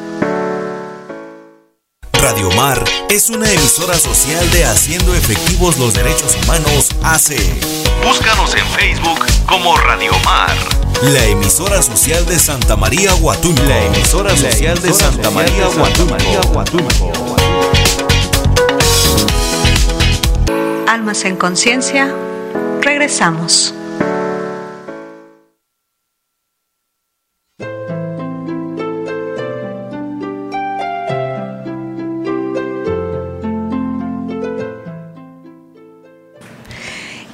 Radio 2.22 2.50
Mar 2.52 2.84
es 3.10 3.30
una 3.30 3.50
emisora 3.50 3.94
social 3.94 4.52
de 4.52 4.66
Haciendo 4.66 5.16
Efectivos 5.16 5.78
los 5.78 5.94
Derechos 5.94 6.38
Humanos 6.44 6.90
AC. 7.02 7.36
Búscanos 8.06 8.56
en 8.56 8.66
Facebook 8.68 9.26
como 9.48 9.78
Radio 9.78 10.12
Mar. 10.26 10.52
La 11.02 11.24
emisora 11.26 11.82
social 11.82 12.26
de 12.26 12.38
Santa 12.38 12.76
María 12.76 13.16
Huatulco. 13.16 13.64
La 13.64 13.86
emisora 13.86 14.36
social 14.36 14.82
de 14.82 14.92
Santa 14.94 15.30
María 15.30 15.70
Huatulco. 15.70 17.14
Almas 20.88 21.24
en 21.24 21.38
conciencia, 21.38 22.14
regresamos. 22.82 23.74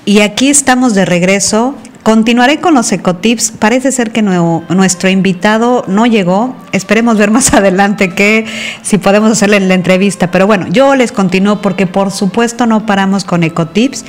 Y 0.06 0.22
aquí 0.22 0.50
estamos 0.50 0.94
de 0.94 1.06
regreso 1.06 1.76
Continuaré 2.06 2.60
con 2.62 2.76
los 2.76 2.92
ecotips. 2.92 3.50
Parece 3.50 3.92
ser 3.92 4.12
que 4.12 4.22
nuestro 4.22 5.10
invitado 5.10 5.84
no 5.88 6.06
llegó. 6.06 6.56
Esperemos 6.72 7.18
ver 7.18 7.32
más 7.32 7.52
adelante 7.56 8.14
que 8.14 8.46
si 8.84 9.00
podemos 9.00 9.32
hacerle 9.32 9.60
la 9.62 9.74
entrevista. 9.74 10.30
Pero 10.30 10.46
bueno, 10.46 10.68
yo 10.68 10.94
les 10.94 11.12
continúo 11.12 11.64
porque 11.64 11.88
por 11.88 12.12
supuesto 12.12 12.68
no 12.68 12.86
paramos 12.86 13.24
con 13.24 13.42
ecotips. 13.42 14.06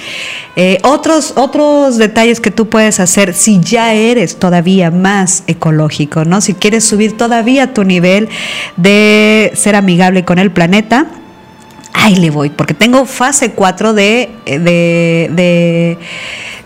Eh, 0.57 0.77
otros, 0.83 1.33
otros 1.37 1.97
detalles 1.97 2.41
que 2.41 2.51
tú 2.51 2.69
puedes 2.69 3.01
hacer 3.01 3.33
si 3.33 3.61
ya 3.61 3.95
eres 3.95 4.39
todavía 4.39 4.91
más 4.91 5.45
ecológico, 5.47 6.27
¿no? 6.27 6.43
Si 6.43 6.53
quieres 6.53 6.85
subir 6.85 7.17
todavía 7.17 7.73
tu 7.73 7.83
nivel 7.83 8.29
de 8.77 9.53
ser 9.55 9.75
amigable 9.75 10.27
con 10.27 10.39
el 10.39 10.51
planeta 10.51 11.07
ahí 11.97 12.17
le 12.17 12.31
voy, 12.31 12.51
porque 12.51 12.75
tengo 12.75 13.07
fase 13.07 13.53
4 13.53 13.95
de, 13.95 14.31
de, 14.45 15.29
de, 15.33 15.99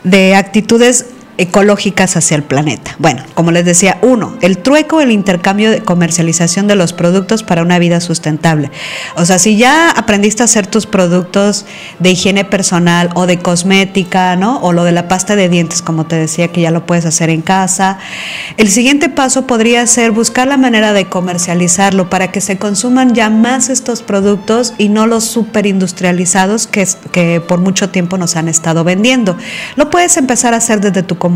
de, 0.05 0.35
actitudes 0.35 1.07
ecológicas 1.41 2.17
hacia 2.17 2.37
el 2.37 2.43
planeta. 2.43 2.95
Bueno, 2.99 3.23
como 3.35 3.51
les 3.51 3.65
decía, 3.65 3.99
uno, 4.03 4.37
el 4.43 4.59
trueco, 4.59 5.01
el 5.01 5.11
intercambio 5.11 5.71
de 5.71 5.81
comercialización 5.81 6.67
de 6.67 6.77
los 6.77 6.93
productos 6.93 7.43
para 7.43 7.63
una 7.63 7.79
vida 7.79 8.01
sustentable. 8.01 8.71
O 9.17 9.25
sea, 9.25 9.39
si 9.39 9.57
ya 9.57 9.91
aprendiste 9.91 10.43
a 10.43 10.45
hacer 10.45 10.67
tus 10.67 10.85
productos 10.85 11.65
de 11.99 12.11
higiene 12.11 12.45
personal 12.45 13.09
o 13.15 13.27
de 13.27 13.39
cosmética, 13.39 14.37
¿no? 14.37 14.59
O 14.59 14.73
lo 14.73 14.85
de 14.85 14.93
la 14.93 15.09
pasta 15.09 15.35
de 15.35 15.49
dientes, 15.49 15.81
como 15.81 16.05
te 16.05 16.17
decía, 16.17 16.49
que 16.49 16.61
ya 16.61 16.71
lo 16.71 16.85
puedes 16.85 17.07
hacer 17.07 17.31
en 17.31 17.41
casa. 17.41 17.99
El 18.59 18.69
siguiente 18.71 19.09
paso 19.09 19.47
podría 19.47 19.87
ser 19.87 20.11
buscar 20.11 20.47
la 20.47 20.59
manera 20.59 20.93
de 20.93 21.07
comercializarlo 21.07 22.11
para 22.11 22.31
que 22.31 22.43
se 22.43 22.59
consuman 22.59 23.15
ya 23.15 23.31
más 23.31 23.71
estos 23.71 24.03
productos 24.03 24.75
y 24.77 24.91
no 24.91 25.07
los 25.07 25.25
superindustrializados 25.25 26.67
que, 26.67 26.87
que 27.13 27.41
por 27.41 27.61
mucho 27.61 27.89
tiempo 27.89 28.19
nos 28.19 28.37
han 28.37 28.49
estado 28.49 28.85
vendiendo. 28.85 29.39
Lo 29.77 29.89
puedes 29.89 30.19
empezar 30.19 30.53
a 30.53 30.59
hacer 30.59 30.83
desde 30.83 31.03
tu 31.03 31.17
comunidad, 31.17 31.30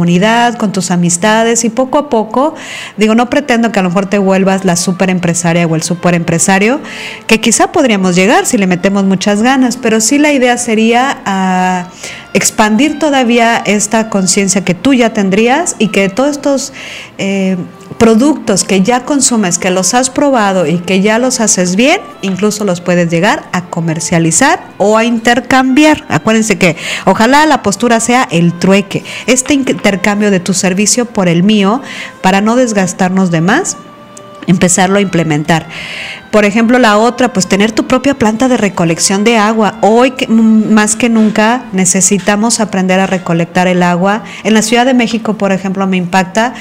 con 0.58 0.72
tus 0.72 0.90
amistades 0.90 1.64
y 1.64 1.70
poco 1.70 1.98
a 1.98 2.08
poco, 2.10 2.54
digo, 2.96 3.14
no 3.14 3.30
pretendo 3.30 3.72
que 3.72 3.78
a 3.78 3.82
lo 3.82 3.88
mejor 3.88 4.06
te 4.06 4.18
vuelvas 4.18 4.64
la 4.64 4.76
super 4.76 5.10
empresaria 5.10 5.66
o 5.66 5.74
el 5.74 5.82
super 5.82 6.14
empresario, 6.14 6.80
que 7.26 7.40
quizá 7.40 7.72
podríamos 7.72 8.16
llegar 8.16 8.46
si 8.46 8.58
le 8.58 8.66
metemos 8.66 9.04
muchas 9.04 9.42
ganas, 9.42 9.76
pero 9.76 10.00
sí 10.00 10.18
la 10.18 10.32
idea 10.32 10.58
sería 10.58 11.18
ah, 11.24 11.88
expandir 12.34 12.98
todavía 12.98 13.62
esta 13.64 14.10
conciencia 14.10 14.64
que 14.64 14.74
tú 14.74 14.94
ya 14.94 15.12
tendrías 15.12 15.76
y 15.78 15.88
que 15.88 16.08
todos 16.08 16.30
estos... 16.32 16.72
Eh, 17.18 17.56
productos 18.04 18.64
que 18.64 18.82
ya 18.82 19.06
consumes, 19.06 19.58
que 19.58 19.70
los 19.70 19.94
has 19.94 20.10
probado 20.10 20.66
y 20.66 20.76
que 20.76 21.00
ya 21.00 21.18
los 21.18 21.40
haces 21.40 21.74
bien, 21.74 22.02
incluso 22.20 22.66
los 22.66 22.82
puedes 22.82 23.10
llegar 23.10 23.44
a 23.52 23.62
comercializar 23.62 24.62
o 24.76 24.98
a 24.98 25.06
intercambiar. 25.06 26.04
Acuérdense 26.10 26.58
que 26.58 26.76
ojalá 27.06 27.46
la 27.46 27.62
postura 27.62 28.00
sea 28.00 28.28
el 28.30 28.52
trueque, 28.58 29.02
este 29.26 29.54
intercambio 29.54 30.30
de 30.30 30.38
tu 30.38 30.52
servicio 30.52 31.06
por 31.06 31.28
el 31.28 31.44
mío 31.44 31.80
para 32.20 32.42
no 32.42 32.56
desgastarnos 32.56 33.30
de 33.30 33.40
más 33.40 33.78
empezarlo 34.46 34.98
a 34.98 35.00
implementar. 35.00 35.66
Por 36.30 36.44
ejemplo, 36.44 36.78
la 36.78 36.98
otra, 36.98 37.32
pues 37.32 37.46
tener 37.46 37.72
tu 37.72 37.86
propia 37.86 38.12
planta 38.12 38.48
de 38.48 38.58
recolección 38.58 39.24
de 39.24 39.38
agua. 39.38 39.78
Hoy 39.80 40.12
más 40.28 40.94
que 40.94 41.08
nunca 41.08 41.64
necesitamos 41.72 42.60
aprender 42.60 43.00
a 43.00 43.06
recolectar 43.06 43.66
el 43.66 43.82
agua. 43.82 44.24
En 44.42 44.52
la 44.52 44.60
Ciudad 44.60 44.84
de 44.84 44.92
México, 44.92 45.38
por 45.38 45.52
ejemplo, 45.52 45.86
me 45.86 45.96
impacta 45.96 46.52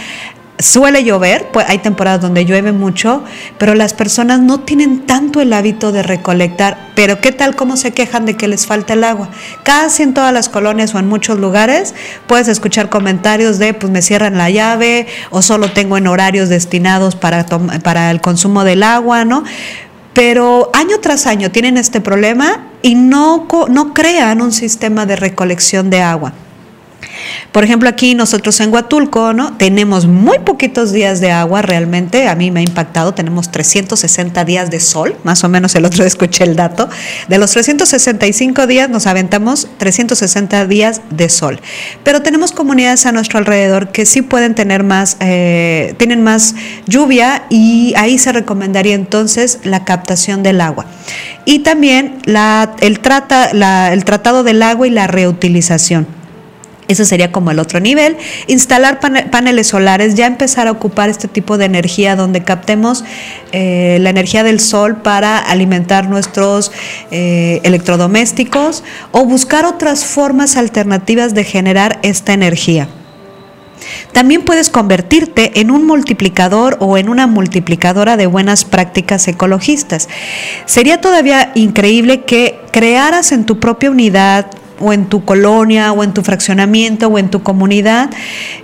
suele 0.60 1.04
llover, 1.04 1.50
pues 1.52 1.66
hay 1.68 1.80
temporadas 1.80 2.22
donde 2.22 2.46
llueve 2.46 2.72
mucho, 2.72 3.24
pero 3.58 3.74
las 3.74 3.94
personas 3.94 4.40
no 4.40 4.60
tienen 4.60 5.06
tanto 5.06 5.42
el 5.42 5.52
hábito 5.52 5.92
de 5.92 6.04
recolectar. 6.04 6.92
Pero 6.96 7.20
¿qué 7.22 7.32
tal 7.32 7.56
cómo 7.56 7.76
se 7.76 7.92
quejan 7.92 8.26
de 8.26 8.36
que 8.36 8.48
les 8.48 8.66
falta 8.66 8.94
el 8.94 9.04
agua? 9.04 9.30
Casi 9.64 10.04
en 10.04 10.14
todas 10.14 10.32
las 10.32 10.50
colonias 10.50 10.94
o 10.94 11.00
en 11.00 11.08
muchos 11.08 11.40
lugares 11.40 11.96
puedes 12.28 12.48
escuchar 12.48 12.90
comentarios 12.90 13.58
de 13.58 13.74
pues 13.74 13.92
me 13.92 14.02
cierran 14.02 14.38
la 14.38 14.50
llave 14.50 15.08
o 15.32 15.42
solo 15.42 15.72
tengo 15.72 15.98
en 15.98 16.08
horarios 16.08 16.50
destinados 16.50 17.16
para, 17.16 17.46
para 17.84 18.12
el 18.12 18.22
consumo 18.22 18.64
del 18.64 18.84
agua, 18.84 19.26
¿no? 19.26 19.44
Pero 20.14 20.70
año 20.74 21.00
tras 21.02 21.26
año 21.26 21.50
tienen 21.50 21.78
este 21.78 22.00
problema 22.00 22.68
y 22.84 22.94
no, 22.94 23.48
no 23.70 23.94
crean 23.96 24.42
un 24.42 24.52
sistema 24.52 25.08
de 25.08 25.16
recolección 25.16 25.90
de 25.90 26.02
agua. 26.02 26.34
Por 27.52 27.64
ejemplo, 27.64 27.90
aquí 27.90 28.16
nosotros 28.16 28.60
en 28.60 28.74
Huatulco, 28.74 29.34
¿no? 29.34 29.56
Tenemos 29.58 30.08
muy 30.08 30.40
poquitos 30.40 30.92
días 30.92 31.22
de 31.22 31.32
agua 31.32 31.62
realmente, 31.62 32.28
a 32.28 32.36
mí 32.36 32.52
me 32.52 32.62
ha 32.62 32.64
impactado, 32.64 33.14
tenemos 33.14 33.52
360 33.52 34.44
días 34.46 34.72
de 34.72 34.80
sol, 34.80 35.16
más 35.24 35.44
o 35.44 35.50
menos 35.50 35.76
el 35.76 35.86
otro 35.86 35.98
día 35.98 36.08
escuché 36.14 36.44
el 36.44 36.56
dato, 36.56 36.90
de 37.28 37.38
los 37.38 37.52
365 37.52 38.68
días 38.68 38.90
nos 38.90 39.08
aventamos 39.08 39.68
360 39.78 40.66
días 40.68 41.02
de 41.10 41.30
sol, 41.30 41.60
pero 42.04 42.22
tenemos 42.22 42.52
comunidades 42.52 43.06
a 43.06 43.12
nuestro 43.12 43.40
alrededor 43.40 43.92
que 43.92 44.06
sí 44.06 44.22
pueden 44.22 44.56
tener 44.56 44.84
más, 44.84 45.18
eh, 45.20 45.96
tienen 45.98 46.24
más 46.24 46.56
lluvia 46.88 47.44
y 47.50 47.94
ahí 47.98 48.18
se 48.18 48.32
recomendaría 48.32 48.96
entonces 48.96 49.60
la 49.64 49.86
captación 49.86 50.44
del 50.44 50.62
agua. 50.62 50.86
Y 51.46 51.60
también 51.60 52.20
el, 52.82 53.00
trata, 53.00 53.92
el 53.92 54.06
tratado 54.06 54.44
del 54.44 54.64
agua 54.64 54.88
y 54.88 54.92
la 54.92 55.08
reutilización. 55.08 56.23
Ese 56.88 57.06
sería 57.06 57.32
como 57.32 57.52
el 57.52 57.60
otro 57.60 57.80
nivel. 57.80 58.18
Instalar 58.48 59.00
paneles 59.00 59.68
solares, 59.68 60.16
ya 60.16 60.28
empezar 60.28 60.68
a 60.68 60.72
ocupar 60.72 61.10
este 61.10 61.28
tipo 61.28 61.58
de 61.58 61.66
energía 61.66 62.16
donde 62.16 62.44
captemos 62.44 63.04
eh, 63.52 63.98
la 64.02 64.10
energía 64.10 64.44
del 64.44 64.60
sol 64.60 64.98
para 64.98 65.38
alimentar 65.38 66.10
nuestros 66.10 66.72
eh, 67.12 67.62
electrodomésticos 67.64 68.84
o 69.12 69.26
buscar 69.26 69.66
otras 69.66 70.06
formas 70.06 70.58
alternativas 70.58 71.34
de 71.34 71.44
generar 71.44 72.00
esta 72.04 72.34
energía. 72.34 72.88
También 74.12 74.44
puedes 74.44 74.70
convertirte 74.70 75.60
en 75.60 75.72
un 75.72 75.86
multiplicador 75.86 76.78
o 76.80 76.98
en 76.98 77.10
una 77.10 77.28
multiplicadora 77.28 78.18
de 78.18 78.28
buenas 78.28 78.66
prácticas 78.66 79.28
ecologistas. 79.28 80.08
Sería 80.66 81.02
todavía 81.02 81.52
increíble 81.56 82.22
que 82.22 82.60
crearas 82.72 83.32
en 83.32 83.46
tu 83.46 83.60
propia 83.60 83.92
unidad 83.92 84.48
o 84.80 84.94
en 84.94 85.06
tu 85.06 85.26
colonia 85.26 85.92
o 85.92 86.04
en 86.04 86.14
tu 86.14 86.24
fraccionamiento 86.24 87.08
o 87.08 87.18
en 87.18 87.30
tu 87.30 87.44
comunidad, 87.44 88.10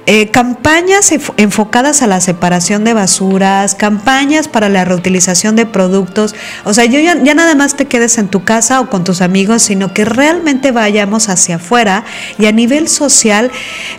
eh, 0.05 0.29
campañas 0.29 1.11
enfocadas 1.37 2.01
a 2.01 2.07
la 2.07 2.19
separación 2.19 2.83
de 2.83 2.93
basuras, 2.93 3.75
campañas 3.75 4.47
para 4.47 4.69
la 4.69 4.85
reutilización 4.85 5.55
de 5.55 5.65
productos. 5.65 6.35
O 6.65 6.73
sea, 6.73 6.85
yo 6.85 6.99
ya, 6.99 7.15
nada 7.15 7.55
más 7.55 7.75
te 7.75 7.85
quedes 7.85 8.17
en 8.17 8.27
tu 8.27 8.43
casa 8.43 8.81
o 8.81 8.89
con 8.89 9.03
tus 9.03 9.21
amigos, 9.21 9.61
sino 9.61 9.93
que 9.93 10.05
realmente 10.05 10.71
vayamos 10.71 11.29
hacia 11.29 11.55
afuera 11.55 12.03
y 12.37 12.47
a 12.47 12.51
nivel 12.51 12.87
social 12.87 13.51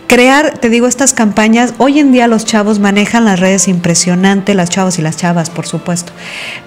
crear, 0.06 0.58
te 0.58 0.68
digo, 0.68 0.86
estas 0.86 1.14
campañas. 1.14 1.74
Hoy 1.78 2.00
en 2.00 2.12
día 2.12 2.26
los 2.26 2.44
chavos 2.44 2.80
manejan 2.80 3.24
las 3.24 3.38
redes 3.38 3.68
impresionante, 3.68 4.54
las 4.54 4.70
chavos 4.70 4.98
y 4.98 5.02
las 5.02 5.16
chavas, 5.16 5.50
por 5.50 5.66
supuesto. 5.66 6.12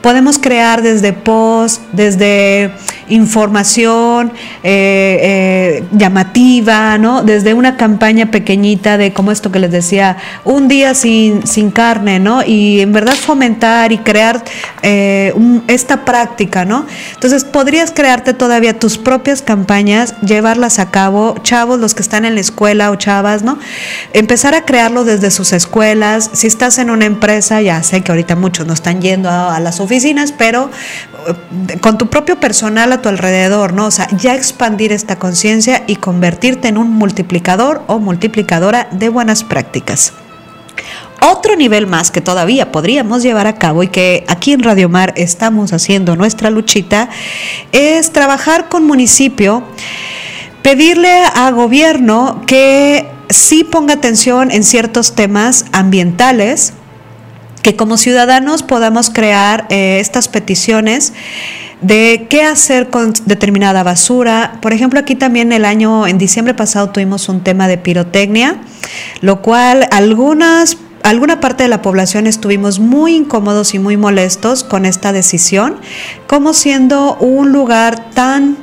Podemos 0.02 0.40
crear 0.40 0.82
desde 0.82 1.14
post, 1.14 1.82
desde 1.92 2.72
información, 3.10 4.32
eh 4.64 5.33
eh, 5.36 5.84
llamativa, 5.92 7.00
¿no? 7.00 7.24
Desde 7.24 7.56
una 7.56 7.76
campaña 7.76 8.30
pequeñita 8.30 9.00
de 9.00 9.14
como 9.14 9.32
esto 9.32 9.52
que 9.52 9.58
les 9.58 9.72
decía, 9.72 10.18
un 10.44 10.68
día 10.68 10.94
sin, 10.94 11.48
sin 11.48 11.72
carne, 11.72 12.20
¿no? 12.20 12.44
Y 12.46 12.82
en 12.82 12.94
verdad 12.94 13.16
fomentar 13.16 13.92
y 13.92 13.98
crear 13.98 14.44
eh, 14.84 15.34
esta 15.68 16.06
práctica, 16.06 16.66
¿no? 16.66 16.86
Entonces 17.16 17.46
podrías 17.46 17.90
crearte 17.90 18.36
todavía 18.36 18.78
tus 18.78 19.00
propias 19.00 19.42
campañas, 19.42 20.14
llevarlas 20.22 20.78
a 20.78 20.92
cabo, 20.92 21.34
chavos, 21.42 21.80
los 21.80 21.96
que 21.96 22.04
están 22.04 22.26
en 22.26 22.36
la 22.36 22.42
escuela 22.42 22.92
o 22.92 22.96
chavas, 22.96 23.42
¿no? 23.42 23.58
Empezar 24.14 24.54
a 24.54 24.66
crearlo 24.66 25.04
desde 25.04 25.32
sus 25.32 25.52
escuelas. 25.52 26.30
Si 26.34 26.46
estás 26.46 26.78
en 26.78 26.92
una 26.92 27.06
empresa, 27.06 27.60
ya 27.64 27.82
sé 27.82 28.02
que 28.02 28.12
ahorita 28.12 28.36
muchos 28.36 28.68
no 28.68 28.74
están 28.74 29.02
yendo 29.02 29.32
a, 29.32 29.60
las 29.60 29.80
oficinas, 29.80 30.32
pero 30.32 30.70
con 31.82 31.98
tu 31.98 32.08
propio 32.08 32.40
personal 32.40 32.92
a 32.92 33.02
tu 33.02 33.10
alrededor, 33.10 33.74
¿no? 33.74 33.88
O 33.88 33.92
sea, 33.92 34.08
ya 34.18 34.36
expandir 34.36 34.92
esta 34.92 35.18
conciencia 35.18 35.84
y 35.88 35.96
convertirte 35.98 36.68
en 36.68 36.78
un 36.78 36.92
multiplicador 36.92 37.84
o 37.88 38.00
multiplicadora 38.00 38.88
de 38.92 39.10
buenas 39.10 39.44
prácticas. 39.44 40.14
Otro 41.22 41.56
nivel 41.56 41.88
más 41.88 42.12
que 42.12 42.20
todavía 42.20 42.72
podríamos 42.72 43.24
llevar 43.24 43.48
a 43.48 43.56
cabo 43.56 43.84
y 43.84 43.88
que 43.88 44.26
aquí 44.28 44.52
en 44.52 44.62
Radio 44.62 44.90
Mar 44.90 45.14
estamos 45.16 45.72
haciendo 45.72 46.18
nuestra 46.18 46.50
luchita 46.50 47.10
es 47.72 48.12
trabajar 48.12 48.68
con 48.68 48.86
municipio, 48.86 49.64
pedirle 50.62 51.24
a 51.34 51.50
gobierno 51.52 52.42
que 52.46 53.08
sí 53.30 53.64
ponga 53.64 53.94
atención 53.94 54.52
en 54.52 54.64
ciertos 54.64 55.16
temas 55.16 55.66
ambientales, 55.72 56.74
que 57.64 57.76
como 57.76 57.98
ciudadanos 57.98 58.62
podamos 58.62 59.10
crear 59.10 59.66
eh, 59.70 59.98
estas 60.00 60.28
peticiones 60.28 61.14
de 61.82 62.28
qué 62.30 62.44
hacer 62.44 62.90
con 62.90 63.14
determinada 63.26 63.84
basura. 63.84 64.60
Por 64.62 64.74
ejemplo, 64.74 65.00
aquí 65.00 65.16
también 65.16 65.52
el 65.52 65.66
año, 65.66 66.06
en 66.06 66.18
diciembre 66.18 66.54
pasado 66.54 66.90
tuvimos 66.90 67.28
un 67.30 67.42
tema 67.42 67.68
de 67.68 67.78
pirotecnia, 67.78 68.58
lo 69.22 69.42
cual 69.42 69.88
algunas 69.92 70.78
alguna 71.04 71.42
parte 71.42 71.64
de 71.64 71.70
la 71.70 71.82
población 71.82 72.28
estuvimos 72.28 72.80
muy 72.80 73.16
incómodos 73.16 73.74
y 73.74 73.80
muy 73.80 73.98
molestos 73.98 74.64
con 74.64 74.86
esta 74.86 75.12
decisión, 75.12 75.76
como 76.28 76.54
siendo 76.54 77.16
un 77.18 77.52
lugar 77.52 78.10
tan 78.12 78.63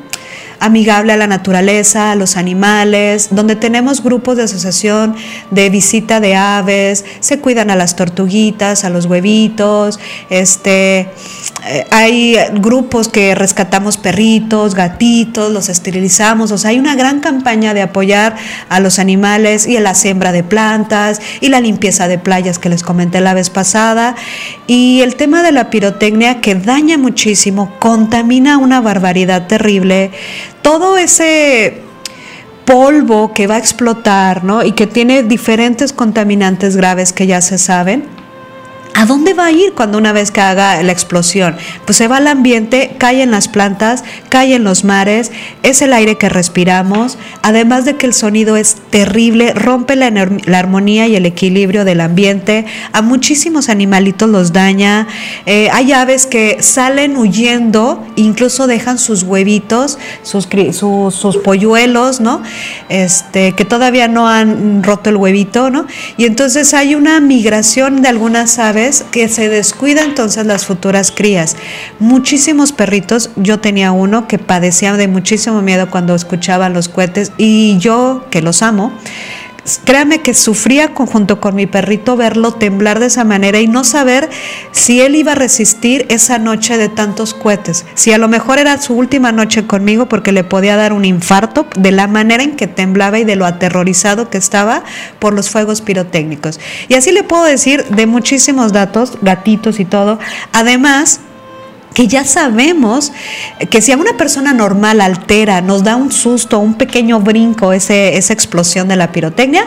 amigable 0.60 1.12
a 1.12 1.16
la 1.16 1.26
naturaleza, 1.26 2.12
a 2.12 2.14
los 2.14 2.36
animales, 2.36 3.28
donde 3.30 3.56
tenemos 3.56 4.02
grupos 4.02 4.36
de 4.36 4.44
asociación 4.44 5.16
de 5.50 5.70
visita 5.70 6.20
de 6.20 6.36
aves, 6.36 7.04
se 7.20 7.40
cuidan 7.40 7.70
a 7.70 7.76
las 7.76 7.96
tortuguitas, 7.96 8.84
a 8.84 8.90
los 8.90 9.06
huevitos, 9.06 9.98
este, 10.28 11.08
eh, 11.66 11.86
hay 11.90 12.36
grupos 12.54 13.08
que 13.08 13.34
rescatamos 13.34 13.96
perritos, 13.96 14.74
gatitos, 14.74 15.52
los 15.52 15.68
esterilizamos, 15.68 16.52
o 16.52 16.58
sea, 16.58 16.70
hay 16.70 16.78
una 16.78 16.94
gran 16.94 17.20
campaña 17.20 17.74
de 17.74 17.82
apoyar 17.82 18.36
a 18.68 18.80
los 18.80 18.98
animales 18.98 19.66
y 19.66 19.76
a 19.76 19.80
la 19.80 19.94
siembra 19.94 20.32
de 20.32 20.44
plantas 20.44 21.20
y 21.40 21.48
la 21.48 21.60
limpieza 21.60 22.06
de 22.06 22.18
playas 22.18 22.58
que 22.58 22.68
les 22.68 22.82
comenté 22.82 23.20
la 23.20 23.34
vez 23.34 23.50
pasada. 23.50 24.14
Y 24.66 25.00
el 25.00 25.16
tema 25.16 25.42
de 25.42 25.52
la 25.52 25.70
pirotecnia 25.70 26.40
que 26.40 26.54
daña 26.54 26.98
muchísimo, 26.98 27.72
contamina 27.78 28.58
una 28.58 28.80
barbaridad 28.80 29.46
terrible, 29.46 30.10
todo 30.62 30.96
ese 30.96 31.82
polvo 32.64 33.32
que 33.34 33.46
va 33.46 33.56
a 33.56 33.58
explotar, 33.58 34.44
¿no? 34.44 34.62
Y 34.62 34.72
que 34.72 34.86
tiene 34.86 35.22
diferentes 35.22 35.92
contaminantes 35.92 36.76
graves 36.76 37.12
que 37.12 37.26
ya 37.26 37.40
se 37.40 37.58
saben 37.58 38.19
¿A 38.94 39.06
dónde 39.06 39.34
va 39.34 39.46
a 39.46 39.52
ir 39.52 39.72
cuando 39.72 39.98
una 39.98 40.12
vez 40.12 40.30
que 40.30 40.40
haga 40.40 40.82
la 40.82 40.92
explosión? 40.92 41.56
Pues 41.84 41.96
se 41.96 42.08
va 42.08 42.16
al 42.16 42.26
ambiente, 42.26 42.96
cae 42.98 43.22
en 43.22 43.30
las 43.30 43.48
plantas, 43.48 44.04
cae 44.28 44.54
en 44.54 44.64
los 44.64 44.84
mares, 44.84 45.30
es 45.62 45.80
el 45.80 45.92
aire 45.92 46.18
que 46.18 46.28
respiramos, 46.28 47.16
además 47.42 47.84
de 47.84 47.96
que 47.96 48.06
el 48.06 48.14
sonido 48.14 48.56
es 48.56 48.76
terrible, 48.90 49.54
rompe 49.54 49.96
la, 49.96 50.06
armonía 50.58 51.06
y 51.06 51.16
el 51.16 51.24
equilibrio 51.24 51.84
del 51.84 52.00
ambiente, 52.00 52.66
a 52.92 53.00
muchísimos 53.00 53.68
animalitos 53.68 54.28
los 54.28 54.52
daña, 54.52 55.06
eh, 55.46 55.68
hay 55.72 55.92
aves 55.92 56.26
que 56.26 56.62
salen 56.62 57.16
huyendo, 57.16 58.04
incluso 58.16 58.66
dejan 58.66 58.98
sus 58.98 59.22
huevitos, 59.22 59.98
sus, 60.22 60.48
sus, 60.74 61.36
polluelos, 61.38 62.20
¿no? 62.20 62.42
Este, 62.88 63.52
que 63.52 63.64
todavía 63.64 64.08
no 64.08 64.28
han 64.28 64.82
roto 64.82 65.10
el 65.10 65.16
huevito, 65.16 65.70
¿no? 65.70 65.86
Y 66.16 66.26
entonces 66.26 66.74
hay 66.74 66.94
una 66.94 67.20
migración 67.20 68.02
de 68.02 68.08
algunas 68.08 68.58
aves 68.58 68.79
que 69.10 69.28
se 69.28 69.48
descuida 69.48 70.02
entonces 70.02 70.46
las 70.46 70.66
futuras 70.66 71.10
crías. 71.10 71.56
Muchísimos 71.98 72.72
perritos, 72.72 73.30
yo 73.36 73.60
tenía 73.60 73.92
uno 73.92 74.26
que 74.26 74.38
padecía 74.38 74.94
de 74.94 75.08
muchísimo 75.08 75.62
miedo 75.62 75.90
cuando 75.90 76.14
escuchaba 76.14 76.68
los 76.68 76.88
cohetes 76.88 77.32
y 77.36 77.78
yo 77.78 78.26
que 78.30 78.42
los 78.42 78.62
amo, 78.62 78.92
créame 79.84 80.20
que 80.20 80.34
sufría 80.34 80.90
junto 80.94 81.40
con 81.40 81.54
mi 81.54 81.66
perrito 81.66 82.16
verlo 82.16 82.52
temblar 82.52 83.00
de 83.00 83.06
esa 83.06 83.24
manera 83.24 83.60
y 83.60 83.66
no 83.66 83.84
saber 83.84 84.28
si 84.72 85.00
él 85.00 85.16
iba 85.16 85.32
a 85.32 85.34
resistir 85.34 86.06
esa 86.08 86.38
noche 86.38 86.76
de 86.78 86.88
tantos 86.88 87.34
cohetes, 87.34 87.84
si 87.94 88.12
a 88.12 88.18
lo 88.18 88.28
mejor 88.28 88.58
era 88.58 88.80
su 88.80 88.94
última 88.94 89.32
noche 89.32 89.66
conmigo 89.66 90.06
porque 90.06 90.32
le 90.32 90.44
podía 90.44 90.76
dar 90.76 90.92
un 90.92 91.04
infarto 91.04 91.66
de 91.76 91.92
la 91.92 92.06
manera 92.06 92.42
en 92.42 92.56
que 92.56 92.66
temblaba 92.66 93.18
y 93.18 93.24
de 93.24 93.36
lo 93.36 93.46
aterrorizado 93.46 94.30
que 94.30 94.38
estaba 94.38 94.84
por 95.18 95.32
los 95.32 95.50
fuegos 95.50 95.80
pirotécnicos. 95.80 96.60
Y 96.88 96.94
así 96.94 97.12
le 97.12 97.22
puedo 97.22 97.44
decir 97.44 97.84
de 97.84 98.06
muchísimos 98.06 98.72
datos, 98.72 99.18
gatitos 99.22 99.80
y 99.80 99.84
todo. 99.84 100.18
Además, 100.52 101.20
que 102.00 102.08
ya 102.08 102.24
sabemos 102.24 103.12
que 103.68 103.82
si 103.82 103.92
a 103.92 103.96
una 103.98 104.16
persona 104.16 104.54
normal 104.54 105.02
altera, 105.02 105.60
nos 105.60 105.84
da 105.84 105.96
un 105.96 106.10
susto, 106.10 106.58
un 106.58 106.72
pequeño 106.72 107.20
brinco, 107.20 107.74
ese, 107.74 108.16
esa 108.16 108.32
explosión 108.32 108.88
de 108.88 108.96
la 108.96 109.12
pirotecnia, 109.12 109.66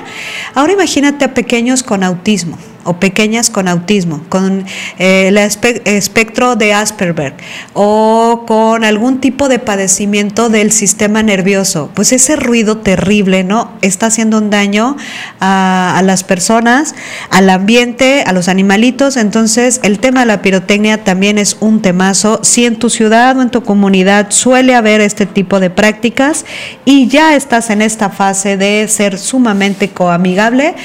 ahora 0.56 0.74
imagínate 0.74 1.26
a 1.26 1.36
pequeños 1.36 1.84
con 1.84 2.04
autismo 2.04 2.58
o 2.84 2.94
pequeñas 2.94 3.50
con 3.50 3.68
autismo, 3.68 4.22
con 4.30 4.66
eh, 5.00 5.28
el 5.28 5.38
espectro 5.38 6.56
de 6.56 6.74
Asperger 6.74 7.34
o 7.74 8.44
con 8.46 8.84
algún 8.84 9.20
tipo 9.20 9.48
de 9.50 9.60
padecimiento 9.60 10.50
del 10.50 10.72
sistema 10.72 11.24
nervioso, 11.24 11.90
pues 11.94 12.12
ese 12.12 12.36
ruido 12.36 12.78
terrible, 12.78 13.44
¿no? 13.44 13.72
Está 13.82 14.08
haciendo 14.08 14.38
un 14.38 14.50
daño 14.50 14.98
a, 15.40 15.98
a 15.98 16.02
las 16.02 16.24
personas, 16.24 16.96
al 17.30 17.50
ambiente, 17.50 18.24
a 18.26 18.34
los 18.34 18.48
animalitos. 18.48 19.18
Entonces, 19.18 19.80
el 19.84 20.00
tema 20.00 20.22
de 20.22 20.26
la 20.28 20.42
pirotecnia 20.42 21.04
también 21.04 21.38
es 21.38 21.58
un 21.60 21.82
temazo. 21.82 22.40
Si 22.44 22.66
en 22.66 22.78
tu 22.78 22.90
ciudad 22.90 23.38
o 23.38 23.42
en 23.42 23.50
tu 23.50 23.64
comunidad 23.64 24.28
suele 24.30 24.76
haber 24.76 25.02
este 25.02 25.26
tipo 25.26 25.60
de 25.60 25.70
prácticas 25.70 26.46
y 26.86 27.08
ya 27.08 27.36
estás 27.36 27.70
en 27.70 27.82
esta 27.82 28.10
fase 28.10 28.58
de 28.58 28.88
ser 28.88 29.18
sumamente 29.18 29.90
coamigable, 29.90 30.76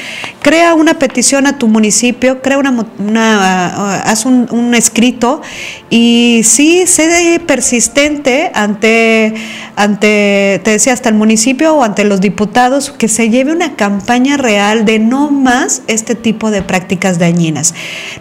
crea 0.43 0.75
una 0.75 0.95
petición 0.99 1.47
a 1.47 1.59
tu 1.59 1.67
municipio 1.69 1.88
municipio, 1.89 2.43
crea 2.43 2.59
una, 2.59 2.85
una 2.99 4.03
haz 4.03 4.27
un, 4.27 4.75
escrito 4.75 5.41
y 5.89 6.43
sí, 6.45 6.87
sé 6.87 7.41
persistente 7.47 8.51
ante, 8.55 9.35
ante, 9.75 10.61
te 10.63 10.73
decía, 10.73 10.93
hasta 10.93 11.09
el 11.09 11.15
municipio 11.15 11.75
o 11.75 11.83
ante 11.83 12.05
los 12.05 12.21
diputados, 12.21 12.91
que 12.91 13.09
se 13.09 13.31
lleve 13.31 13.53
una 13.53 13.75
campaña 13.75 14.37
real 14.37 14.85
de 14.85 14.99
no 14.99 15.31
más 15.31 15.81
este 15.87 16.15
tipo 16.15 16.51
de 16.51 16.61
prácticas 16.61 17.19
dañinas. 17.19 17.73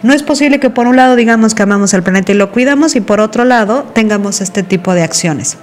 No 0.02 0.14
es 0.14 0.22
posible 0.22 0.60
que 0.60 0.70
por 0.70 0.86
un 0.86 0.96
lado 0.96 1.14
digamos 1.14 1.54
que 1.54 1.62
amamos 1.62 1.92
el 1.92 2.02
planeta 2.02 2.32
y 2.32 2.36
lo 2.36 2.50
cuidamos 2.50 2.96
y 2.96 3.02
por 3.02 3.20
otro 3.20 3.44
lado 3.44 3.82
tengamos 3.92 4.40
este 4.40 4.62
tipo 4.62 4.94
de 4.94 5.02
acciones. 5.02 5.58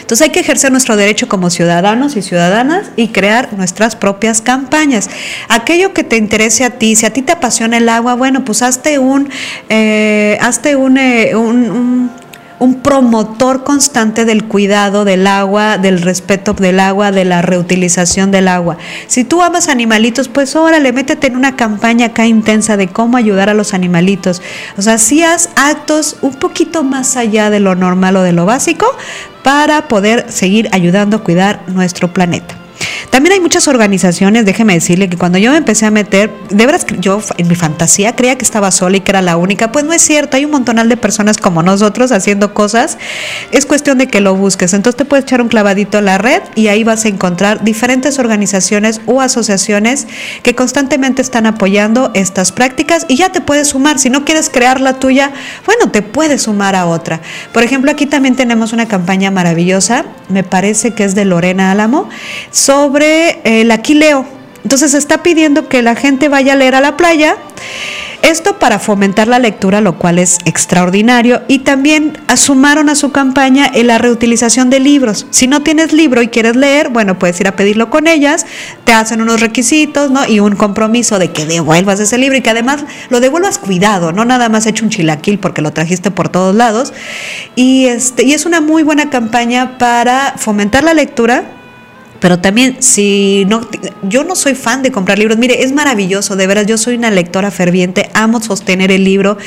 Entonces 0.00 0.26
hay 0.26 0.30
que 0.30 0.40
ejercer 0.40 0.70
nuestro 0.72 0.96
derecho 0.96 1.28
como 1.28 1.50
ciudadanos 1.50 2.16
y 2.16 2.22
ciudadanas 2.22 2.86
y 2.96 3.08
crear 3.08 3.52
nuestras 3.54 3.96
propias 3.96 4.40
campañas. 4.40 5.08
Aquello 5.48 5.92
que 5.92 6.04
te 6.04 6.16
interese 6.16 6.64
a 6.64 6.70
ti, 6.70 6.96
si 6.96 7.06
a 7.06 7.12
ti 7.12 7.22
te 7.22 7.32
apasiona 7.32 7.76
el 7.76 7.88
agua, 7.88 8.14
bueno, 8.14 8.44
pues 8.44 8.62
hazte 8.62 8.98
un, 8.98 9.28
eh, 9.68 10.38
hazte 10.40 10.76
un, 10.76 10.98
eh, 10.98 11.36
un 11.36 11.52
un 11.72 12.10
promotor 12.70 13.64
constante 13.64 14.24
del 14.24 14.44
cuidado 14.44 15.04
del 15.04 15.26
agua, 15.26 15.78
del 15.78 16.00
respeto 16.00 16.54
del 16.54 16.78
agua, 16.78 17.10
de 17.10 17.24
la 17.24 17.42
reutilización 17.42 18.30
del 18.30 18.46
agua. 18.46 18.78
Si 19.08 19.24
tú 19.24 19.42
amas 19.42 19.68
animalitos, 19.68 20.28
pues 20.28 20.54
órale, 20.54 20.92
métete 20.92 21.26
en 21.26 21.36
una 21.36 21.56
campaña 21.56 22.06
acá 22.06 22.26
intensa 22.26 22.76
de 22.76 22.88
cómo 22.88 23.16
ayudar 23.16 23.48
a 23.48 23.54
los 23.54 23.74
animalitos. 23.74 24.42
O 24.78 24.82
sea, 24.82 24.98
si 24.98 25.22
haz 25.24 25.50
actos 25.56 26.16
un 26.22 26.34
poquito 26.34 26.84
más 26.84 27.16
allá 27.16 27.50
de 27.50 27.58
lo 27.58 27.74
normal 27.74 28.16
o 28.16 28.22
de 28.22 28.32
lo 28.32 28.46
básico 28.46 28.86
para 29.42 29.88
poder 29.88 30.30
seguir 30.30 30.68
ayudando 30.70 31.16
a 31.16 31.24
cuidar 31.24 31.62
nuestro 31.66 32.12
planeta. 32.12 32.61
También 33.12 33.34
hay 33.34 33.40
muchas 33.40 33.68
organizaciones, 33.68 34.46
déjeme 34.46 34.72
decirle 34.72 35.10
que 35.10 35.18
cuando 35.18 35.36
yo 35.36 35.50
me 35.50 35.58
empecé 35.58 35.84
a 35.84 35.90
meter, 35.90 36.32
de 36.48 36.64
veras 36.64 36.86
yo 36.98 37.20
en 37.36 37.46
mi 37.46 37.54
fantasía 37.54 38.16
creía 38.16 38.38
que 38.38 38.44
estaba 38.46 38.70
sola 38.70 38.96
y 38.96 39.00
que 39.00 39.10
era 39.10 39.20
la 39.20 39.36
única, 39.36 39.70
pues 39.70 39.84
no 39.84 39.92
es 39.92 40.00
cierto, 40.00 40.38
hay 40.38 40.46
un 40.46 40.50
montonal 40.50 40.88
de 40.88 40.96
personas 40.96 41.36
como 41.36 41.62
nosotros 41.62 42.10
haciendo 42.10 42.54
cosas, 42.54 42.96
es 43.50 43.66
cuestión 43.66 43.98
de 43.98 44.08
que 44.08 44.22
lo 44.22 44.34
busques, 44.34 44.72
entonces 44.72 44.96
te 44.96 45.04
puedes 45.04 45.26
echar 45.26 45.42
un 45.42 45.48
clavadito 45.48 45.98
en 45.98 46.06
la 46.06 46.16
red 46.16 46.40
y 46.54 46.68
ahí 46.68 46.84
vas 46.84 47.04
a 47.04 47.08
encontrar 47.08 47.62
diferentes 47.62 48.18
organizaciones 48.18 49.02
o 49.04 49.20
asociaciones 49.20 50.06
que 50.42 50.54
constantemente 50.54 51.20
están 51.20 51.44
apoyando 51.44 52.12
estas 52.14 52.50
prácticas 52.50 53.04
y 53.08 53.16
ya 53.16 53.30
te 53.30 53.42
puedes 53.42 53.68
sumar, 53.68 53.98
si 53.98 54.08
no 54.08 54.24
quieres 54.24 54.48
crear 54.48 54.80
la 54.80 54.94
tuya, 54.94 55.32
bueno, 55.66 55.90
te 55.90 56.00
puedes 56.00 56.44
sumar 56.44 56.74
a 56.74 56.86
otra. 56.86 57.20
Por 57.52 57.62
ejemplo, 57.62 57.90
aquí 57.90 58.06
también 58.06 58.36
tenemos 58.36 58.72
una 58.72 58.88
campaña 58.88 59.30
maravillosa, 59.30 60.06
me 60.30 60.44
parece 60.44 60.92
que 60.94 61.04
es 61.04 61.14
de 61.14 61.26
Lorena 61.26 61.72
Álamo, 61.72 62.08
sobre 62.50 63.01
el 63.02 63.70
aquileo. 63.70 64.26
Entonces 64.62 64.94
está 64.94 65.22
pidiendo 65.22 65.68
que 65.68 65.82
la 65.82 65.96
gente 65.96 66.28
vaya 66.28 66.52
a 66.52 66.56
leer 66.56 66.74
a 66.74 66.80
la 66.80 66.96
playa. 66.96 67.36
Esto 68.22 68.60
para 68.60 68.78
fomentar 68.78 69.26
la 69.26 69.40
lectura, 69.40 69.80
lo 69.80 69.98
cual 69.98 70.20
es 70.20 70.38
extraordinario. 70.44 71.42
Y 71.48 71.60
también 71.60 72.16
asumaron 72.28 72.88
a 72.88 72.94
su 72.94 73.10
campaña 73.10 73.68
en 73.74 73.88
la 73.88 73.98
reutilización 73.98 74.70
de 74.70 74.78
libros. 74.78 75.26
Si 75.30 75.48
no 75.48 75.62
tienes 75.62 75.92
libro 75.92 76.22
y 76.22 76.28
quieres 76.28 76.54
leer, 76.54 76.90
bueno, 76.90 77.18
puedes 77.18 77.40
ir 77.40 77.48
a 77.48 77.56
pedirlo 77.56 77.90
con 77.90 78.06
ellas. 78.06 78.46
Te 78.84 78.92
hacen 78.92 79.20
unos 79.20 79.40
requisitos, 79.40 80.12
¿no? 80.12 80.24
Y 80.28 80.38
un 80.38 80.54
compromiso 80.54 81.18
de 81.18 81.32
que 81.32 81.46
devuelvas 81.46 81.98
ese 81.98 82.16
libro 82.16 82.38
y 82.38 82.42
que 82.42 82.50
además 82.50 82.84
lo 83.10 83.18
devuelvas 83.18 83.58
cuidado, 83.58 84.12
no 84.12 84.24
nada 84.24 84.48
más 84.48 84.66
hecho 84.66 84.84
un 84.84 84.90
chilaquil 84.90 85.40
porque 85.40 85.60
lo 85.60 85.72
trajiste 85.72 86.12
por 86.12 86.28
todos 86.28 86.54
lados. 86.54 86.92
Y, 87.56 87.86
este, 87.86 88.24
y 88.24 88.34
es 88.34 88.46
una 88.46 88.60
muy 88.60 88.84
buena 88.84 89.10
campaña 89.10 89.78
para 89.78 90.34
fomentar 90.36 90.84
la 90.84 90.94
lectura 90.94 91.42
pero 92.22 92.38
también 92.38 92.76
si 92.78 93.44
no, 93.48 93.68
yo 94.02 94.22
no 94.22 94.36
soy 94.36 94.54
fan 94.54 94.84
de 94.84 94.92
comprar 94.92 95.18
libros, 95.18 95.38
mire, 95.38 95.64
es 95.64 95.72
maravilloso, 95.72 96.36
de 96.36 96.46
veras, 96.46 96.66
yo 96.66 96.78
soy 96.78 96.94
una 96.94 97.10
lectora 97.10 97.50
ferviente, 97.50 98.10
amo 98.14 98.40
sostener 98.40 98.92
el 98.92 99.02
libro, 99.02 99.38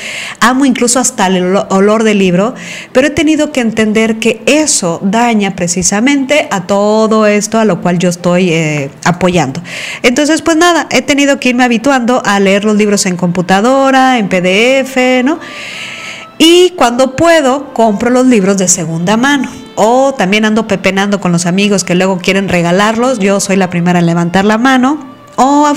amo 0.41 0.65
incluso 0.65 0.99
hasta 0.99 1.27
el 1.27 1.55
olor 1.69 2.03
del 2.03 2.19
libro, 2.19 2.53
pero 2.91 3.07
he 3.07 3.11
tenido 3.11 3.53
que 3.53 3.61
entender 3.61 4.19
que 4.19 4.43
eso 4.45 4.99
daña 5.01 5.55
precisamente 5.55 6.49
a 6.51 6.67
todo 6.67 7.27
esto 7.27 7.59
a 7.59 7.63
lo 7.63 7.79
cual 7.79 7.97
yo 7.97 8.09
estoy 8.09 8.49
eh, 8.51 8.89
apoyando. 9.05 9.61
Entonces, 10.03 10.41
pues 10.41 10.57
nada, 10.57 10.87
he 10.91 11.01
tenido 11.01 11.39
que 11.39 11.49
irme 11.49 11.63
habituando 11.63 12.21
a 12.25 12.41
leer 12.41 12.65
los 12.65 12.75
libros 12.75 13.05
en 13.05 13.15
computadora, 13.15 14.19
en 14.19 14.27
PDF, 14.27 15.23
¿no? 15.23 15.39
Y 16.37 16.71
cuando 16.71 17.15
puedo, 17.15 17.73
compro 17.73 18.09
los 18.09 18.25
libros 18.25 18.57
de 18.57 18.67
segunda 18.67 19.15
mano 19.15 19.64
o 19.75 20.13
también 20.13 20.45
ando 20.45 20.67
pepenando 20.67 21.19
con 21.19 21.31
los 21.31 21.45
amigos 21.45 21.83
que 21.83 21.95
luego 21.95 22.17
quieren 22.17 22.49
regalarlos, 22.49 23.19
yo 23.19 23.39
soy 23.39 23.55
la 23.55 23.69
primera 23.69 23.99
en 23.99 24.05
levantar 24.05 24.45
la 24.45 24.57
mano, 24.57 24.97
o 25.35 25.71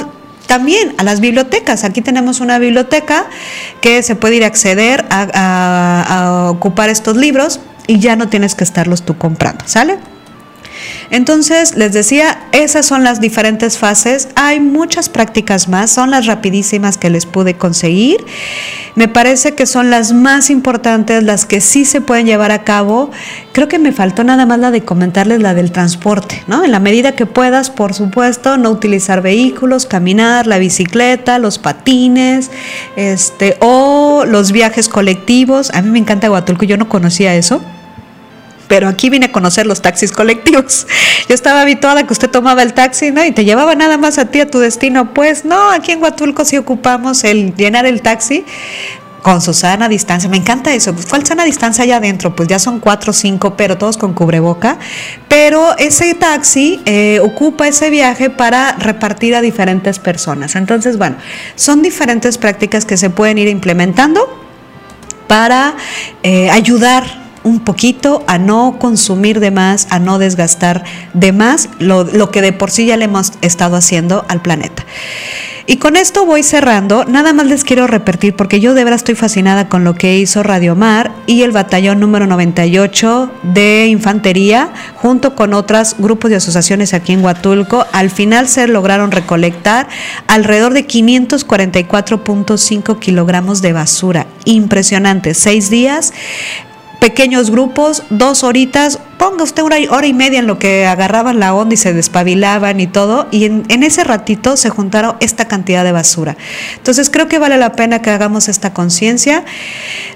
también 0.47 0.95
a 0.99 1.05
las 1.05 1.21
bibliotecas. 1.21 1.85
Aquí 1.85 2.01
tenemos 2.01 2.41
una 2.41 2.59
biblioteca 2.59 3.27
que 3.81 4.03
se 4.03 4.17
puede 4.17 4.37
ir 4.37 4.45
a 4.45 4.47
acceder 4.47 5.05
a, 5.11 6.49
ocupar 6.51 6.89
estos 6.89 7.17
libros. 7.17 7.61
y 7.87 8.01
ya 8.01 8.17
no 8.17 8.29
tienes 8.29 8.55
que 8.55 8.65
estarlos 8.65 9.03
tú 9.03 9.17
comprando, 9.17 9.65
¿sale? 9.67 9.99
Entonces, 11.11 11.77
les 11.77 11.93
decía, 11.93 12.39
esas 12.53 12.87
son 12.87 13.03
las 13.03 13.21
diferentes 13.21 13.79
fases. 13.79 14.29
Hay 14.35 14.61
muchas 14.61 15.09
prácticas 15.09 15.69
más, 15.69 15.91
son 15.91 16.11
las 16.11 16.27
rapidísimas 16.27 16.99
que 16.99 17.09
les 17.09 17.25
pude 17.25 17.55
conseguir. 17.55 18.19
Me 18.95 19.09
parece 19.09 19.55
que 19.55 19.65
son 19.65 19.91
las 19.91 20.13
más 20.13 20.51
importantes, 20.51 21.23
las 21.23 21.47
que 21.47 21.61
sí 21.61 21.85
se 21.85 22.01
pueden 22.01 22.27
llevar 22.27 22.51
a 22.51 22.65
cabo. 22.65 23.11
Creo 23.53 23.69
que 23.69 23.79
me 23.79 23.93
faltó 23.93 24.25
nada 24.25 24.45
más 24.45 24.59
la 24.59 24.71
de 24.71 24.83
comentarles 24.83 25.41
la 25.41 25.55
del 25.55 25.73
transporte, 25.73 26.43
¿no? 26.47 26.65
En 26.65 26.73
la 26.73 26.81
medida 26.81 27.13
que 27.13 27.25
puedas, 27.25 27.71
por 27.71 27.95
supuesto, 27.95 28.57
no 28.57 28.71
utilizar 28.71 29.23
vehículos, 29.23 29.87
caminar, 29.87 30.47
la 30.47 30.59
bicicleta, 30.59 31.39
los 31.39 31.59
patines, 31.59 32.51
este, 32.97 33.57
o 33.61 34.25
los 34.27 34.53
viajes 34.53 34.89
colectivos. 34.89 35.71
A 35.73 35.81
mí 35.81 35.91
me 35.91 36.01
encanta 36.01 36.31
Huatulco, 36.31 36.65
yo 36.65 36.77
no 36.77 36.89
conocía 36.89 37.35
eso 37.35 37.63
pero 38.69 38.87
aquí 38.87 39.11
vine 39.11 39.27
a 39.27 39.33
conocer 39.33 39.66
los 39.66 39.83
taxis 39.83 40.12
colectivos. 40.12 40.87
Yo 41.29 41.35
estaba 41.35 41.62
habituada 41.62 42.07
que 42.07 42.12
usted 42.12 42.31
tomaba 42.31 42.62
el 42.62 42.75
taxi, 42.75 43.11
¿no? 43.11 43.25
Y 43.25 43.33
te 43.33 43.45
llevaba 43.45 43.75
nada 43.75 43.97
más 43.97 44.19
a 44.19 44.27
ti 44.27 44.41
a 44.41 44.47
tu 44.49 44.59
destino. 44.59 45.14
Pues 45.14 45.45
no, 45.45 45.71
aquí 45.71 45.93
en 45.93 46.03
Huatulco 46.03 46.45
sí 46.45 46.57
ocupamos 46.57 47.25
el 47.25 47.55
llenar 47.57 47.87
el 47.87 48.03
taxi 48.03 48.45
con 49.23 49.41
su 49.41 49.53
sana 49.53 49.89
distancia. 49.89 50.29
Me 50.31 50.37
encanta 50.37 50.73
eso. 50.73 50.95
Pues, 50.95 51.07
¿Cuál 51.07 51.27
sana 51.27 51.45
distancia 51.45 51.85
allá 51.85 51.97
adentro? 51.97 52.37
Pues 52.37 52.49
ya 52.49 52.59
son 52.59 52.79
cuatro 52.79 53.11
o 53.11 53.14
cinco, 53.14 53.57
pero 53.57 53.79
todos 53.79 53.97
con 53.97 54.14
cubreboca. 54.14 54.79
Pero 55.29 55.77
ese 55.79 56.14
taxi 56.14 56.81
eh, 56.85 57.21
ocupa 57.21 57.66
ese 57.66 57.91
viaje 57.91 58.31
para 58.31 58.73
repartir 58.73 59.35
a 59.35 59.41
diferentes 59.41 59.99
personas. 59.99 60.57
Entonces, 60.57 60.99
bueno, 60.99 61.16
son 61.57 61.83
diferentes 61.83 62.39
prácticas 62.39 62.85
que 62.85 62.97
se 62.97 63.11
pueden 63.11 63.39
ir 63.39 63.49
implementando 63.49 64.21
para 65.27 65.75
eh, 66.23 66.49
ayudar 66.51 67.28
un 67.49 67.61
poquito 67.61 68.23
a 68.27 68.39
no 68.39 68.79
consumir 68.79 69.41
de 69.41 69.51
más, 69.51 69.89
a 69.91 69.99
no 69.99 70.19
desgastar 70.19 70.85
de 71.15 71.33
más 71.33 71.69
lo, 71.79 72.05
lo, 72.05 72.31
que 72.31 72.43
de 72.43 72.53
por 72.53 72.71
sí 72.71 72.87
ya 72.87 72.97
le 72.97 73.07
hemos 73.07 73.33
estado 73.41 73.77
haciendo 73.77 74.25
al 74.29 74.43
planeta. 74.43 74.85
Y 75.71 75.77
con 75.77 75.97
esto 75.97 76.25
voy 76.25 76.43
cerrando. 76.43 77.05
Nada 77.05 77.35
más 77.35 77.45
les 77.45 77.63
quiero 77.63 77.87
repetir 77.87 78.35
porque 78.35 78.59
yo 78.59 78.73
de 78.73 78.85
verdad 78.85 78.97
estoy 78.97 79.17
fascinada 79.17 79.69
con 79.69 79.85
lo 79.85 79.95
que 79.95 80.17
hizo 80.17 80.43
Radio 80.43 80.75
Mar 80.75 81.13
y 81.27 81.43
el 81.43 81.53
batallón 81.53 82.01
número 82.01 82.27
98 82.27 83.31
de 83.43 83.89
infantería 83.89 84.71
junto 84.95 85.37
con 85.37 85.53
otros 85.53 85.97
grupos 85.99 86.31
de 86.31 86.37
asociaciones 86.37 86.95
aquí 86.95 87.13
en 87.13 87.23
Huatulco. 87.23 87.85
Al 87.93 88.09
final 88.09 88.49
se 88.49 88.67
lograron 88.67 89.11
recolectar 89.11 89.89
alrededor 90.27 90.73
de 90.73 90.87
544.5 90.87 92.99
kilogramos 92.99 93.61
de 93.61 93.75
basura. 93.75 94.27
Impresionante. 94.47 95.35
Seis 95.35 95.69
días 95.69 96.15
pequeños 97.01 97.51
grupos, 97.51 98.03
dos 98.11 98.43
horitas, 98.43 98.99
ponga 99.19 99.45
usted 99.45 99.63
una 99.63 99.77
hora 99.91 100.07
y 100.07 100.13
media 100.13 100.39
en 100.39 100.47
lo 100.47 100.59
que 100.59 100.87
agarraban 100.87 101.39
la 101.39 101.55
onda 101.55 101.75
y 101.75 101.77
se 101.77 101.93
despabilaban 101.93 102.81
y 102.81 102.87
todo, 102.87 103.29
y 103.31 103.45
en, 103.45 103.65
ese 103.83 104.05
ratito 104.05 104.57
se 104.57 104.71
juntaron 104.71 105.17
esta 105.21 105.47
cantidad 105.47 105.85
de 105.85 105.93
basura. 105.93 106.37
Entonces 106.77 107.11
creo 107.11 107.29
que 107.29 107.39
vale 107.39 107.57
la 107.57 107.73
pena 107.73 108.03
que 108.03 108.11
hagamos 108.11 108.49
esta 108.49 108.73
conciencia. 108.73 109.45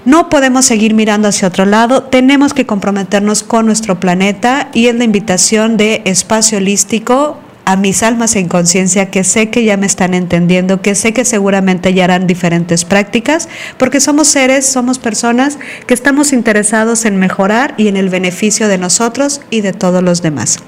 No 0.05 0.29
podemos 0.29 0.65
seguir 0.65 0.93
mirando 0.93 1.27
hacia 1.27 1.47
otro 1.47 1.65
lado, 1.65 2.03
tenemos 2.03 2.53
que 2.53 2.65
comprometernos 2.65 3.43
con 3.43 3.65
nuestro 3.65 3.99
planeta 3.99 4.69
y 4.73 4.87
es 4.87 4.95
la 4.95 5.03
invitación 5.03 5.77
de 5.77 6.01
espacio 6.05 6.57
holístico 6.57 7.37
a 7.65 7.75
mis 7.75 8.03
almas 8.03 8.35
en 8.35 8.47
conciencia 8.47 9.09
que 9.09 9.23
sé 9.23 9.49
que 9.49 9.63
ya 9.63 9.77
me 9.77 9.85
están 9.85 10.13
entendiendo, 10.13 10.81
que 10.81 10.95
sé 10.95 11.13
que 11.13 11.25
seguramente 11.25 11.93
ya 11.93 12.05
harán 12.05 12.27
diferentes 12.27 12.85
prácticas, 12.85 13.47
porque 13.77 13.99
somos 13.99 14.27
seres, 14.27 14.65
somos 14.65 14.99
personas 14.99 15.57
que 15.87 15.93
estamos 15.93 16.33
interesados 16.33 17.05
en 17.05 17.17
mejorar 17.17 17.73
y 17.77 17.87
en 17.87 17.97
el 17.97 18.09
beneficio 18.09 18.67
de 18.67 18.77
nosotros 18.77 19.41
y 19.49 19.61
de 19.61 19.73
todos 19.73 20.03
los 20.03 20.21
demás. 20.21 20.59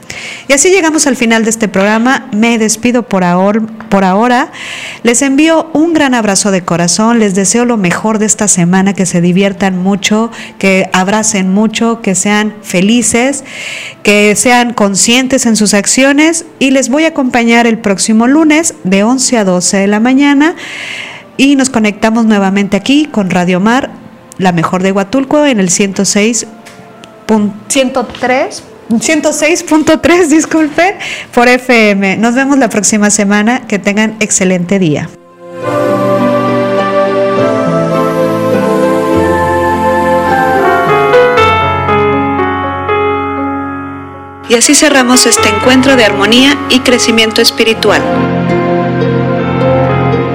Y 0.48 0.54
así 0.54 0.70
llegamos 0.70 1.08
al 1.08 1.16
final 1.16 1.44
de 1.44 1.50
este 1.50 1.68
programa. 1.68 2.30
Me 2.32 2.58
despido 2.58 3.04
por 3.04 3.24
ahora, 3.24 3.62
por 3.90 4.04
ahora. 4.04 4.52
Les 5.04 5.22
envío 5.22 5.70
un 5.74 5.94
gran 5.94 6.14
abrazo 6.14 6.52
de 6.52 6.64
corazón, 6.64 7.20
les 7.20 7.36
deseo 7.36 7.66
lo 7.66 7.78
mejor 7.78 8.20
de 8.20 8.26
esta 8.26 8.48
semana, 8.48 8.94
que 8.94 9.06
se 9.06 9.22
diviertan 9.22 9.82
mucho, 9.82 10.32
que 10.58 10.90
abracen 10.94 11.54
mucho, 11.54 12.02
que 12.02 12.16
sean 12.16 12.56
felices, 12.62 13.44
que 14.04 14.36
sean 14.36 14.74
conscientes 14.74 15.46
en 15.46 15.56
sus 15.56 15.74
acciones 15.74 16.46
y 16.60 16.72
les 16.86 16.92
voy 16.92 17.06
a 17.06 17.08
acompañar 17.08 17.66
el 17.66 17.80
próximo 17.80 18.28
lunes 18.28 18.76
de 18.84 19.02
11 19.02 19.40
a 19.40 19.44
12 19.44 19.78
de 19.78 19.88
la 19.88 20.00
mañana 20.00 20.56
y 21.36 21.56
nos 21.56 21.72
conectamos 21.72 22.26
nuevamente 22.26 22.78
aquí 22.78 23.08
con 23.08 23.32
Radio 23.32 23.60
Mar, 23.60 23.90
la 24.38 24.52
mejor 24.52 24.84
de 24.84 24.92
Huatulco, 24.92 25.48
en 25.48 25.60
el 25.60 25.72
106. 25.72 26.46
103 27.70 28.64
106.3, 28.92 30.28
disculpen, 30.28 30.94
por 31.34 31.48
FM. 31.48 32.18
Nos 32.18 32.36
vemos 32.36 32.60
la 32.60 32.70
próxima 32.70 33.10
semana. 33.10 33.66
Que 33.66 33.80
tengan 33.80 34.16
excelente 34.20 34.78
día. 34.78 35.10
Y 44.48 44.56
así 44.56 44.76
cerramos 44.76 45.26
este 45.26 45.50
encuentro 45.50 45.96
de 45.96 46.06
armonía 46.06 46.56
y 46.70 46.80
crecimiento 46.80 47.42
espiritual. 47.42 48.02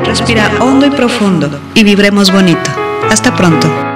Respira 0.05 0.51
hondo 0.61 0.87
y 0.87 0.91
profundo 0.91 1.49
y 1.75 1.85
vibremos 1.85 2.33
bonito. 2.33 2.71
Hasta 3.09 3.35
pronto. 3.37 3.90